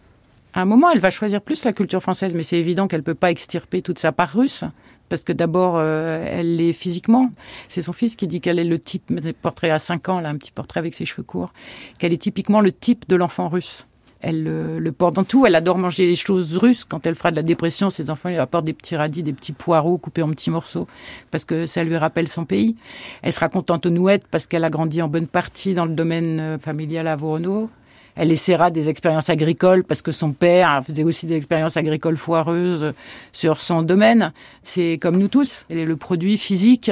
à 0.53 0.61
un 0.61 0.65
moment, 0.65 0.91
elle 0.91 0.99
va 0.99 1.09
choisir 1.09 1.41
plus 1.41 1.63
la 1.65 1.73
culture 1.73 2.01
française, 2.01 2.33
mais 2.35 2.43
c'est 2.43 2.57
évident 2.57 2.87
qu'elle 2.87 3.03
peut 3.03 3.15
pas 3.15 3.31
extirper 3.31 3.81
toute 3.81 3.99
sa 3.99 4.11
part 4.11 4.33
russe. 4.33 4.63
Parce 5.09 5.23
que 5.23 5.33
d'abord, 5.33 5.75
euh, 5.77 6.25
elle 6.25 6.55
l'est 6.55 6.71
physiquement. 6.71 7.31
C'est 7.67 7.81
son 7.81 7.91
fils 7.91 8.15
qui 8.15 8.27
dit 8.27 8.39
qu'elle 8.39 8.59
est 8.59 8.63
le 8.63 8.79
type, 8.79 9.13
des 9.13 9.33
portraits 9.33 9.71
à 9.71 9.79
5 9.79 10.07
ans, 10.07 10.21
là, 10.21 10.29
un 10.29 10.37
petit 10.37 10.51
portrait 10.51 10.79
avec 10.79 10.93
ses 10.93 11.03
cheveux 11.03 11.23
courts, 11.23 11.51
qu'elle 11.99 12.13
est 12.13 12.21
typiquement 12.21 12.61
le 12.61 12.71
type 12.71 13.09
de 13.09 13.17
l'enfant 13.17 13.49
russe. 13.49 13.87
Elle 14.21 14.43
le 14.43 14.91
porte 14.91 15.15
dans 15.15 15.23
tout. 15.23 15.45
Elle 15.45 15.55
adore 15.55 15.77
manger 15.77 16.05
les 16.05 16.15
choses 16.15 16.55
russes. 16.55 16.85
Quand 16.85 17.05
elle 17.05 17.15
fera 17.15 17.31
de 17.31 17.35
la 17.35 17.41
dépression, 17.41 17.89
ses 17.89 18.09
enfants 18.09 18.29
lui 18.29 18.37
apportent 18.37 18.65
des 18.65 18.73
petits 18.73 18.95
radis, 18.95 19.23
des 19.23 19.33
petits 19.33 19.51
poireaux 19.51 19.97
coupés 19.97 20.21
en 20.21 20.29
petits 20.29 20.51
morceaux, 20.51 20.87
parce 21.31 21.43
que 21.43 21.65
ça 21.65 21.83
lui 21.83 21.97
rappelle 21.97 22.27
son 22.27 22.45
pays. 22.45 22.75
Elle 23.23 23.33
sera 23.33 23.49
contente 23.49 23.85
aux 23.87 23.89
nouettes 23.89 24.27
parce 24.29 24.47
qu'elle 24.47 24.63
a 24.63 24.69
grandi 24.69 25.01
en 25.01 25.07
bonne 25.07 25.27
partie 25.27 25.73
dans 25.73 25.85
le 25.85 25.93
domaine 25.93 26.39
euh, 26.39 26.59
familial 26.59 27.07
à 27.07 27.15
Voronezh. 27.15 27.67
Elle 28.15 28.31
essaiera 28.31 28.71
des 28.71 28.89
expériences 28.89 29.29
agricoles 29.29 29.83
parce 29.83 30.01
que 30.01 30.11
son 30.11 30.31
père 30.31 30.83
faisait 30.85 31.03
aussi 31.03 31.25
des 31.25 31.35
expériences 31.35 31.77
agricoles 31.77 32.17
foireuses 32.17 32.93
sur 33.31 33.59
son 33.59 33.81
domaine. 33.81 34.33
C'est 34.63 34.97
comme 35.01 35.17
nous 35.17 35.27
tous. 35.27 35.65
Elle 35.69 35.79
est 35.79 35.85
le 35.85 35.97
produit 35.97 36.37
physique 36.37 36.91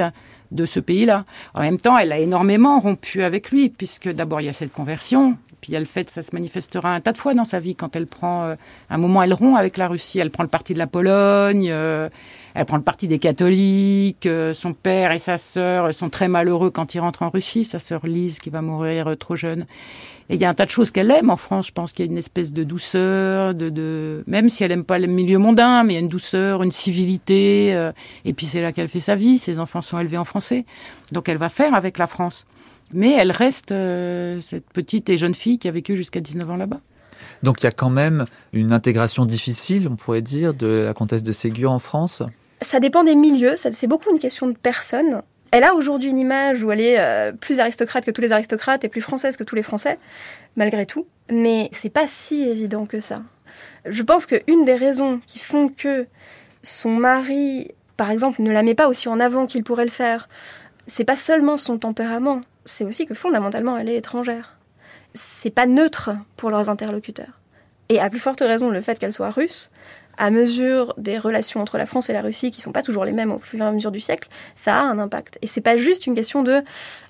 de 0.50 0.66
ce 0.66 0.80
pays-là. 0.80 1.24
En 1.54 1.60
même 1.60 1.78
temps, 1.78 1.96
elle 1.96 2.12
a 2.12 2.18
énormément 2.18 2.80
rompu 2.80 3.22
avec 3.22 3.50
lui, 3.50 3.68
puisque 3.68 4.08
d'abord 4.08 4.40
il 4.40 4.46
y 4.46 4.48
a 4.48 4.52
cette 4.52 4.72
conversion, 4.72 5.36
puis 5.60 5.72
il 5.72 5.74
y 5.74 5.76
a 5.76 5.80
le 5.80 5.86
fait, 5.86 6.08
ça 6.08 6.22
se 6.22 6.30
manifestera 6.32 6.94
un 6.94 7.00
tas 7.00 7.12
de 7.12 7.18
fois 7.18 7.34
dans 7.34 7.44
sa 7.44 7.60
vie 7.60 7.74
quand 7.74 7.94
elle 7.94 8.06
prend, 8.06 8.44
euh, 8.44 8.54
un 8.88 8.98
moment, 8.98 9.22
elle 9.22 9.34
rompt 9.34 9.56
avec 9.56 9.76
la 9.76 9.88
Russie, 9.88 10.18
elle 10.18 10.30
prend 10.30 10.42
le 10.42 10.48
parti 10.48 10.74
de 10.74 10.78
la 10.78 10.86
Pologne, 10.86 11.68
euh, 11.70 12.08
elle 12.54 12.64
prend 12.64 12.76
le 12.76 12.82
parti 12.82 13.08
des 13.08 13.18
catholiques, 13.18 14.26
euh, 14.26 14.52
son 14.54 14.72
père 14.72 15.12
et 15.12 15.18
sa 15.18 15.38
sœur 15.38 15.92
sont 15.94 16.10
très 16.10 16.28
malheureux 16.28 16.70
quand 16.70 16.94
ils 16.94 17.00
rentrent 17.00 17.22
en 17.22 17.30
Russie, 17.30 17.64
sa 17.64 17.78
sœur 17.78 18.06
Lise 18.06 18.38
qui 18.38 18.50
va 18.50 18.62
mourir 18.62 19.16
trop 19.18 19.36
jeune. 19.36 19.66
Et 20.30 20.34
il 20.34 20.40
y 20.40 20.44
a 20.44 20.48
un 20.48 20.54
tas 20.54 20.64
de 20.64 20.70
choses 20.70 20.92
qu'elle 20.92 21.10
aime 21.10 21.28
en 21.28 21.36
France. 21.36 21.66
Je 21.66 21.72
pense 21.72 21.92
qu'il 21.92 22.06
y 22.06 22.08
a 22.08 22.12
une 22.12 22.16
espèce 22.16 22.52
de 22.52 22.62
douceur, 22.62 23.52
de, 23.52 24.22
même 24.28 24.48
si 24.48 24.62
elle 24.62 24.70
aime 24.70 24.84
pas 24.84 25.00
le 25.00 25.08
milieu 25.08 25.38
mondain, 25.38 25.82
mais 25.82 25.94
il 25.94 25.96
y 25.96 25.98
a 25.98 26.02
une 26.02 26.08
douceur, 26.08 26.62
une 26.62 26.70
civilité. 26.70 27.74
Euh, 27.74 27.90
et 28.24 28.32
puis 28.32 28.46
c'est 28.46 28.62
là 28.62 28.70
qu'elle 28.70 28.86
fait 28.86 29.00
sa 29.00 29.16
vie. 29.16 29.38
Ses 29.38 29.58
enfants 29.58 29.82
sont 29.82 29.98
élevés 29.98 30.18
en 30.18 30.24
français, 30.24 30.64
donc 31.10 31.28
elle 31.28 31.36
va 31.36 31.48
faire 31.48 31.74
avec 31.74 31.98
la 31.98 32.06
France. 32.06 32.46
Mais 32.94 33.12
elle 33.12 33.32
reste 33.32 33.72
euh, 33.72 34.40
cette 34.40 34.70
petite 34.70 35.08
et 35.10 35.16
jeune 35.16 35.34
fille 35.34 35.58
qui 35.58 35.66
a 35.66 35.72
vécu 35.72 35.96
jusqu'à 35.96 36.20
19 36.20 36.48
ans 36.48 36.56
là-bas. 36.56 36.80
Donc 37.42 37.60
il 37.62 37.64
y 37.64 37.66
a 37.66 37.72
quand 37.72 37.90
même 37.90 38.24
une 38.52 38.72
intégration 38.72 39.26
difficile, 39.26 39.88
on 39.90 39.96
pourrait 39.96 40.22
dire, 40.22 40.54
de 40.54 40.84
la 40.86 40.94
comtesse 40.94 41.24
de 41.24 41.32
Ségur 41.32 41.72
en 41.72 41.80
France? 41.80 42.22
Ça 42.62 42.80
dépend 42.80 43.04
des 43.04 43.14
milieux, 43.14 43.54
c'est 43.56 43.86
beaucoup 43.86 44.10
une 44.10 44.18
question 44.18 44.46
de 44.46 44.56
personnes. 44.56 45.22
Elle 45.50 45.64
a 45.64 45.74
aujourd'hui 45.74 46.10
une 46.10 46.18
image 46.18 46.62
où 46.62 46.70
elle 46.70 46.80
est 46.80 47.00
euh, 47.00 47.32
plus 47.32 47.58
aristocrate 47.58 48.04
que 48.04 48.10
tous 48.10 48.20
les 48.20 48.32
aristocrates 48.32 48.84
et 48.84 48.88
plus 48.88 49.00
française 49.00 49.36
que 49.36 49.42
tous 49.42 49.56
les 49.56 49.62
Français, 49.62 49.98
malgré 50.56 50.86
tout. 50.86 51.06
Mais 51.30 51.70
c'est 51.72 51.90
pas 51.90 52.06
si 52.06 52.42
évident 52.42 52.86
que 52.86 53.00
ça. 53.00 53.22
Je 53.86 54.02
pense 54.02 54.26
qu'une 54.26 54.64
des 54.64 54.74
raisons 54.74 55.20
qui 55.26 55.38
font 55.38 55.68
que 55.68 56.06
son 56.62 56.90
mari, 56.90 57.68
par 57.96 58.10
exemple, 58.10 58.42
ne 58.42 58.52
la 58.52 58.62
met 58.62 58.74
pas 58.74 58.88
aussi 58.88 59.08
en 59.08 59.18
avant 59.18 59.46
qu'il 59.46 59.64
pourrait 59.64 59.84
le 59.84 59.90
faire, 59.90 60.28
c'est 60.86 61.04
pas 61.04 61.16
seulement 61.16 61.56
son 61.56 61.78
tempérament, 61.78 62.42
c'est 62.64 62.84
aussi 62.84 63.06
que 63.06 63.14
fondamentalement 63.14 63.76
elle 63.76 63.90
est 63.90 63.96
étrangère. 63.96 64.56
C'est 65.14 65.50
pas 65.50 65.66
neutre 65.66 66.10
pour 66.36 66.50
leurs 66.50 66.68
interlocuteurs. 66.68 67.39
Et 67.90 67.98
à 67.98 68.08
plus 68.08 68.20
forte 68.20 68.40
raison, 68.40 68.70
le 68.70 68.80
fait 68.80 68.98
qu'elle 68.98 69.12
soit 69.12 69.30
russe, 69.30 69.70
à 70.16 70.30
mesure 70.30 70.94
des 70.96 71.18
relations 71.18 71.60
entre 71.60 71.76
la 71.76 71.86
France 71.86 72.08
et 72.08 72.12
la 72.12 72.20
Russie, 72.20 72.52
qui 72.52 72.60
sont 72.60 72.70
pas 72.70 72.82
toujours 72.82 73.04
les 73.04 73.10
mêmes 73.10 73.32
au 73.32 73.38
fur 73.38 73.60
et 73.60 73.64
à 73.64 73.72
mesure 73.72 73.90
du 73.90 73.98
siècle, 73.98 74.28
ça 74.54 74.76
a 74.76 74.82
un 74.82 75.00
impact. 75.00 75.38
Et 75.42 75.48
c'est 75.48 75.60
pas 75.60 75.76
juste 75.76 76.06
une 76.06 76.14
question 76.14 76.44
de, 76.44 76.62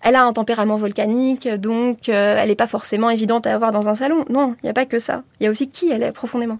elle 0.02 0.16
a 0.16 0.24
un 0.24 0.32
tempérament 0.32 0.76
volcanique, 0.76 1.46
donc 1.48 2.08
euh, 2.08 2.36
elle 2.38 2.48
n'est 2.48 2.54
pas 2.54 2.66
forcément 2.66 3.10
évidente 3.10 3.46
à 3.46 3.54
avoir 3.54 3.72
dans 3.72 3.90
un 3.90 3.94
salon. 3.94 4.24
Non, 4.30 4.54
il 4.62 4.66
n'y 4.66 4.70
a 4.70 4.74
pas 4.74 4.86
que 4.86 4.98
ça. 4.98 5.22
Il 5.38 5.44
y 5.44 5.46
a 5.46 5.50
aussi 5.50 5.68
qui 5.68 5.90
elle 5.90 6.02
est 6.02 6.12
profondément. 6.12 6.58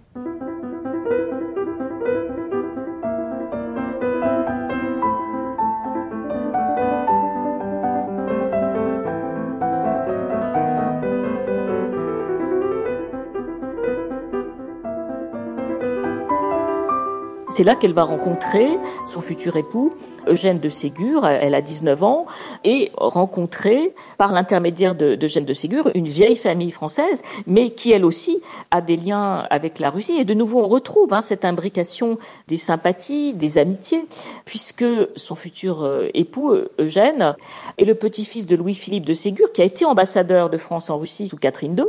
C'est 17.51 17.65
là 17.65 17.75
qu'elle 17.75 17.91
va 17.91 18.03
rencontrer 18.03 18.79
son 19.05 19.19
futur 19.19 19.57
époux, 19.57 19.89
Eugène 20.25 20.59
de 20.59 20.69
Ségur. 20.69 21.27
Elle 21.27 21.53
a 21.53 21.61
19 21.61 22.01
ans 22.01 22.25
et 22.63 22.91
rencontrer, 22.95 23.93
par 24.17 24.31
l'intermédiaire 24.31 24.95
d'Eugène 24.95 25.43
de, 25.43 25.53
Ségur, 25.53 25.91
une 25.93 26.07
vieille 26.07 26.37
famille 26.37 26.71
française, 26.71 27.23
mais 27.47 27.71
qui 27.71 27.91
elle 27.91 28.05
aussi 28.05 28.41
a 28.71 28.79
des 28.79 28.95
liens 28.95 29.45
avec 29.49 29.79
la 29.79 29.89
Russie. 29.89 30.17
Et 30.17 30.23
de 30.23 30.33
nouveau, 30.33 30.63
on 30.63 30.67
retrouve 30.69 31.13
hein, 31.13 31.21
cette 31.21 31.43
imbrication 31.43 32.17
des 32.47 32.55
sympathies, 32.55 33.33
des 33.33 33.57
amitiés, 33.57 34.05
puisque 34.45 34.85
son 35.17 35.35
futur 35.35 35.83
euh, 35.83 36.07
époux, 36.13 36.55
Eugène, 36.79 37.35
est 37.77 37.85
le 37.85 37.95
petit-fils 37.95 38.45
de 38.45 38.55
Louis-Philippe 38.55 39.05
de 39.05 39.13
Ségur, 39.13 39.51
qui 39.51 39.61
a 39.61 39.65
été 39.65 39.83
ambassadeur 39.83 40.49
de 40.49 40.57
France 40.57 40.89
en 40.89 40.97
Russie 40.97 41.27
sous 41.27 41.37
Catherine 41.37 41.75
II, 41.77 41.85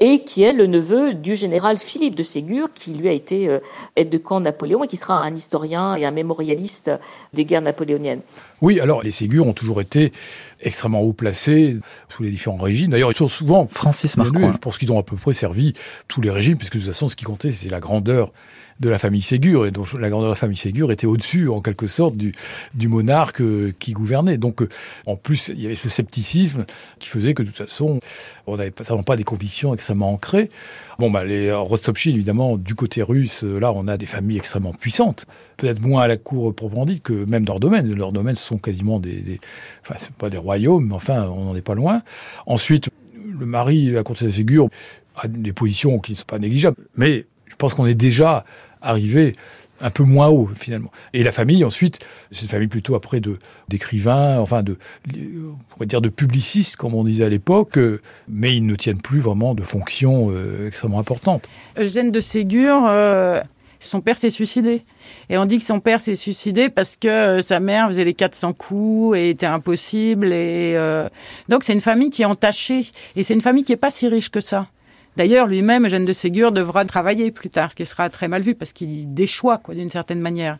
et 0.00 0.24
qui 0.24 0.42
est 0.42 0.52
le 0.52 0.66
neveu 0.66 1.14
du 1.14 1.36
général 1.36 1.78
Philippe 1.78 2.16
de 2.16 2.24
Ségur, 2.24 2.72
qui 2.74 2.92
lui 2.92 3.08
a 3.08 3.12
été 3.12 3.48
euh, 3.48 3.60
aide 3.94 4.10
de 4.10 4.18
camp 4.18 4.40
Napoléon 4.40 4.82
et 4.82 4.88
qui 4.88 4.95
sera 4.96 5.22
un 5.22 5.34
historien 5.34 5.96
et 5.96 6.04
un 6.04 6.10
mémorialiste 6.10 6.90
des 7.32 7.44
guerres 7.44 7.62
napoléoniennes. 7.62 8.20
Oui, 8.60 8.80
alors 8.80 9.02
les 9.02 9.10
Ségur 9.10 9.46
ont 9.46 9.52
toujours 9.52 9.80
été 9.80 10.12
extrêmement 10.60 11.00
haut 11.00 11.12
placés 11.12 11.78
sous 12.08 12.22
les 12.22 12.30
différents 12.30 12.56
régimes. 12.56 12.90
D'ailleurs, 12.90 13.10
ils 13.10 13.16
sont 13.16 13.28
souvent 13.28 13.68
Francis 13.70 14.16
Marcoing. 14.16 14.52
Je 14.52 14.58
pense 14.58 14.78
qu'ils 14.78 14.92
ont 14.92 14.98
à 14.98 15.02
peu 15.02 15.16
près 15.16 15.32
servi 15.32 15.74
tous 16.08 16.20
les 16.20 16.30
régimes, 16.30 16.56
puisque 16.56 16.74
de 16.74 16.80
toute 16.80 16.88
façon, 16.88 17.08
ce 17.08 17.16
qui 17.16 17.24
comptait, 17.24 17.50
c'est 17.50 17.68
la 17.68 17.80
grandeur 17.80 18.32
de 18.80 18.88
la 18.88 18.98
famille 18.98 19.22
Ségur, 19.22 19.66
et 19.66 19.70
donc 19.70 19.92
la 19.94 20.10
grandeur 20.10 20.28
de 20.28 20.34
la 20.34 20.38
famille 20.38 20.56
Ségur 20.56 20.92
était 20.92 21.06
au-dessus, 21.06 21.48
en 21.48 21.60
quelque 21.60 21.86
sorte, 21.86 22.16
du, 22.16 22.34
monarque 22.88 23.40
euh, 23.40 23.72
qui 23.78 23.92
gouvernait. 23.92 24.38
Donc, 24.38 24.62
euh, 24.62 24.68
en 25.06 25.16
plus, 25.16 25.48
il 25.48 25.60
y 25.60 25.66
avait 25.66 25.74
ce 25.74 25.88
scepticisme 25.88 26.66
qui 26.98 27.08
faisait 27.08 27.34
que, 27.34 27.42
de 27.42 27.48
toute 27.48 27.56
façon, 27.56 28.00
on 28.46 28.56
n'avait 28.56 28.70
pas, 28.70 29.16
des 29.16 29.24
convictions 29.24 29.74
extrêmement 29.74 30.12
ancrées. 30.12 30.50
Bon, 30.98 31.10
bah, 31.10 31.24
les 31.24 31.48
euh, 31.48 31.58
Rostopchine, 31.58 32.14
évidemment, 32.14 32.56
du 32.56 32.74
côté 32.74 33.02
russe, 33.02 33.42
là, 33.42 33.72
on 33.72 33.88
a 33.88 33.96
des 33.96 34.06
familles 34.06 34.38
extrêmement 34.38 34.72
puissantes. 34.72 35.26
Peut-être 35.56 35.80
moins 35.80 36.02
à 36.02 36.08
la 36.08 36.16
cour 36.16 36.54
proprement 36.54 36.84
dite 36.84 37.02
que 37.02 37.24
même 37.30 37.44
leurs 37.46 37.60
domaines. 37.60 37.92
Leurs 37.94 38.12
domaines 38.12 38.36
sont 38.36 38.58
quasiment 38.58 39.00
des, 39.00 39.20
des 39.20 39.40
enfin, 39.82 39.94
c'est 39.98 40.12
pas 40.12 40.30
des 40.30 40.38
royaumes, 40.38 40.88
mais 40.88 40.94
enfin, 40.94 41.28
on 41.28 41.44
n'en 41.44 41.56
est 41.56 41.62
pas 41.62 41.74
loin. 41.74 42.02
Ensuite, 42.46 42.90
le 43.38 43.46
mari, 43.46 43.90
la 43.90 44.02
comtesse 44.02 44.28
de 44.28 44.32
Ségur, 44.32 44.68
a 45.16 45.28
des 45.28 45.52
positions 45.52 45.98
qui 45.98 46.12
ne 46.12 46.16
sont 46.16 46.24
pas 46.26 46.38
négligeables. 46.38 46.76
Mais 46.96 47.24
je 47.46 47.54
pense 47.56 47.74
qu'on 47.74 47.86
est 47.86 47.94
déjà 47.94 48.44
arrivé 48.86 49.32
un 49.80 49.90
peu 49.90 50.04
moins 50.04 50.28
haut 50.28 50.48
finalement. 50.54 50.90
Et 51.12 51.22
la 51.22 51.32
famille 51.32 51.64
ensuite, 51.64 51.98
c'est 52.32 52.42
une 52.42 52.48
famille 52.48 52.68
plutôt 52.68 52.94
après 52.94 53.20
de 53.20 53.36
d'écrivains, 53.68 54.38
enfin 54.38 54.62
de 54.62 54.78
on 55.14 55.56
pourrait 55.70 55.86
dire 55.86 56.00
de 56.00 56.08
publicistes 56.08 56.76
comme 56.76 56.94
on 56.94 57.04
disait 57.04 57.24
à 57.24 57.28
l'époque, 57.28 57.76
euh, 57.76 58.00
mais 58.28 58.56
ils 58.56 58.64
ne 58.64 58.74
tiennent 58.74 59.02
plus 59.02 59.20
vraiment 59.20 59.54
de 59.54 59.62
fonctions 59.62 60.28
euh, 60.30 60.68
extrêmement 60.68 60.98
importantes. 60.98 61.48
Eugène 61.78 62.10
de 62.10 62.20
Ségur, 62.20 62.86
euh, 62.88 63.42
son 63.86 64.00
père 64.00 64.18
s'est 64.18 64.30
suicidé. 64.30 64.82
Et 65.30 65.38
on 65.38 65.46
dit 65.46 65.58
que 65.58 65.64
son 65.64 65.80
père 65.80 66.00
s'est 66.00 66.16
suicidé 66.16 66.68
parce 66.68 66.96
que 66.96 67.08
euh, 67.08 67.42
sa 67.42 67.60
mère 67.60 67.88
faisait 67.88 68.04
les 68.04 68.14
400 68.14 68.52
coups 68.52 69.16
et 69.16 69.30
était 69.30 69.46
impossible. 69.46 70.32
Et 70.32 70.74
euh, 70.76 71.08
donc 71.48 71.64
c'est 71.64 71.72
une 71.72 71.80
famille 71.80 72.10
qui 72.10 72.22
est 72.22 72.26
entachée. 72.26 72.86
Et 73.14 73.22
c'est 73.22 73.34
une 73.34 73.40
famille 73.40 73.64
qui 73.64 73.72
est 73.72 73.76
pas 73.76 73.90
si 73.90 74.08
riche 74.08 74.30
que 74.30 74.40
ça. 74.40 74.68
D'ailleurs, 75.16 75.46
lui-même, 75.46 75.86
Eugène 75.86 76.04
de 76.04 76.12
Ségur, 76.12 76.52
devra 76.52 76.84
travailler 76.84 77.30
plus 77.30 77.48
tard, 77.50 77.70
ce 77.70 77.76
qui 77.76 77.86
sera 77.86 78.10
très 78.10 78.28
mal 78.28 78.42
vu 78.42 78.54
parce 78.54 78.72
qu'il 78.72 79.12
déchoit, 79.14 79.58
quoi, 79.58 79.74
d'une 79.74 79.90
certaine 79.90 80.20
manière. 80.20 80.58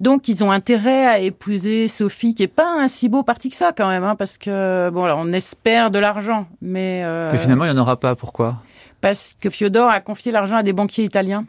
Donc, 0.00 0.28
ils 0.28 0.42
ont 0.42 0.50
intérêt 0.50 1.06
à 1.06 1.18
épouser 1.18 1.88
Sophie, 1.88 2.34
qui 2.34 2.42
est 2.42 2.46
pas 2.48 2.68
un 2.80 2.88
si 2.88 3.08
beau 3.08 3.22
parti 3.22 3.50
que 3.50 3.56
ça, 3.56 3.72
quand 3.76 3.88
même, 3.88 4.04
hein, 4.04 4.16
parce 4.16 4.38
que, 4.38 4.90
bon, 4.90 5.04
alors, 5.04 5.18
on 5.22 5.32
espère 5.32 5.90
de 5.90 5.98
l'argent, 5.98 6.46
mais... 6.62 7.02
euh, 7.04 7.30
Mais 7.32 7.38
finalement, 7.38 7.64
il 7.64 7.72
n'y 7.72 7.78
en 7.78 7.82
aura 7.82 7.98
pas. 8.00 8.14
Pourquoi? 8.16 8.56
parce 9.00 9.36
que 9.40 9.48
Fiodor 9.48 9.88
a 9.88 10.00
confié 10.00 10.32
l'argent 10.32 10.56
à 10.56 10.64
des 10.64 10.72
banquiers 10.72 11.04
italiens 11.04 11.44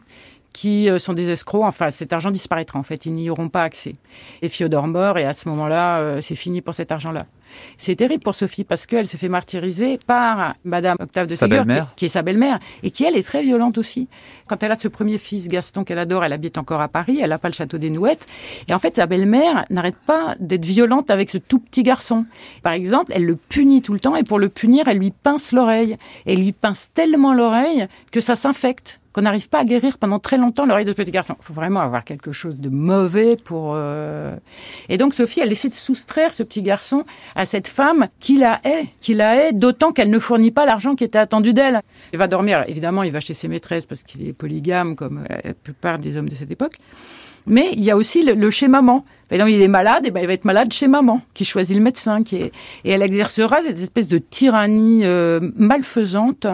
qui 0.60 0.90
euh, 0.90 0.98
sont 0.98 1.14
des 1.14 1.30
escrocs. 1.30 1.62
Enfin, 1.64 1.88
cet 1.90 2.12
argent 2.12 2.30
disparaîtra 2.30 2.78
en 2.78 2.82
fait. 2.82 3.06
Ils 3.06 3.14
n'y 3.14 3.30
auront 3.30 3.48
pas 3.48 3.62
accès. 3.62 3.94
Et 4.42 4.50
Fiodor 4.50 4.86
mort 4.88 5.16
et 5.16 5.24
à 5.24 5.32
ce 5.32 5.48
moment-là, 5.48 6.00
euh, 6.00 6.20
c'est 6.20 6.34
fini 6.34 6.60
pour 6.60 6.74
cet 6.74 6.92
argent-là. 6.92 7.24
C'est 7.78 7.96
terrible 7.96 8.22
pour 8.22 8.34
Sophie 8.34 8.62
parce 8.62 8.86
qu'elle 8.86 9.08
se 9.08 9.16
fait 9.16 9.30
martyriser 9.30 9.98
par 10.06 10.54
Madame 10.64 10.98
Octave 11.00 11.26
de 11.26 11.34
Ségur, 11.34 11.64
qui, 11.66 11.72
qui 11.96 12.04
est 12.04 12.10
sa 12.10 12.20
belle-mère 12.20 12.60
et 12.82 12.90
qui 12.90 13.04
elle 13.04 13.16
est 13.16 13.22
très 13.22 13.42
violente 13.42 13.78
aussi. 13.78 14.06
Quand 14.46 14.62
elle 14.62 14.70
a 14.70 14.76
ce 14.76 14.86
premier 14.86 15.16
fils 15.16 15.48
Gaston 15.48 15.82
qu'elle 15.82 15.98
adore, 15.98 16.24
elle 16.24 16.34
habite 16.34 16.58
encore 16.58 16.82
à 16.82 16.88
Paris. 16.88 17.20
Elle 17.22 17.30
n'a 17.30 17.38
pas 17.38 17.48
le 17.48 17.54
château 17.54 17.78
des 17.78 17.88
Nouettes 17.88 18.26
et 18.68 18.74
en 18.74 18.78
fait 18.78 18.96
sa 18.96 19.06
belle-mère 19.06 19.64
n'arrête 19.70 19.96
pas 19.96 20.36
d'être 20.40 20.66
violente 20.66 21.10
avec 21.10 21.30
ce 21.30 21.38
tout 21.38 21.58
petit 21.58 21.82
garçon. 21.82 22.26
Par 22.62 22.74
exemple, 22.74 23.12
elle 23.14 23.24
le 23.24 23.36
punit 23.36 23.80
tout 23.80 23.94
le 23.94 24.00
temps 24.00 24.14
et 24.14 24.24
pour 24.24 24.38
le 24.38 24.50
punir, 24.50 24.88
elle 24.88 24.98
lui 24.98 25.10
pince 25.10 25.52
l'oreille. 25.52 25.96
Et 26.26 26.34
elle 26.34 26.40
lui 26.40 26.52
pince 26.52 26.90
tellement 26.92 27.32
l'oreille 27.32 27.88
que 28.12 28.20
ça 28.20 28.36
s'infecte 28.36 28.99
qu'on 29.12 29.22
n'arrive 29.22 29.48
pas 29.48 29.60
à 29.60 29.64
guérir 29.64 29.98
pendant 29.98 30.18
très 30.18 30.38
longtemps 30.38 30.66
l'oreille 30.66 30.84
de 30.84 30.92
ce 30.92 30.96
petit 30.96 31.10
garçon. 31.10 31.34
Il 31.40 31.44
faut 31.44 31.52
vraiment 31.52 31.80
avoir 31.80 32.04
quelque 32.04 32.32
chose 32.32 32.56
de 32.60 32.68
mauvais 32.68 33.36
pour... 33.36 33.72
euh, 33.74 34.36
Et 34.88 34.98
donc 34.98 35.14
Sophie, 35.14 35.40
elle 35.40 35.50
essaie 35.50 35.68
de 35.68 35.74
soustraire 35.74 36.32
ce 36.32 36.42
petit 36.42 36.62
garçon 36.62 37.04
à 37.34 37.44
cette 37.44 37.68
femme 37.68 38.08
qui 38.20 38.36
la 38.36 38.60
hait, 38.64 38.86
qui 39.00 39.14
la 39.14 39.36
hait, 39.36 39.52
d'autant 39.52 39.92
qu'elle 39.92 40.10
ne 40.10 40.18
fournit 40.18 40.52
pas 40.52 40.64
l'argent 40.64 40.94
qui 40.94 41.04
était 41.04 41.18
attendu 41.18 41.52
d'elle. 41.52 41.80
Il 42.12 42.18
va 42.18 42.28
dormir, 42.28 42.58
alors, 42.58 42.68
évidemment, 42.68 43.02
il 43.02 43.12
va 43.12 43.20
chez 43.20 43.34
ses 43.34 43.48
maîtresses 43.48 43.86
parce 43.86 44.02
qu'il 44.02 44.26
est 44.28 44.32
polygame 44.32 44.94
comme 44.96 45.24
euh, 45.30 45.36
la 45.44 45.54
plupart 45.54 45.98
des 45.98 46.16
hommes 46.16 46.28
de 46.28 46.34
cette 46.34 46.50
époque. 46.50 46.76
Mais 47.46 47.70
il 47.72 47.82
y 47.82 47.90
a 47.90 47.96
aussi 47.96 48.22
le, 48.22 48.50
chez 48.50 48.68
maman. 48.68 49.04
Il 49.32 49.40
est 49.40 49.68
malade, 49.68 50.06
et 50.06 50.10
ben 50.10 50.20
il 50.20 50.26
va 50.26 50.32
être 50.32 50.44
malade 50.44 50.72
chez 50.72 50.88
maman, 50.88 51.22
qui 51.34 51.44
choisit 51.44 51.76
le 51.76 51.82
médecin, 51.82 52.22
qui 52.22 52.36
est, 52.36 52.52
et 52.84 52.90
elle 52.90 53.02
exercera 53.02 53.62
cette 53.62 53.78
espèce 53.78 54.08
de 54.08 54.18
tyrannie 54.18 55.04
euh, 55.04 55.40
malfaisante 55.56 56.46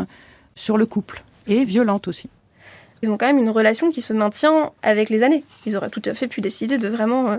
sur 0.55 0.77
le 0.77 0.87
couple 0.87 1.25
et 1.49 1.65
violente 1.65 2.07
aussi. 2.07 2.29
Ils 3.03 3.11
ont 3.11 3.16
quand 3.18 3.26
même 3.26 3.38
une 3.38 3.51
relation 3.51 3.90
qui 3.90 4.01
se 4.01 4.12
maintient 4.12 4.72
avec 4.82 5.11
les 5.11 5.22
années. 5.22 5.44
Ils 5.66 5.76
auraient 5.76 5.90
tout 5.90 6.03
à 6.07 6.14
fait 6.14 6.28
pu 6.28 6.40
décider 6.40 6.78
de 6.78 6.88
vraiment 6.88 7.28
euh, 7.30 7.36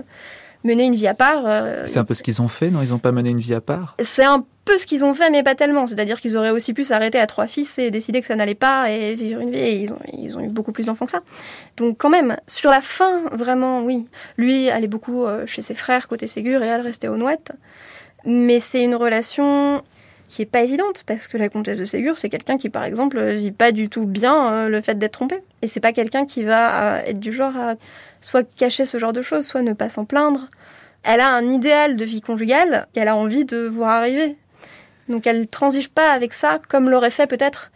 mener 0.64 0.84
une 0.84 0.94
vie 0.94 1.08
à 1.08 1.14
part. 1.14 1.42
euh, 1.46 1.84
C'est 1.86 1.98
un 1.98 2.04
peu 2.04 2.14
ce 2.14 2.22
qu'ils 2.22 2.40
ont 2.42 2.48
fait, 2.48 2.70
non? 2.70 2.82
Ils 2.82 2.90
n'ont 2.90 2.98
pas 2.98 3.12
mené 3.12 3.30
une 3.30 3.40
vie 3.40 3.54
à 3.54 3.60
part? 3.60 3.96
C'est 4.00 4.24
un 4.24 4.44
peu 4.64 4.78
ce 4.78 4.86
qu'ils 4.86 5.04
ont 5.04 5.14
fait, 5.14 5.30
mais 5.30 5.42
pas 5.42 5.54
tellement. 5.54 5.86
C'est-à-dire 5.86 6.20
qu'ils 6.20 6.36
auraient 6.36 6.50
aussi 6.50 6.74
pu 6.74 6.84
s'arrêter 6.84 7.18
à 7.18 7.26
trois 7.26 7.46
fils 7.46 7.78
et 7.78 7.90
décider 7.90 8.20
que 8.20 8.26
ça 8.26 8.36
n'allait 8.36 8.54
pas 8.54 8.90
et 8.90 9.14
vivre 9.14 9.40
une 9.40 9.50
vie. 9.50 9.58
Et 9.58 9.72
ils 9.82 9.92
ont, 9.92 9.98
ils 10.12 10.36
ont 10.36 10.40
eu 10.40 10.48
beaucoup 10.48 10.72
plus 10.72 10.86
d'enfants 10.86 11.06
que 11.06 11.10
ça. 11.12 11.22
Donc 11.76 11.96
quand 11.98 12.10
même, 12.10 12.36
sur 12.46 12.70
la 12.70 12.80
fin, 12.80 13.22
vraiment, 13.32 13.82
oui. 13.82 14.06
Lui 14.36 14.70
allait 14.70 14.86
beaucoup 14.88 15.24
euh, 15.24 15.46
chez 15.46 15.62
ses 15.62 15.74
frères 15.74 16.06
côté 16.06 16.26
Ségur 16.26 16.62
et 16.62 16.66
elle 16.66 16.82
restait 16.82 17.08
aux 17.08 17.16
Nouettes. 17.16 17.52
Mais 18.24 18.60
c'est 18.60 18.82
une 18.84 18.94
relation 18.94 19.82
qui 20.28 20.42
est 20.42 20.46
pas 20.46 20.62
évidente 20.62 21.04
parce 21.06 21.26
que 21.26 21.36
la 21.36 21.48
comtesse 21.48 21.78
de 21.78 21.84
Ségur, 21.84 22.18
c'est 22.18 22.28
quelqu'un 22.28 22.58
qui, 22.58 22.68
par 22.68 22.84
exemple, 22.84 23.22
vit 23.32 23.50
pas 23.50 23.72
du 23.72 23.88
tout 23.88 24.04
bien 24.04 24.52
euh, 24.52 24.68
le 24.68 24.80
fait 24.82 24.96
d'être 24.96 25.12
trompé. 25.12 25.42
Et 25.62 25.66
c'est 25.66 25.80
pas 25.80 25.92
quelqu'un 25.92 26.26
qui 26.26 26.44
va 26.44 26.98
euh, 26.98 27.02
être 27.06 27.18
du 27.18 27.32
genre 27.32 27.56
à 27.56 27.74
soit 28.20 28.48
cacher 28.56 28.84
ce 28.84 28.98
genre 28.98 29.12
de 29.14 29.22
choses, 29.22 29.46
soit 29.46 29.62
ne 29.62 29.72
pas 29.72 29.88
s'en 29.88 30.04
plaindre. 30.04 30.48
Elle 31.02 31.20
a 31.20 31.30
un 31.30 31.52
idéal 31.52 31.96
de 31.96 32.04
vie 32.04 32.20
conjugale 32.20 32.86
qu'elle 32.92 33.08
a 33.08 33.16
envie 33.16 33.44
de 33.44 33.66
voir 33.66 33.90
arriver. 33.90 34.36
Donc 35.08 35.26
elle 35.26 35.48
transige 35.48 35.88
pas 35.88 36.12
avec 36.12 36.34
ça 36.34 36.60
comme 36.68 36.90
l'aurait 36.90 37.10
fait 37.10 37.26
peut-être 37.26 37.70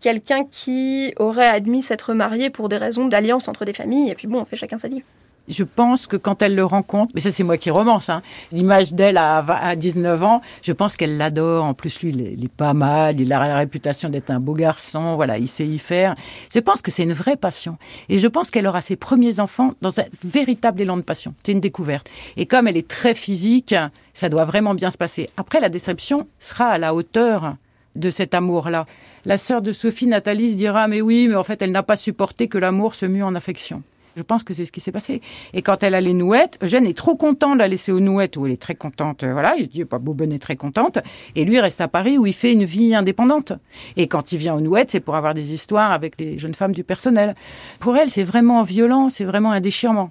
quelqu'un 0.00 0.44
qui 0.44 1.12
aurait 1.16 1.48
admis 1.48 1.82
s'être 1.82 2.14
marié 2.14 2.50
pour 2.50 2.68
des 2.68 2.76
raisons 2.76 3.06
d'alliance 3.08 3.48
entre 3.48 3.64
des 3.64 3.72
familles 3.72 4.10
et 4.10 4.14
puis 4.14 4.28
bon, 4.28 4.40
on 4.40 4.44
fait 4.44 4.56
chacun 4.56 4.78
sa 4.78 4.88
vie. 4.88 5.02
Je 5.48 5.64
pense 5.64 6.06
que 6.06 6.16
quand 6.16 6.42
elle 6.42 6.54
le 6.54 6.64
rencontre, 6.64 7.12
mais 7.14 7.20
ça 7.20 7.30
c'est 7.30 7.44
moi 7.44 7.56
qui 7.56 7.70
romance, 7.70 8.08
hein, 8.08 8.22
l'image 8.52 8.92
d'elle 8.94 9.16
à, 9.16 9.42
20 9.42 9.54
à 9.54 9.76
19 9.76 10.22
ans, 10.22 10.40
je 10.62 10.72
pense 10.72 10.96
qu'elle 10.96 11.16
l'adore. 11.16 11.64
En 11.64 11.74
plus, 11.74 12.00
lui, 12.02 12.10
il 12.10 12.20
est, 12.20 12.32
il 12.32 12.44
est 12.44 12.52
pas 12.52 12.74
mal, 12.74 13.20
il 13.20 13.32
a 13.32 13.46
la 13.46 13.56
réputation 13.56 14.08
d'être 14.08 14.30
un 14.30 14.40
beau 14.40 14.54
garçon, 14.54 15.14
voilà, 15.16 15.38
il 15.38 15.48
sait 15.48 15.66
y 15.66 15.78
faire. 15.78 16.14
Je 16.52 16.58
pense 16.58 16.82
que 16.82 16.90
c'est 16.90 17.04
une 17.04 17.12
vraie 17.12 17.36
passion. 17.36 17.78
Et 18.08 18.18
je 18.18 18.28
pense 18.28 18.50
qu'elle 18.50 18.66
aura 18.66 18.80
ses 18.80 18.96
premiers 18.96 19.40
enfants 19.40 19.74
dans 19.80 20.00
un 20.00 20.04
véritable 20.24 20.80
élan 20.80 20.96
de 20.96 21.02
passion. 21.02 21.34
C'est 21.42 21.52
une 21.52 21.60
découverte. 21.60 22.10
Et 22.36 22.46
comme 22.46 22.68
elle 22.68 22.76
est 22.76 22.88
très 22.88 23.14
physique, 23.14 23.74
ça 24.14 24.28
doit 24.28 24.44
vraiment 24.44 24.74
bien 24.74 24.90
se 24.90 24.98
passer. 24.98 25.28
Après, 25.36 25.60
la 25.60 25.68
déception 25.68 26.26
sera 26.38 26.66
à 26.66 26.78
la 26.78 26.94
hauteur 26.94 27.56
de 27.94 28.10
cet 28.10 28.34
amour-là. 28.34 28.86
La 29.24 29.38
sœur 29.38 29.62
de 29.62 29.72
Sophie, 29.72 30.06
Nathalie, 30.06 30.52
se 30.52 30.56
dira, 30.56 30.86
mais 30.88 31.00
oui, 31.00 31.26
mais 31.28 31.34
en 31.34 31.44
fait, 31.44 31.60
elle 31.62 31.72
n'a 31.72 31.82
pas 31.82 31.96
supporté 31.96 32.48
que 32.48 32.58
l'amour 32.58 32.94
se 32.94 33.06
mue 33.06 33.22
en 33.22 33.34
affection. 33.34 33.82
Je 34.16 34.22
pense 34.22 34.44
que 34.44 34.54
c'est 34.54 34.64
ce 34.64 34.72
qui 34.72 34.80
s'est 34.80 34.92
passé. 34.92 35.20
Et 35.52 35.60
quand 35.60 35.82
elle 35.82 35.94
a 35.94 36.00
les 36.00 36.14
nouettes, 36.14 36.56
Eugène 36.62 36.86
est 36.86 36.96
trop 36.96 37.16
content 37.16 37.52
de 37.52 37.58
la 37.58 37.68
laisser 37.68 37.92
aux 37.92 38.00
nouettes, 38.00 38.38
où 38.38 38.46
elle 38.46 38.52
est 38.52 38.60
très 38.60 38.74
contente. 38.74 39.24
euh, 39.24 39.32
Voilà, 39.34 39.54
il 39.58 39.64
se 39.64 39.68
dit, 39.68 39.84
pas 39.84 39.98
Bouben 39.98 40.32
est 40.32 40.38
très 40.38 40.56
contente. 40.56 40.98
Et 41.34 41.44
lui 41.44 41.60
reste 41.60 41.82
à 41.82 41.88
Paris, 41.88 42.16
où 42.16 42.24
il 42.24 42.32
fait 42.32 42.54
une 42.54 42.64
vie 42.64 42.94
indépendante. 42.94 43.52
Et 43.98 44.08
quand 44.08 44.32
il 44.32 44.38
vient 44.38 44.54
aux 44.54 44.60
nouettes, 44.62 44.90
c'est 44.90 45.00
pour 45.00 45.16
avoir 45.16 45.34
des 45.34 45.52
histoires 45.52 45.92
avec 45.92 46.18
les 46.18 46.38
jeunes 46.38 46.54
femmes 46.54 46.72
du 46.72 46.82
personnel. 46.82 47.34
Pour 47.78 47.94
elle, 47.98 48.10
c'est 48.10 48.24
vraiment 48.24 48.62
violent, 48.62 49.10
c'est 49.10 49.26
vraiment 49.26 49.52
un 49.52 49.60
déchirement. 49.60 50.08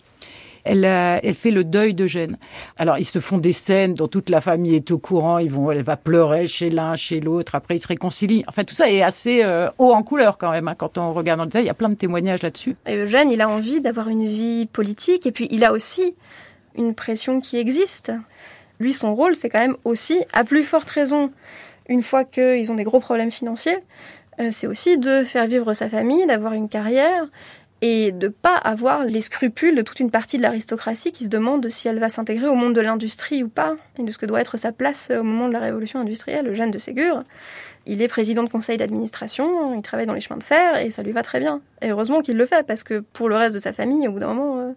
Elle, 0.66 0.84
euh, 0.84 1.20
elle 1.24 1.36
fait 1.36 1.51
le 1.51 1.63
deuil 1.63 1.93
d'Eugène. 1.93 2.38
Alors, 2.78 2.97
ils 2.97 3.05
se 3.05 3.20
font 3.20 3.38
des 3.38 3.53
scènes 3.53 3.93
dont 3.93 4.07
toute 4.07 4.30
la 4.30 4.41
famille 4.41 4.76
est 4.76 4.91
au 4.91 4.97
courant. 4.97 5.38
Ils 5.38 5.51
vont, 5.51 5.72
elle 5.72 5.84
va 5.84 5.95
pleurer 5.95 6.47
chez 6.47 6.70
l'un, 6.70 6.95
chez 6.95 7.20
l'autre. 7.20 7.55
Après, 7.55 7.76
ils 7.76 7.80
se 7.80 7.88
réconcilient. 7.88 8.43
Enfin, 8.47 8.63
tout 8.63 8.76
ça 8.76 8.89
est 8.89 9.03
assez 9.03 9.43
euh, 9.43 9.70
haut 9.78 9.93
en 9.93 10.01
couleur 10.03 10.38
quand 10.38 10.51
même. 10.51 10.68
hein. 10.68 10.76
Quand 10.76 10.97
on 10.97 11.13
regarde 11.13 11.39
en 11.39 11.45
détail, 11.45 11.63
il 11.63 11.68
y 11.68 11.70
a 11.70 11.76
plein 11.76 11.89
de 11.89 11.95
témoignages 11.95 12.41
là-dessus. 12.41 12.76
Eugène, 12.88 13.32
il 13.32 13.41
a 13.41 13.47
envie 13.49 13.80
d'avoir 13.80 14.09
une 14.09 14.28
vie 14.28 14.66
politique 14.66 15.26
et 15.28 15.32
puis 15.32 15.47
il 15.51 15.63
a 15.63 15.72
aussi 15.72 16.16
une 16.76 16.95
pression 16.95 17.39
qui 17.39 17.57
existe. 17.57 18.11
Lui, 18.80 18.93
son 18.93 19.16
rôle, 19.16 19.36
c'est 19.36 19.49
quand 19.49 19.59
même 19.59 19.78
aussi, 19.86 20.18
à 20.34 20.43
plus 20.43 20.63
forte 20.63 20.89
raison, 20.89 21.32
une 21.88 22.03
fois 22.03 22.26
qu'ils 22.26 22.72
ont 22.72 22.76
des 22.76 22.84
gros 22.84 22.99
problèmes 22.99 23.32
financiers, 23.32 23.78
euh, 24.39 24.49
c'est 24.51 24.68
aussi 24.68 24.97
de 24.97 25.24
faire 25.24 25.47
vivre 25.47 25.74
sa 25.74 25.88
famille, 25.88 26.26
d'avoir 26.26 26.53
une 26.53 26.68
carrière 26.68 27.26
et 27.82 28.11
de 28.11 28.28
pas 28.28 28.55
avoir 28.55 29.03
les 29.03 29.21
scrupules 29.21 29.76
de 29.76 29.82
toute 29.82 29.99
une 29.99 30.11
partie 30.11 30.38
de 30.38 30.41
l'aristocratie 30.41 31.11
qui 31.11 31.26
se 31.26 31.30
demande 31.30 31.69
si 31.69 31.88
elle 31.88 31.99
va 31.99 32.09
s'intégrer 32.09 32.47
au 32.47 32.55
monde 32.55 32.73
de 32.73 32.82
l'industrie 32.82 33.43
ou 33.43 33.49
pas, 33.49 33.76
et 33.99 34.03
de 34.03 34.11
ce 34.11 34.17
que 34.17 34.26
doit 34.26 34.41
être 34.41 34.57
sa 34.57 34.71
place 34.71 35.11
au 35.11 35.23
moment 35.23 35.47
de 35.47 35.53
la 35.53 35.59
révolution 35.59 35.99
industrielle. 35.99 36.47
Eugène 36.47 36.71
de 36.71 36.78
Ségur, 36.78 37.23
il 37.86 38.01
est 38.01 38.07
président 38.07 38.43
de 38.43 38.49
conseil 38.49 38.78
d'administration, 38.78 39.76
il 39.76 39.82
travaille 39.82 40.07
dans 40.07 40.13
les 40.13 40.21
chemins 40.21 40.38
de 40.38 40.43
fer 40.43 40.78
et 40.78 40.89
ça 40.89 41.03
lui 41.03 41.11
va 41.11 41.21
très 41.21 41.39
bien. 41.39 41.61
Et 41.82 41.91
heureusement 41.91 42.21
qu'il 42.21 42.38
le 42.38 42.45
fait 42.45 42.65
parce 42.65 42.84
que 42.84 42.99
pour 42.99 43.30
le 43.30 43.36
reste 43.36 43.55
de 43.55 43.59
sa 43.59 43.73
famille, 43.73 44.07
au 44.07 44.11
bout 44.11 44.19
d'un 44.19 44.34
moment, 44.34 44.59
euh, 44.59 44.71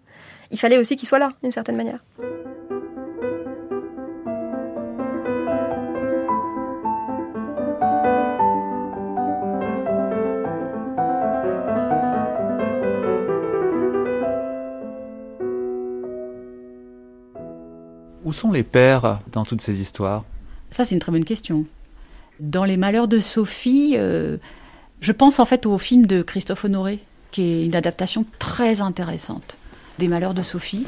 il 0.51 0.59
fallait 0.59 0.77
aussi 0.77 0.95
qu'il 0.95 1.07
soit 1.07 1.19
là, 1.19 1.31
d'une 1.41 1.51
certaine 1.51 1.77
manière. 1.77 2.03
Où 18.29 18.31
sont 18.31 18.51
les 18.51 18.61
pères 18.61 19.21
dans 19.31 19.43
toutes 19.43 19.59
ces 19.59 19.81
histoires? 19.81 20.23
Ça, 20.69 20.85
c'est 20.85 20.93
une 20.93 21.01
très 21.01 21.11
bonne 21.11 21.25
question. 21.25 21.65
Dans 22.39 22.63
Les 22.63 22.77
Malheurs 22.77 23.07
de 23.07 23.19
Sophie, 23.19 23.95
euh, 23.97 24.37
je 25.01 25.11
pense 25.11 25.39
en 25.39 25.45
fait 25.45 25.65
au 25.65 25.79
film 25.79 26.05
de 26.05 26.21
Christophe 26.21 26.63
Honoré, 26.63 26.99
qui 27.31 27.41
est 27.41 27.65
une 27.65 27.75
adaptation 27.75 28.27
très 28.37 28.81
intéressante 28.81 29.57
des 29.97 30.07
Malheurs 30.07 30.35
de 30.35 30.43
Sophie. 30.43 30.85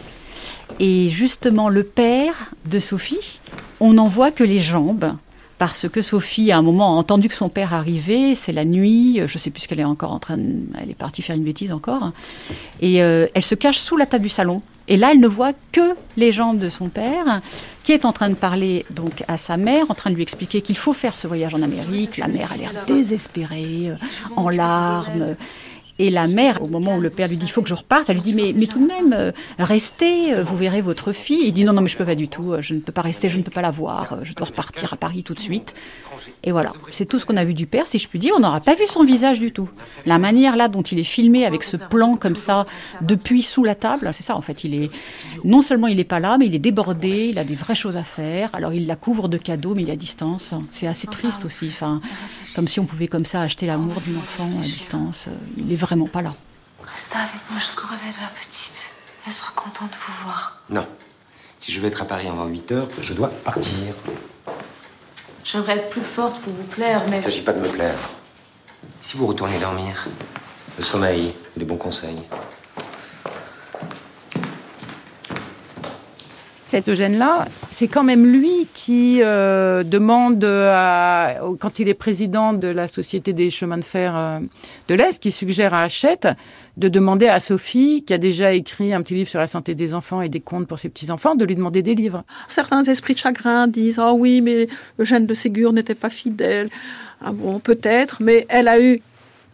Et 0.80 1.10
justement, 1.10 1.68
le 1.68 1.84
père 1.84 2.52
de 2.66 2.78
Sophie, 2.78 3.40
on 3.80 3.94
n'en 3.94 4.08
voit 4.08 4.30
que 4.30 4.44
les 4.44 4.60
jambes, 4.60 5.16
parce 5.58 5.90
que 5.90 6.04
Sophie, 6.04 6.52
à 6.52 6.60
un 6.60 6.62
moment, 6.62 6.96
a 6.96 7.00
entendu 7.00 7.28
que 7.28 7.34
son 7.34 7.50
père 7.50 7.74
arrivait, 7.74 8.36
c'est 8.36 8.54
la 8.54 8.66
nuit, 8.66 9.16
je 9.16 9.34
ne 9.34 9.40
sais 9.40 9.50
plus 9.50 9.62
ce 9.62 9.68
qu'elle 9.68 9.80
est 9.80 9.84
encore 9.84 10.12
en 10.12 10.20
train 10.20 10.38
de... 10.38 10.60
Elle 10.80 10.92
est 10.92 10.96
partie 10.96 11.24
faire 11.24 11.36
une 11.36 11.44
bêtise 11.44 11.72
encore. 11.72 12.12
Et 12.82 13.02
euh, 13.02 13.26
elle 13.34 13.44
se 13.44 13.56
cache 13.56 13.80
sous 13.80 13.98
la 13.98 14.06
table 14.06 14.26
du 14.26 14.30
salon. 14.30 14.62
Et 14.92 14.98
là, 14.98 15.12
elle 15.14 15.22
ne 15.22 15.28
voit 15.28 15.54
que 15.72 15.96
les 16.18 16.34
jambes 16.34 16.60
de 16.60 16.68
son 16.68 16.90
père, 16.90 17.40
qui 17.86 17.94
est 17.94 18.04
en 18.04 18.12
train 18.12 18.28
de 18.28 18.36
parler 18.36 18.86
donc 18.90 19.24
à 19.30 19.38
sa 19.38 19.56
mère, 19.56 19.86
en 19.88 19.94
train 19.94 20.10
de 20.10 20.16
lui 20.16 20.22
expliquer 20.22 20.62
qu'il 20.62 20.76
faut 20.76 20.92
faire 20.92 21.16
ce 21.16 21.28
voyage 21.28 21.56
en 21.56 21.62
Amérique. 21.62 22.18
La 22.18 22.28
mère 22.28 22.52
a 22.52 22.58
l'air 22.58 22.74
désespérée, 22.88 23.92
euh, 23.92 23.96
en 24.36 24.50
larmes. 24.50 25.38
Et 25.98 26.10
la 26.10 26.28
mère, 26.28 26.62
au 26.62 26.68
moment 26.68 26.98
où 26.98 27.00
le 27.00 27.10
père 27.10 27.30
lui 27.30 27.38
dit 27.38 27.46
il 27.46 27.50
faut 27.50 27.62
que 27.62 27.70
je 27.70 27.74
reparte, 27.74 28.10
elle 28.10 28.18
lui 28.18 28.24
dit 28.24 28.34
mais, 28.34 28.52
mais 28.54 28.66
tout 28.66 28.80
de 28.80 28.88
même, 28.88 29.14
euh, 29.14 29.32
restez, 29.60 30.34
euh, 30.34 30.44
vous 30.44 30.58
verrez 30.58 30.82
votre 30.82 31.14
fille. 31.14 31.40
Il 31.46 31.54
dit 31.54 31.64
non, 31.64 31.72
non, 31.72 31.82
mais 31.82 31.88
je 31.88 31.96
peux 31.96 32.04
pas 32.04 32.16
du 32.16 32.28
tout, 32.28 32.54
je 32.60 32.74
ne 32.74 32.80
peux 32.80 32.92
pas 32.92 33.02
rester, 33.02 33.30
je 33.30 33.38
ne 33.38 33.44
peux 33.44 33.52
pas 33.52 33.62
la 33.62 33.72
voir, 33.72 34.18
je 34.24 34.34
dois 34.34 34.48
repartir 34.48 34.92
à 34.92 34.98
Paris 34.98 35.24
tout 35.24 35.34
de 35.34 35.40
suite. 35.40 35.74
Et 36.44 36.52
voilà, 36.52 36.74
c'est 36.92 37.06
tout 37.06 37.20
ce 37.20 37.26
qu'on 37.26 37.38
a 37.38 37.44
vu 37.44 37.54
du 37.54 37.68
père, 37.68 37.88
si 37.88 38.00
je 38.00 38.08
puis 38.08 38.20
dire. 38.20 38.34
On 38.36 38.40
n'aura 38.40 38.60
pas 38.60 38.76
vu 38.76 38.88
son 38.88 39.04
visage 39.04 39.40
du 39.40 39.52
tout. 39.52 39.70
La 40.06 40.18
manière 40.18 40.56
là 40.56 40.68
dont 40.68 40.82
il 40.82 41.00
est 41.00 41.04
filmé 41.04 41.46
avec 41.46 41.64
ce 41.64 41.78
plan 41.78 42.16
comme 42.16 42.36
ça, 42.36 42.66
depuis 43.02 43.44
sous 43.44 43.64
la 43.64 43.76
table, 43.76 44.10
c'est 44.14 44.24
ça 44.24 44.36
en 44.36 44.42
fait. 44.42 44.64
Il 44.64 44.76
est 44.76 44.92
non 45.44 45.62
seulement 45.62 45.88
il 45.88 45.98
n'est 45.98 46.04
pas 46.04 46.20
là, 46.20 46.38
mais 46.38 46.48
il 46.48 46.56
est 46.56 46.60
débordé, 46.60 47.28
il 47.32 47.40
a 47.40 47.44
des 47.44 47.56
vraies 47.56 47.76
choses 47.76 47.98
à 47.98 48.04
faire. 48.04 48.50
Alors 48.54 48.74
il 48.74 48.88
la 48.88 48.96
couvre 48.96 49.28
de 49.28 49.38
cadeaux, 49.38 49.76
mais 49.76 49.84
il 49.84 49.90
est 49.90 49.94
à 49.94 49.98
distance. 49.98 50.54
C'est 50.72 50.88
assez 50.88 51.08
triste 51.08 51.46
aussi. 51.46 51.68
Enfin, 51.68 52.02
comme 52.56 52.68
si 52.68 52.80
on 52.80 52.86
pouvait 52.86 53.08
comme 53.08 53.26
ça 53.26 53.42
acheter 53.42 53.66
l'amour 53.66 54.02
d'une 54.02 54.18
enfant 54.18 54.50
à 54.60 54.64
distance. 54.64 55.28
Il 55.58 55.72
est 55.72 55.76
vraiment 55.76 56.08
pas 56.08 56.22
là. 56.22 56.34
Restez 56.84 57.18
avec 57.18 57.42
moi 57.50 57.60
jusqu'au 57.60 57.88
réveil 57.88 58.12
de 58.12 58.22
la 58.22 58.28
petite. 58.28 58.90
Elle 59.28 59.34
sera 59.34 59.52
contente 59.52 59.92
de 59.92 59.96
vous 59.96 60.24
voir. 60.24 60.62
Non. 60.70 60.86
Si 61.60 61.72
je 61.72 61.80
veux 61.80 61.88
être 61.88 62.02
à 62.02 62.06
Paris 62.06 62.28
avant 62.28 62.48
8 62.48 62.72
heures, 62.72 62.88
je 63.02 63.14
dois 63.14 63.28
partir. 63.28 63.94
J'aimerais 65.44 65.78
être 65.78 65.90
plus 65.90 66.02
forte 66.02 66.40
pour 66.42 66.54
vous 66.54 66.64
plaire, 66.64 67.04
mais. 67.10 67.18
Il 67.18 67.20
ne 67.20 67.24
s'agit 67.24 67.42
pas 67.42 67.54
de 67.54 67.60
me 67.60 67.68
plaire. 67.68 67.98
Si 69.02 69.18
vous 69.18 69.28
retournez 69.28 69.60
dormir, 69.60 70.08
le 70.78 70.84
sommeil, 70.84 71.34
des 71.58 71.66
bons 71.66 71.78
conseils. 71.78 72.20
Cet 76.72 76.88
Eugène-là, 76.88 77.50
c'est 77.70 77.90
quand 77.90 78.06
même 78.06 78.26
lui 78.26 78.66
qui 78.74 79.20
euh, 79.22 79.84
demande, 79.84 80.42
à, 80.46 81.34
quand 81.60 81.80
il 81.80 81.90
est 81.90 81.94
président 81.94 82.54
de 82.54 82.70
la 82.70 82.88
Société 82.88 83.34
des 83.34 83.50
chemins 83.50 83.78
de 83.78 83.84
fer 83.84 84.16
euh, 84.16 84.40
de 84.88 84.96
l'Est, 84.96 85.22
qui 85.22 85.34
suggère 85.34 85.74
à 85.74 85.84
Hachette 85.84 86.30
de 86.78 86.88
demander 86.88 87.28
à 87.28 87.42
Sophie, 87.42 88.06
qui 88.08 88.14
a 88.14 88.18
déjà 88.18 88.54
écrit 88.54 88.94
un 88.94 89.02
petit 89.02 89.16
livre 89.16 89.30
sur 89.30 89.42
la 89.42 89.48
santé 89.48 89.76
des 89.76 89.94
enfants 89.94 90.22
et 90.22 90.30
des 90.30 90.40
contes 90.40 90.66
pour 90.66 90.80
ses 90.80 90.88
petits-enfants, 90.88 91.36
de 91.36 91.44
lui 91.44 91.56
demander 91.56 91.82
des 91.82 91.94
livres. 91.94 92.24
Certains 92.48 92.86
esprits 92.86 93.16
de 93.16 93.20
chagrin 93.20 93.68
disent 93.68 94.00
«Ah 94.00 94.14
oh 94.14 94.18
oui, 94.18 94.40
mais 94.40 94.68
Eugène 94.98 95.26
de 95.26 95.34
Ségur 95.34 95.74
n'était 95.74 95.94
pas 95.94 96.10
fidèle. 96.10 96.70
Ah 97.20 97.34
bon, 97.34 97.60
peut-être, 97.60 98.24
mais 98.24 98.46
elle 98.48 98.70
a 98.70 98.80
eu 98.80 99.02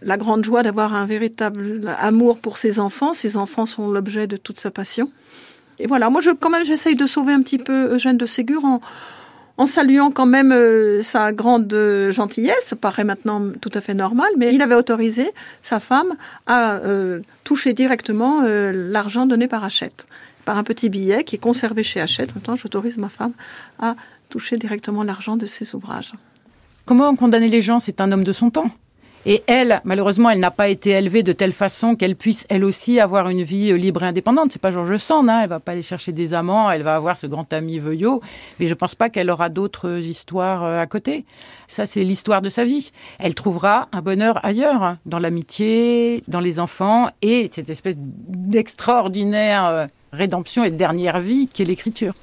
la 0.04 0.18
grande 0.18 0.46
joie 0.46 0.62
d'avoir 0.62 0.94
un 0.94 1.08
véritable 1.08 1.96
amour 2.00 2.38
pour 2.38 2.60
ses 2.60 2.80
enfants. 2.80 3.14
Ses 3.14 3.38
enfants 3.38 3.66
sont 3.66 3.90
l'objet 3.90 4.28
de 4.28 4.38
toute 4.38 4.60
sa 4.60 4.70
passion. 4.70 5.10
Et 5.80 5.88
voilà, 5.88 6.10
moi, 6.10 6.22
je, 6.22 6.32
quand 6.32 6.50
même, 6.50 6.66
j'essaye 6.66 6.96
de 6.96 7.06
sauver 7.06 7.34
un 7.34 7.42
petit 7.42 7.60
peu 7.60 7.94
Eugène 7.94 8.18
de 8.18 8.26
Ségur 8.26 8.66
en, 8.66 8.82
en 9.58 9.66
saluant 9.66 10.12
quand 10.12 10.26
même 10.26 10.52
euh, 10.52 11.02
sa 11.02 11.32
grande 11.32 11.72
gentillesse. 12.12 12.64
Ça 12.66 12.76
paraît 12.76 13.04
maintenant 13.04 13.42
tout 13.62 13.72
à 13.74 13.82
fait 13.82 13.94
normal, 13.94 14.30
mais 14.38 14.54
il 14.54 14.62
avait 14.62 14.76
autorisé 14.76 15.32
sa 15.62 15.80
femme 15.80 16.16
à 16.46 16.76
euh, 16.78 17.22
toucher 17.44 17.74
directement 17.74 18.42
euh, 18.44 18.72
l'argent 18.92 19.26
donné 19.26 19.48
par 19.48 19.64
Hachette, 19.64 20.08
par 20.46 20.58
un 20.58 20.64
petit 20.64 20.90
billet 20.90 21.24
qui 21.24 21.36
est 21.36 21.40
conservé 21.40 21.84
chez 21.84 22.00
Hachette. 22.02 22.34
Maintenant, 22.36 22.56
j'autorise 22.56 22.98
ma 22.98 23.10
femme 23.10 23.34
à 23.80 23.96
toucher 24.30 24.58
directement 24.58 25.04
l'argent 25.04 25.38
de 25.38 25.46
ses 25.46 25.76
ouvrages. 25.76 26.14
Comment 26.86 27.16
condamner 27.16 27.50
les 27.50 27.62
gens? 27.62 27.80
C'est 27.80 28.02
un 28.02 28.12
homme 28.12 28.24
de 28.24 28.34
son 28.34 28.50
temps. 28.50 28.72
Et 29.30 29.44
elle, 29.46 29.82
malheureusement, 29.84 30.30
elle 30.30 30.40
n'a 30.40 30.52
pas 30.52 30.70
été 30.70 30.92
élevée 30.92 31.22
de 31.22 31.34
telle 31.34 31.52
façon 31.52 31.98
qu'elle 31.98 32.16
puisse 32.16 32.46
elle 32.48 32.64
aussi 32.64 33.02
avoir 33.02 33.28
une 33.28 33.44
vie 33.44 33.74
euh, 33.74 33.76
libre 33.76 34.04
et 34.04 34.06
indépendante. 34.06 34.54
C'est 34.54 34.62
pas 34.62 34.72
Georges 34.72 34.96
Sand, 34.96 35.30
hein. 35.30 35.42
elle 35.44 35.50
va 35.50 35.60
pas 35.60 35.74
aller 35.74 35.84
chercher 35.84 36.14
des 36.14 36.34
amants, 36.34 36.72
elle 36.72 36.82
va 36.82 36.96
avoir 36.96 37.18
ce 37.18 37.28
grand 37.28 37.52
ami 37.52 37.78
Veuillot, 37.78 38.22
mais 38.58 38.68
je 38.68 38.74
pense 38.74 38.96
pas 38.96 39.10
qu'elle 39.10 39.30
aura 39.30 39.50
d'autres 39.50 40.00
histoires 40.00 40.64
euh, 40.64 40.82
à 40.82 40.88
côté. 40.88 41.26
Ça, 41.68 41.86
c'est 41.86 42.06
l'histoire 42.06 42.42
de 42.42 42.48
sa 42.48 42.64
vie. 42.64 42.94
Elle 43.20 43.36
trouvera 43.36 43.90
un 43.92 44.02
bonheur 44.02 44.40
ailleurs, 44.46 44.82
hein, 44.82 44.98
dans 45.06 45.20
l'amitié, 45.20 46.24
dans 46.30 46.40
les 46.40 46.62
enfants 46.62 47.10
et 47.22 47.50
cette 47.52 47.70
espèce 47.70 47.98
d'extraordinaire 47.98 49.66
euh, 49.66 49.88
rédemption 50.14 50.64
et 50.64 50.70
de 50.70 50.78
dernière 50.78 51.20
vie 51.20 51.50
qu'est 51.54 51.66
l'écriture. 51.66 52.14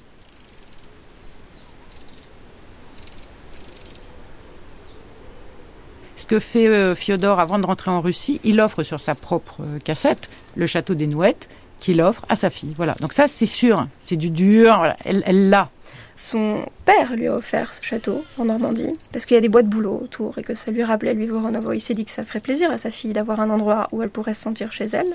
Ce 6.24 6.26
que 6.26 6.38
fait 6.38 6.68
euh, 6.68 6.94
Fiodor 6.94 7.38
avant 7.38 7.58
de 7.58 7.66
rentrer 7.66 7.90
en 7.90 8.00
Russie, 8.00 8.40
il 8.44 8.58
offre 8.58 8.82
sur 8.82 8.98
sa 8.98 9.14
propre 9.14 9.60
euh, 9.60 9.78
cassette 9.78 10.26
le 10.56 10.66
château 10.66 10.94
des 10.94 11.06
Nouettes 11.06 11.50
qu'il 11.80 12.00
offre 12.00 12.24
à 12.30 12.36
sa 12.36 12.48
fille. 12.48 12.72
Voilà. 12.78 12.94
Donc 13.02 13.12
ça, 13.12 13.26
c'est 13.28 13.44
sûr, 13.44 13.84
c'est 14.02 14.16
du 14.16 14.30
dur. 14.30 14.90
Elle 15.04 15.50
l'a. 15.50 15.68
Son 16.16 16.64
père 16.86 17.14
lui 17.14 17.28
a 17.28 17.34
offert 17.34 17.74
ce 17.74 17.84
château 17.84 18.24
en 18.38 18.46
Normandie 18.46 18.96
parce 19.12 19.26
qu'il 19.26 19.34
y 19.34 19.38
a 19.38 19.42
des 19.42 19.50
boîtes 19.50 19.66
de 19.66 19.70
boulot 19.70 20.00
autour 20.02 20.38
et 20.38 20.42
que 20.42 20.54
ça 20.54 20.70
lui 20.70 20.82
rappelait 20.82 21.12
lui 21.12 21.26
Voronovo. 21.26 21.74
Il 21.74 21.82
s'est 21.82 21.92
dit 21.92 22.06
que 22.06 22.10
ça 22.10 22.22
ferait 22.22 22.40
plaisir 22.40 22.70
à 22.70 22.78
sa 22.78 22.90
fille 22.90 23.12
d'avoir 23.12 23.40
un 23.40 23.50
endroit 23.50 23.86
où 23.92 24.02
elle 24.02 24.08
pourrait 24.08 24.32
se 24.32 24.40
sentir 24.40 24.72
chez 24.72 24.86
elle. 24.94 25.12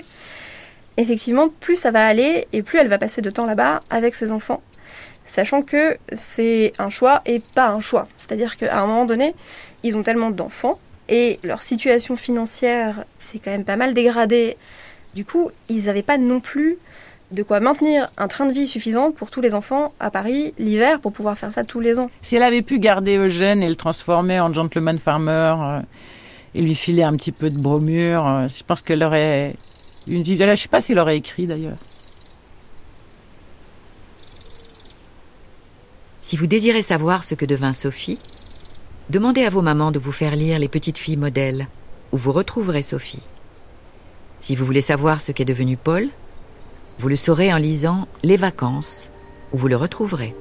Effectivement, 0.96 1.48
plus 1.48 1.74
ça 1.74 1.90
va 1.90 2.06
aller 2.06 2.46
et 2.52 2.62
plus 2.62 2.78
elle 2.78 2.88
va 2.88 2.98
passer 2.98 3.20
de 3.20 3.30
temps 3.30 3.46
là-bas 3.46 3.80
avec 3.90 4.14
ses 4.14 4.30
enfants 4.30 4.62
sachant 5.26 5.62
que 5.62 5.96
c'est 6.12 6.72
un 6.78 6.90
choix 6.90 7.20
et 7.24 7.40
pas 7.54 7.70
un 7.70 7.80
choix. 7.80 8.08
C'est-à-dire 8.16 8.56
qu'à 8.56 8.80
un 8.80 8.86
moment 8.86 9.06
donné, 9.06 9.34
ils 9.84 9.96
ont 9.96 10.02
tellement 10.02 10.30
d'enfants 10.30 10.78
et 11.10 11.38
leur 11.42 11.62
situation 11.62 12.16
financière 12.16 13.04
s'est 13.18 13.40
quand 13.44 13.50
même 13.50 13.64
pas 13.64 13.76
mal 13.76 13.92
dégradée. 13.92 14.56
Du 15.14 15.24
coup, 15.24 15.50
ils 15.68 15.84
n'avaient 15.84 16.02
pas 16.02 16.18
non 16.18 16.40
plus 16.40 16.78
de 17.32 17.42
quoi 17.42 17.60
maintenir 17.60 18.06
un 18.16 18.28
train 18.28 18.46
de 18.46 18.52
vie 18.52 18.66
suffisant 18.66 19.12
pour 19.12 19.30
tous 19.30 19.40
les 19.40 19.54
enfants 19.54 19.92
à 20.00 20.10
Paris 20.10 20.54
l'hiver 20.58 21.00
pour 21.00 21.12
pouvoir 21.12 21.36
faire 21.36 21.50
ça 21.50 21.64
tous 21.64 21.80
les 21.80 21.98
ans. 21.98 22.10
Si 22.22 22.36
elle 22.36 22.42
avait 22.42 22.62
pu 22.62 22.78
garder 22.78 23.16
Eugène 23.16 23.62
et 23.62 23.68
le 23.68 23.76
transformer 23.76 24.40
en 24.40 24.52
gentleman 24.52 24.98
farmer 24.98 25.54
euh, 25.58 25.80
et 26.54 26.62
lui 26.62 26.74
filer 26.74 27.02
un 27.02 27.14
petit 27.16 27.32
peu 27.32 27.50
de 27.50 27.58
bromure, 27.60 28.26
euh, 28.26 28.48
je 28.48 28.62
pense 28.64 28.82
qu'elle 28.82 29.02
aurait 29.02 29.50
une 30.08 30.22
vie. 30.22 30.36
Je 30.36 30.44
ne 30.44 30.56
sais 30.56 30.68
pas 30.68 30.80
s'il 30.80 30.98
aurait 30.98 31.16
écrit 31.16 31.46
d'ailleurs. 31.46 31.76
Si 36.22 36.36
vous 36.36 36.46
désirez 36.46 36.82
savoir 36.82 37.24
ce 37.24 37.34
que 37.34 37.44
devint 37.44 37.72
Sophie, 37.72 38.18
Demandez 39.10 39.42
à 39.42 39.50
vos 39.50 39.60
mamans 39.60 39.90
de 39.90 39.98
vous 39.98 40.12
faire 40.12 40.36
lire 40.36 40.60
Les 40.60 40.68
petites 40.68 40.96
filles 40.96 41.16
modèles, 41.16 41.66
où 42.12 42.16
vous 42.16 42.30
retrouverez 42.30 42.84
Sophie. 42.84 43.24
Si 44.40 44.54
vous 44.54 44.64
voulez 44.64 44.82
savoir 44.82 45.20
ce 45.20 45.32
qu'est 45.32 45.44
devenu 45.44 45.76
Paul, 45.76 46.06
vous 47.00 47.08
le 47.08 47.16
saurez 47.16 47.52
en 47.52 47.56
lisant 47.56 48.06
Les 48.22 48.36
vacances, 48.36 49.10
où 49.52 49.58
vous 49.58 49.66
le 49.66 49.74
retrouverez. 49.74 50.32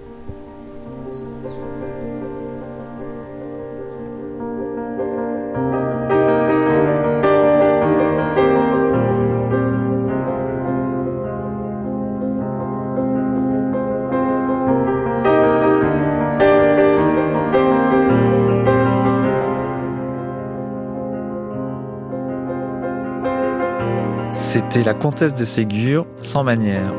C'était 24.79 24.93
La 24.93 24.97
Comtesse 24.97 25.33
de 25.33 25.43
Ségur, 25.43 26.05
sans 26.21 26.45
manière. 26.45 26.93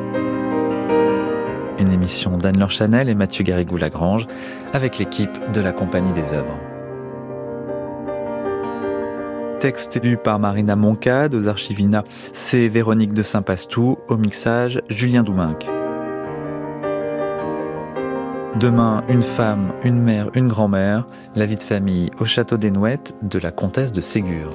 Une 1.79 1.91
émission 1.91 2.37
d'Anne-Laure 2.37 2.71
Chanel 2.71 3.09
et 3.09 3.15
Mathieu 3.15 3.43
Garrigou-Lagrange 3.43 4.27
avec 4.75 4.99
l'équipe 4.99 5.51
de 5.51 5.63
la 5.63 5.73
Compagnie 5.73 6.13
des 6.13 6.35
œuvres. 6.35 6.59
Texte 9.61 9.99
lu 10.05 10.19
par 10.19 10.39
Marina 10.39 10.77
Moncade 10.77 11.35
aux 11.35 11.49
Archivina, 11.49 12.05
c'est 12.35 12.69
Véronique 12.69 13.15
de 13.15 13.23
Saint-Pastou, 13.23 13.97
au 14.09 14.19
mixage 14.19 14.83
Julien 14.91 15.23
Douminc. 15.23 15.67
Demain, 18.57 19.05
une 19.09 19.23
femme, 19.23 19.73
une 19.85 20.03
mère, 20.03 20.29
une 20.35 20.49
grand-mère, 20.49 21.07
la 21.35 21.47
vie 21.47 21.57
de 21.57 21.63
famille 21.63 22.11
au 22.21 22.27
château 22.27 22.59
des 22.59 22.71
Nouettes 22.71 23.17
de 23.23 23.39
la 23.39 23.53
comtesse 23.53 23.93
de 23.93 24.03
Ségur. 24.03 24.51